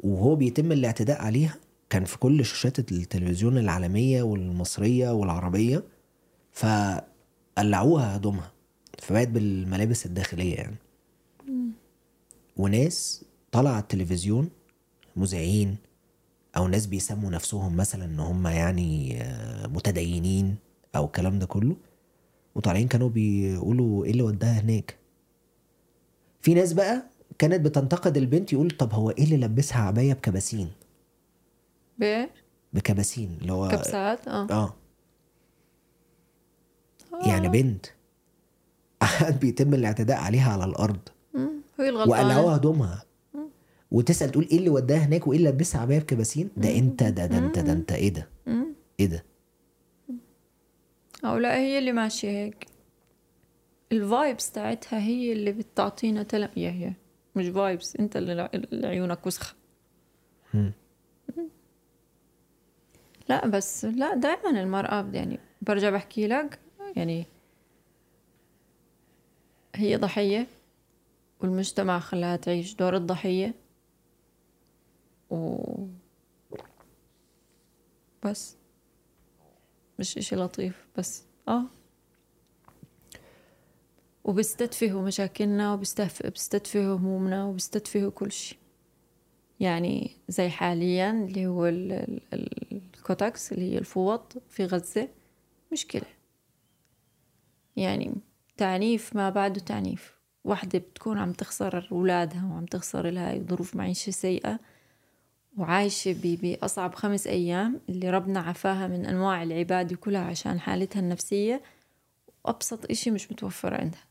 وهو 0.00 0.36
بيتم 0.36 0.72
الاعتداء 0.72 1.22
عليها 1.22 1.56
كان 1.90 2.04
في 2.04 2.18
كل 2.18 2.44
شاشات 2.44 2.78
التلفزيون 2.78 3.58
العالمية 3.58 4.22
والمصرية 4.22 5.10
والعربية 5.10 5.84
فقلعوها 6.52 8.16
هدومها 8.16 8.52
فبقت 8.98 9.28
بالملابس 9.28 10.06
الداخلية 10.06 10.54
يعني. 10.54 10.76
وناس 12.56 13.24
طلع 13.52 13.70
على 13.70 13.82
التلفزيون 13.82 14.50
مذيعين 15.16 15.76
أو 16.56 16.68
ناس 16.68 16.86
بيسموا 16.86 17.30
نفسهم 17.30 17.76
مثلا 17.76 18.04
إن 18.04 18.20
هم 18.20 18.46
يعني 18.46 19.22
آه، 19.22 19.66
متدينين 19.66 20.56
أو 20.96 21.04
الكلام 21.04 21.38
ده 21.38 21.46
كله. 21.46 21.76
وطالعين 22.54 22.88
كانوا 22.88 23.08
بيقولوا 23.08 24.04
إيه 24.04 24.10
اللي 24.10 24.22
وداها 24.22 24.60
هناك. 24.60 24.96
في 26.40 26.54
ناس 26.54 26.72
بقى 26.72 27.02
كانت 27.38 27.60
بتنتقد 27.60 28.16
البنت 28.16 28.52
يقول 28.52 28.70
طب 28.70 28.92
هو 28.92 29.10
إيه 29.10 29.24
اللي 29.24 29.36
لبسها 29.36 29.82
عباية 29.82 30.12
بكباسين؟ 30.12 30.68
بإيه؟ 31.98 32.30
بكباسين 32.72 33.38
اللي 33.40 33.52
هو 33.52 33.68
كبسات؟ 33.68 34.28
آه. 34.28 34.46
آه. 34.50 34.74
يعني 37.26 37.48
بنت. 37.48 37.86
قعد 39.00 39.40
بيتم 39.40 39.74
الاعتداء 39.74 40.16
عليها 40.18 40.52
على 40.52 40.64
الأرض. 40.64 40.98
هي 41.80 41.88
الغلطانة. 41.88 42.10
وقلعوها 42.28 42.56
هدومها. 42.56 43.02
وتسأل 43.90 44.30
تقول 44.30 44.48
إيه 44.50 44.58
اللي 44.58 44.70
وداها 44.70 44.98
هناك 44.98 45.26
وإيه 45.26 45.38
اللي 45.38 45.50
لبسها 45.50 45.80
عباية 45.80 45.98
بكباسين؟ 45.98 46.50
ده 46.56 46.78
أنت 46.78 47.02
ده 47.02 47.26
ده 47.26 47.38
أنت 47.38 47.58
ده 47.58 47.72
أنت 47.72 47.92
إيه 47.92 48.08
ده؟ 48.08 48.28
إيه 49.00 49.06
ده؟ 49.06 49.24
أو 51.24 51.36
لا 51.36 51.56
هي 51.56 51.78
اللي 51.78 51.92
ماشية 51.92 52.28
هيك. 52.30 52.66
ال 53.92 54.02
vibes 54.02 54.52
تاعتها 54.52 54.98
هي 54.98 55.32
اللي 55.32 55.52
بتعطينا 55.52 56.22
تلم 56.22 56.48
يا 56.56 56.70
هي 56.70 56.92
مش 57.36 57.46
vibes 57.48 57.96
انت 57.96 58.16
اللي 58.16 58.86
عيونك 58.86 59.26
وسخة. 59.26 59.54
مم. 60.54 60.72
لا 63.28 63.46
بس 63.46 63.84
لا 63.84 64.14
دائما 64.14 64.50
المرأة 64.62 65.10
يعني 65.12 65.38
برجع 65.62 65.90
بحكي 65.90 66.26
لك 66.26 66.58
يعني 66.96 67.26
هي 69.74 69.96
ضحية 69.96 70.46
والمجتمع 71.40 71.98
خلاها 71.98 72.36
تعيش 72.36 72.74
دور 72.74 72.96
الضحية. 72.96 73.54
و 75.30 75.56
بس. 78.24 78.57
مش 79.98 80.18
إشي 80.18 80.36
لطيف 80.36 80.86
بس 80.96 81.24
آه. 81.48 81.64
وبيستدفهوا 84.24 85.02
مشاكلنا 85.02 85.72
وبيستدفهوا 85.74 86.96
همومنا 86.96 87.44
وبيستدفهوا 87.44 88.10
كل 88.10 88.32
شي. 88.32 88.58
يعني 89.60 90.10
زي 90.28 90.48
حاليا 90.48 91.10
اللي 91.10 91.46
هو 91.46 91.66
ال- 91.66 91.92
ال- 91.92 92.20
ال- 92.34 92.80
الكوتاكس 92.96 93.52
اللي 93.52 93.72
هي 93.72 93.78
الفوط 93.78 94.42
في 94.48 94.64
غزة 94.66 95.08
مشكلة. 95.72 96.06
يعني 97.76 98.14
تعنيف 98.56 99.16
ما 99.16 99.30
بعده 99.30 99.60
تعنيف. 99.60 100.18
واحدة 100.44 100.78
بتكون 100.78 101.18
عم 101.18 101.32
تخسر 101.32 101.88
أولادها 101.92 102.44
وعم 102.52 102.66
تخسر 102.66 103.10
لها 103.10 103.38
ظروف 103.38 103.76
معيشة 103.76 104.10
سيئة. 104.10 104.60
وعايشة 105.56 106.16
بأصعب 106.22 106.94
خمس 106.94 107.26
أيام 107.26 107.80
اللي 107.88 108.10
ربنا 108.10 108.40
عفاها 108.40 108.86
من 108.86 109.06
أنواع 109.06 109.42
العبادة 109.42 109.96
كلها 109.96 110.24
عشان 110.24 110.60
حالتها 110.60 111.00
النفسية. 111.00 111.62
وأبسط 112.44 112.90
إشي 112.90 113.10
مش 113.10 113.32
متوفر 113.32 113.74
عندها. 113.74 114.04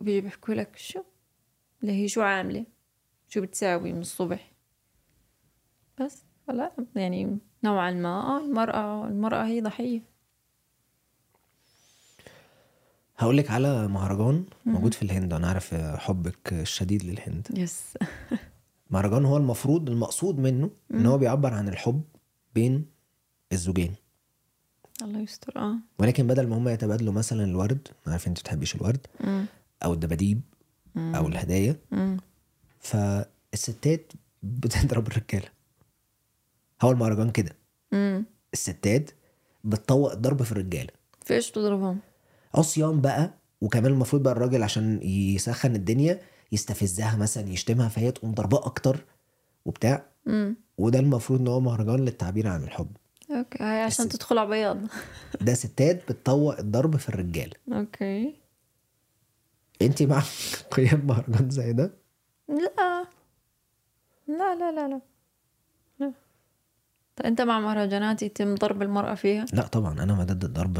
وبيجي 0.00 0.20
بيحكوا 0.20 0.54
لك 0.54 0.76
شو؟ 0.76 1.02
اللي 1.82 1.92
هي 2.02 2.08
شو 2.08 2.22
عاملة؟ 2.22 2.64
شو 3.28 3.40
بتساوي 3.40 3.92
من 3.92 4.00
الصبح؟ 4.00 4.52
بس. 6.00 6.22
فلا 6.46 6.72
يعني 6.96 7.38
نوعا 7.64 7.90
ما. 7.90 8.08
آه 8.08 8.44
المرأة 8.44 9.06
المرأة 9.08 9.46
هي 9.46 9.60
ضحية. 9.60 10.00
هقول 13.18 13.36
لك 13.36 13.50
على 13.50 13.88
مهرجان 13.88 14.44
موجود 14.66 14.94
في 14.94 15.02
الهند. 15.02 15.32
أنا 15.32 15.48
عارف 15.48 15.74
حبك 15.74 16.52
الشديد 16.52 17.04
للهند. 17.04 17.48
يس 17.56 17.98
مهرجان 18.90 19.24
هو 19.24 19.36
المفروض 19.36 19.90
المقصود 19.90 20.38
منه 20.38 20.70
إن 20.94 21.06
هو 21.06 21.18
بيعبر 21.18 21.54
عن 21.54 21.68
الحب 21.68 22.02
بين 22.54 22.86
الزوجين. 23.52 23.94
الله 25.02 25.20
يستر 25.20 25.52
آه. 25.58 25.74
ولكن 25.98 26.26
بدل 26.26 26.46
ما 26.46 26.56
هم 26.58 26.68
يتبادلوا 26.68 27.12
مثلا 27.12 27.44
الورد 27.44 27.88
عارف 28.06 28.26
أنت 28.28 28.40
بتحبيش 28.40 28.74
الورد 28.74 29.06
مم. 29.20 29.46
أو 29.84 29.92
الدباديب 29.92 30.40
أو 30.96 31.28
الهدايا 31.28 31.76
مم. 31.90 32.16
فالستات 32.80 34.12
بتضرب 34.42 35.06
الرجالة. 35.06 35.48
هو 36.82 36.90
المهرجان 36.90 37.30
كده. 37.30 37.56
مم. 37.92 38.24
الستات 38.52 39.10
بتطوق 39.64 40.12
الضرب 40.12 40.42
في 40.42 40.52
الرجالة. 40.52 40.90
في 41.24 41.34
إيش 41.34 41.50
تضربهم 41.50 41.98
عصيان 42.54 43.00
بقى 43.00 43.30
وكمان 43.60 43.92
المفروض 43.92 44.22
بقى 44.22 44.32
الراجل 44.32 44.62
عشان 44.62 45.02
يسخن 45.02 45.74
الدنيا 45.74 46.20
يستفزها 46.54 47.16
مثلا 47.16 47.48
يشتمها 47.48 47.88
فهي 47.88 48.12
تقوم 48.12 48.34
ضرباه 48.34 48.66
أكتر 48.66 49.04
وبتاع. 49.64 50.06
مم. 50.26 50.56
وده 50.78 50.98
المفروض 50.98 51.40
إن 51.40 51.48
هو 51.48 51.60
مهرجان 51.60 52.00
للتعبير 52.04 52.48
عن 52.48 52.64
الحب. 52.64 52.96
okay. 53.30 53.64
عشان 53.64 54.08
تدخل 54.08 54.38
على 54.38 54.48
بياض 54.48 54.78
ده 55.40 55.54
ستات 55.54 56.12
بتطوق 56.12 56.58
الضرب 56.58 56.96
في 56.96 57.08
الرجاله 57.08 57.52
okay. 57.72 58.34
انت 59.82 60.02
مع 60.02 60.22
قيام 60.76 61.06
مهرجان 61.06 61.50
زي 61.50 61.72
ده؟ 61.72 61.90
لا. 62.48 63.06
لا 64.28 64.54
لا 64.54 64.72
لا 64.72 64.88
لا. 64.88 65.00
لا. 66.00 66.12
طيب 67.16 67.26
أنت 67.26 67.40
مع 67.40 67.60
مهرجانات 67.60 68.22
يتم 68.22 68.54
ضرب 68.54 68.82
المرأة 68.82 69.14
فيها؟ 69.14 69.46
لا 69.52 69.66
طبعا 69.66 70.02
أنا 70.02 70.14
ما 70.14 70.24
ضد 70.24 70.44
الضرب 70.44 70.78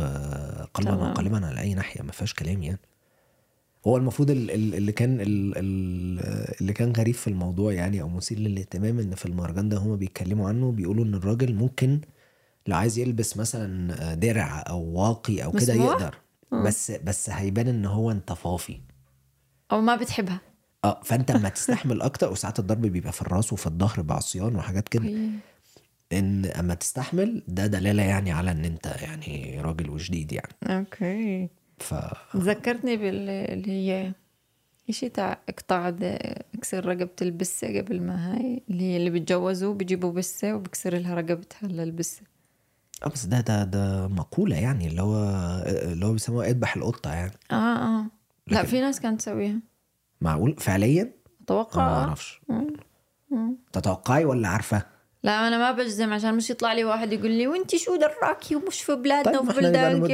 قلبا. 0.75 1.11
وقالبا 1.11 1.47
على 1.47 1.61
أي 1.61 1.75
ناحية 1.75 2.03
ما 2.03 2.13
فيهاش 2.13 2.35
كلام 2.35 2.63
يعني. 2.63 2.79
هو 3.87 3.97
المفروض 3.97 4.31
ال- 4.31 4.51
ال- 4.51 4.75
اللي 4.75 4.93
كان 4.93 5.21
ال- 5.21 5.53
ال- 5.59 6.55
اللي 6.61 6.73
كان 6.73 6.93
غريب 6.93 7.15
في 7.15 7.29
الموضوع 7.29 7.73
يعني 7.73 8.03
أو 8.03 8.09
مثير 8.09 8.39
للاهتمام 8.39 8.99
إن 8.99 9.15
في 9.15 9.27
المهرجان 9.27 9.69
ده 9.69 9.77
هما 9.79 9.97
بيتكلموا 9.97 10.49
عنه 10.49 10.73
بيقولوا 10.73 11.05
إن 11.05 11.15
الراجل 11.15 11.55
ممكن 11.55 12.01
لو 12.67 12.77
عايز 12.77 12.99
يلبس 12.99 13.37
مثلا 13.37 14.15
درع 14.15 14.65
أو 14.69 14.81
واقي 14.85 15.45
أو 15.45 15.53
كده؟ 15.53 15.75
يقدر. 15.75 16.15
بس 16.53 16.91
بس 16.91 17.31
هيبان 17.31 17.69
إن 17.69 17.85
هو 17.87 18.11
أنت 18.11 18.33
فافي. 18.33 18.81
أو 19.73 19.81
ما 19.81 19.97
بتحبها. 19.97 20.41
آه 20.85 21.01
فأنت 21.05 21.31
اما 21.31 21.49
تستحمل 21.49 22.03
أكتر 22.03 22.33
وساعات 22.33 22.59
الضرب 22.59 22.81
بيبقى 22.81 23.13
في 23.13 23.23
الرأس 23.23 23.53
وفي 23.53 23.67
الظهر 23.67 24.03
بعصيان 24.03 24.57
وحاجات 24.57 24.89
كده. 24.89 25.05
إن 26.13 26.47
أما 26.47 26.75
تستحمل 26.75 27.43
ده 27.49 27.67
دلالة 27.67 28.03
يعني 28.03 28.33
على 28.33 28.51
إن 28.51 28.65
أنت 28.65 28.87
يعني 28.87 29.61
راجل 29.61 29.91
وجديد 29.91 30.33
يعني. 30.33 30.53
أوكي. 30.79 31.49
ف 31.85 31.95
ذكرتني 32.37 32.97
باللي 32.97 33.71
هي 33.73 34.13
إشي 34.89 35.09
تاع 35.09 35.39
اقطع 35.49 35.93
إكسر 36.55 36.87
رقبة 36.87 37.11
البسة 37.23 37.79
قبل 37.79 38.03
ما 38.03 38.35
هاي؟ 38.35 38.63
اللي 38.71 38.83
هي 38.85 38.97
اللي 38.97 39.11
بيتجوزوا 39.11 39.75
بيجيبوا 39.75 40.13
بسة 40.13 40.55
وبكسر 40.55 40.99
لها 40.99 41.15
رقبتها 41.15 41.69
للبسة. 41.69 42.23
آه 43.07 43.09
بس 43.09 43.27
ده 43.27 43.41
ده 43.41 43.65
ده 43.65 44.09
مقولة 44.09 44.57
يعني 44.57 44.87
اللي 44.87 45.03
هو 45.03 45.17
اللي 45.67 46.07
هو 46.07 46.13
بيسموها 46.13 46.47
إذبح 46.49 46.77
القطة 46.77 47.13
يعني. 47.13 47.33
آه 47.51 47.55
آه. 47.55 48.07
لا 48.47 48.63
في 48.63 48.81
ناس 48.81 49.01
كانت 49.01 49.21
تسويها. 49.21 49.61
معقول؟ 50.21 50.57
فعليا؟ 50.59 51.13
أتوقع. 51.45 51.89
ما. 51.89 51.95
أعرفش. 51.95 52.41
تتوقعي 53.73 54.25
ولا 54.25 54.49
عارفة؟ 54.49 54.94
لا 55.25 55.49
أنا 55.49 55.59
ما 55.59 55.73
بجزم 55.73 56.13
عشان 56.13 56.35
مش 56.35 56.51
يطلع 56.51 56.73
لي 56.73 56.85
واحد 56.85 57.13
يقول 57.13 57.31
لي 57.31 57.47
وأنت 57.47 57.77
شو 57.77 57.97
دراكي 57.97 58.57
ومش 58.57 58.83
في 58.83 58.95
بلادنا 58.95 59.39
طيب، 59.39 59.49
وفي 59.49 59.61
بلدانك 59.61 60.11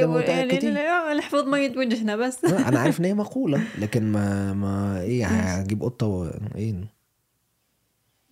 يعني 0.63 1.19
نحفظ 1.19 1.47
مية 1.47 1.77
وجهنا 1.77 2.15
بس. 2.15 2.45
أنا 2.69 2.79
عارف 2.79 2.99
إن 2.99 3.05
هي 3.05 3.13
مقولة 3.23 3.63
لكن 3.77 4.11
ما 4.11 4.53
ما 4.53 5.01
إيه 5.01 5.25
هجيب 5.25 5.83
قطة 5.83 6.07
و... 6.07 6.31
إيه؟ 6.55 6.73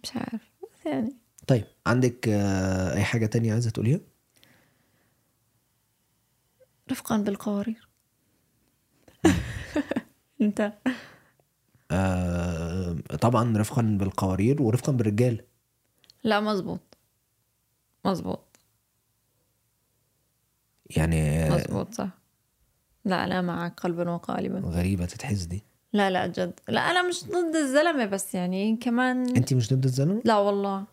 مش 0.04 0.16
عارف. 0.16 0.42
بس 0.64 0.86
يعني. 0.86 1.16
طيب 1.48 1.64
عندك 1.88 2.30
آه، 2.30 2.96
أي 2.96 3.04
حاجة 3.04 3.26
تانية 3.26 3.54
عايزة 3.54 3.70
تقوليها؟ 3.70 4.00
رفقا 6.92 7.18
بالقوارير. 7.18 7.90
أنت. 10.42 10.74
آه 11.92 12.96
طبعا 13.22 13.58
رفقا 13.58 13.82
بالقوارير 13.82 14.62
ورفقا 14.62 14.92
بالرجال. 14.92 15.49
لا 16.24 16.40
مزبوط 16.40 16.98
مزبوط 18.06 18.60
يعني 20.90 21.50
مزبوط 21.50 21.94
صح. 21.94 22.10
لا 23.06 23.24
أنا 23.24 23.42
معك 23.42 23.80
قلبا 23.80 24.10
وقالبا 24.10 24.60
غريبة 24.60 25.06
تتحس 25.06 25.44
دي؟ 25.44 25.64
لا 25.94 26.10
لا 26.10 26.28
جد. 26.28 26.60
لا 26.68 26.92
أنا 26.92 27.08
مش 27.08 27.24
ضد 27.24 27.56
الزلمة 27.56 28.06
بس 28.06 28.36
يعني 28.36 28.78
كمان 28.78 29.36
انت 29.36 29.54
مش 29.54 29.74
ضد 29.74 29.84
الزلمة؟ 29.84 30.22
لا 30.26 30.38
والله. 30.38 30.86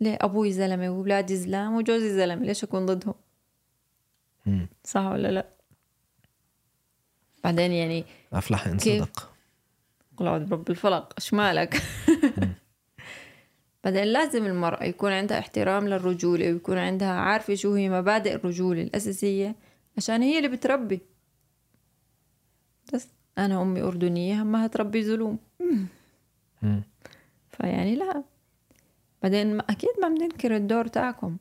ليه؟ 0.00 0.18
أبوي 0.20 0.52
زلمة 0.52 0.90
واولادي 0.90 1.36
زلام 1.36 1.76
وجوزي 1.76 2.14
زلمة. 2.14 2.44
ليش 2.44 2.64
أكون 2.64 2.86
ضدهم. 2.86 3.14
صح 4.84 5.00
ولا 5.00 5.28
لا؟ 5.28 5.48
بعدين 7.44 7.72
يعني 7.72 8.04
إن 8.66 8.78
كيف؟ 8.78 9.04
صدق. 9.04 9.32
قل 10.16 10.26
أعوذ 10.26 10.44
برب 10.44 10.70
الفلق. 10.70 11.12
إيش 11.18 11.34
مالك؟ 11.34 11.82
بعدين 13.84 14.04
لازم 14.04 14.46
المرأة 14.46 14.84
يكون 14.84 15.12
عندها 15.12 15.38
احترام 15.38 15.88
للرجولة 15.88 16.52
ويكون 16.52 16.78
عندها 16.78 17.12
عارفة 17.12 17.54
شو 17.54 17.74
هي 17.74 17.88
مبادئ 17.88 18.34
الرجولة 18.34 18.82
الأساسية 18.82 19.56
عشان 19.96 20.22
هي 20.22 20.36
اللي 20.38 20.48
بتربي. 20.48 21.00
بس 22.94 23.08
أنا 23.38 23.62
أمي 23.62 23.80
أردنية 23.82 24.42
همها 24.42 24.66
تربي 24.66 25.02
زلوم 25.02 25.38
مم. 26.62 26.82
فيعني 27.50 27.94
لا. 27.96 28.22
بعدين 29.22 29.60
أكيد 29.60 29.90
ما 30.02 30.08
بننكر 30.08 30.56
الدور 30.56 30.86
تاعكم. 30.86 31.36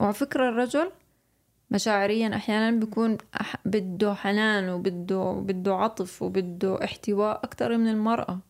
وعلى 0.00 0.12
فكرة 0.14 0.48
الرجل 0.48 0.90
مشاعريا 1.70 2.36
أحيانا 2.36 2.78
بيكون 2.78 3.18
أح- 3.42 3.56
بده 3.64 4.14
حنان 4.14 4.68
وبده 4.68 5.32
بده 5.32 5.74
عطف 5.74 6.22
وبده 6.22 6.84
احتواء 6.84 7.40
أكتر 7.44 7.76
من 7.76 7.88
المرأة. 7.88 8.40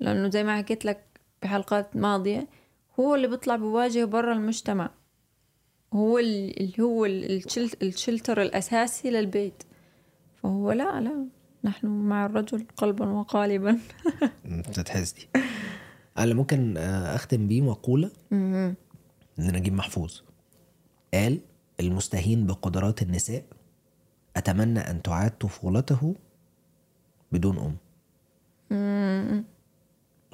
لأنه 0.00 0.30
زي 0.30 0.44
ما 0.44 0.56
حكيت 0.58 0.84
لك 0.84 1.04
بحلقات 1.42 1.96
ماضية 1.96 2.48
هو 3.00 3.14
اللي 3.14 3.28
بيطلع 3.28 3.56
بواجه 3.56 4.04
برا 4.04 4.32
المجتمع. 4.32 4.90
هو 5.92 6.18
ال- 6.18 6.60
اللي 6.60 6.80
هو 6.80 7.04
ال- 7.04 7.36
الشل- 7.36 7.76
الشلتر 7.82 8.42
الأساسي 8.42 9.10
للبيت. 9.10 9.62
فهو 10.42 10.72
لا 10.72 11.00
لا 11.00 11.26
نحن 11.64 11.86
مع 11.86 12.26
الرجل 12.26 12.66
قلبا 12.76 13.06
وقالبا. 13.08 13.78
تتحس 14.74 15.12
دي. 15.12 15.28
أنا 16.18 16.34
ممكن 16.34 16.76
آه، 16.76 17.14
أختم 17.14 17.48
بيه 17.48 17.60
مقولة؟ 17.62 18.10
مهم. 18.30 18.74
لنجيب 19.38 19.72
محفوظ. 19.72 20.20
قال 21.14 21.40
المستهين 21.80 22.46
بقدرات 22.46 23.02
النساء 23.02 23.44
أتمنى 24.36 24.80
أن 24.80 25.02
تعاد 25.02 25.30
طفولته 25.38 26.14
بدون 27.32 27.76
أم. 28.72 29.44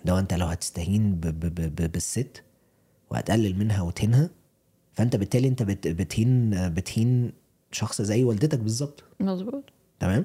لو 0.04 0.18
انت 0.18 0.34
لو 0.34 0.46
هتستهين 0.46 1.14
ب 1.14 1.20
ب 1.26 1.54
ب 1.54 1.92
بالست 1.92 2.42
وهتقلل 3.10 3.58
منها 3.58 3.82
وتهينها 3.82 4.30
فانت 4.92 5.16
بالتالي 5.16 5.48
انت 5.48 5.62
بت 5.62 5.88
بتهين 5.88 6.50
بتهين 6.74 7.32
شخص 7.72 8.02
زي 8.02 8.24
والدتك 8.24 8.58
بالظبط. 8.58 9.04
مظبوط. 9.20 9.64
تمام؟ 10.00 10.24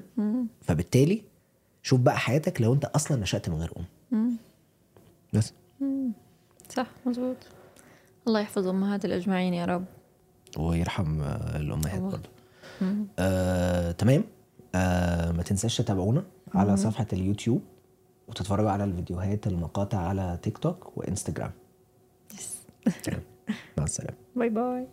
فبالتالي 0.60 1.22
شوف 1.82 2.00
بقى 2.00 2.18
حياتك 2.18 2.60
لو 2.60 2.72
انت 2.74 2.84
أصلا 2.84 3.16
نشأت 3.16 3.48
من 3.48 3.54
غير 3.56 3.72
أم. 4.12 4.36
بس. 5.32 5.52
صح 6.76 6.86
مظبوط. 7.06 7.36
الله 8.28 8.40
يحفظ 8.40 8.66
أمهات 8.68 9.04
الأجمعين 9.04 9.54
يا 9.54 9.64
رب. 9.64 9.84
ويرحم 10.58 11.20
آه، 11.22 11.56
الأمهات 11.56 12.00
برضه 12.00 12.28
آه، 13.18 13.92
تمام؟ 13.92 14.24
آه، 14.74 15.32
ما 15.32 15.42
تنساش 15.42 15.76
تتابعونا 15.76 16.24
على 16.54 16.76
صفحة 16.76 17.06
اليوتيوب. 17.12 17.62
وتتفرجوا 18.30 18.70
على 18.70 18.84
الفيديوهات 18.84 19.46
المقاطع 19.46 19.98
على 19.98 20.38
تيك 20.42 20.58
توك 20.58 20.98
وإنستجرام. 20.98 21.50
تمام. 23.04 23.22
مع 23.78 23.84
السلامة. 23.84 24.16
bye 24.36 24.48
bye 24.48 24.86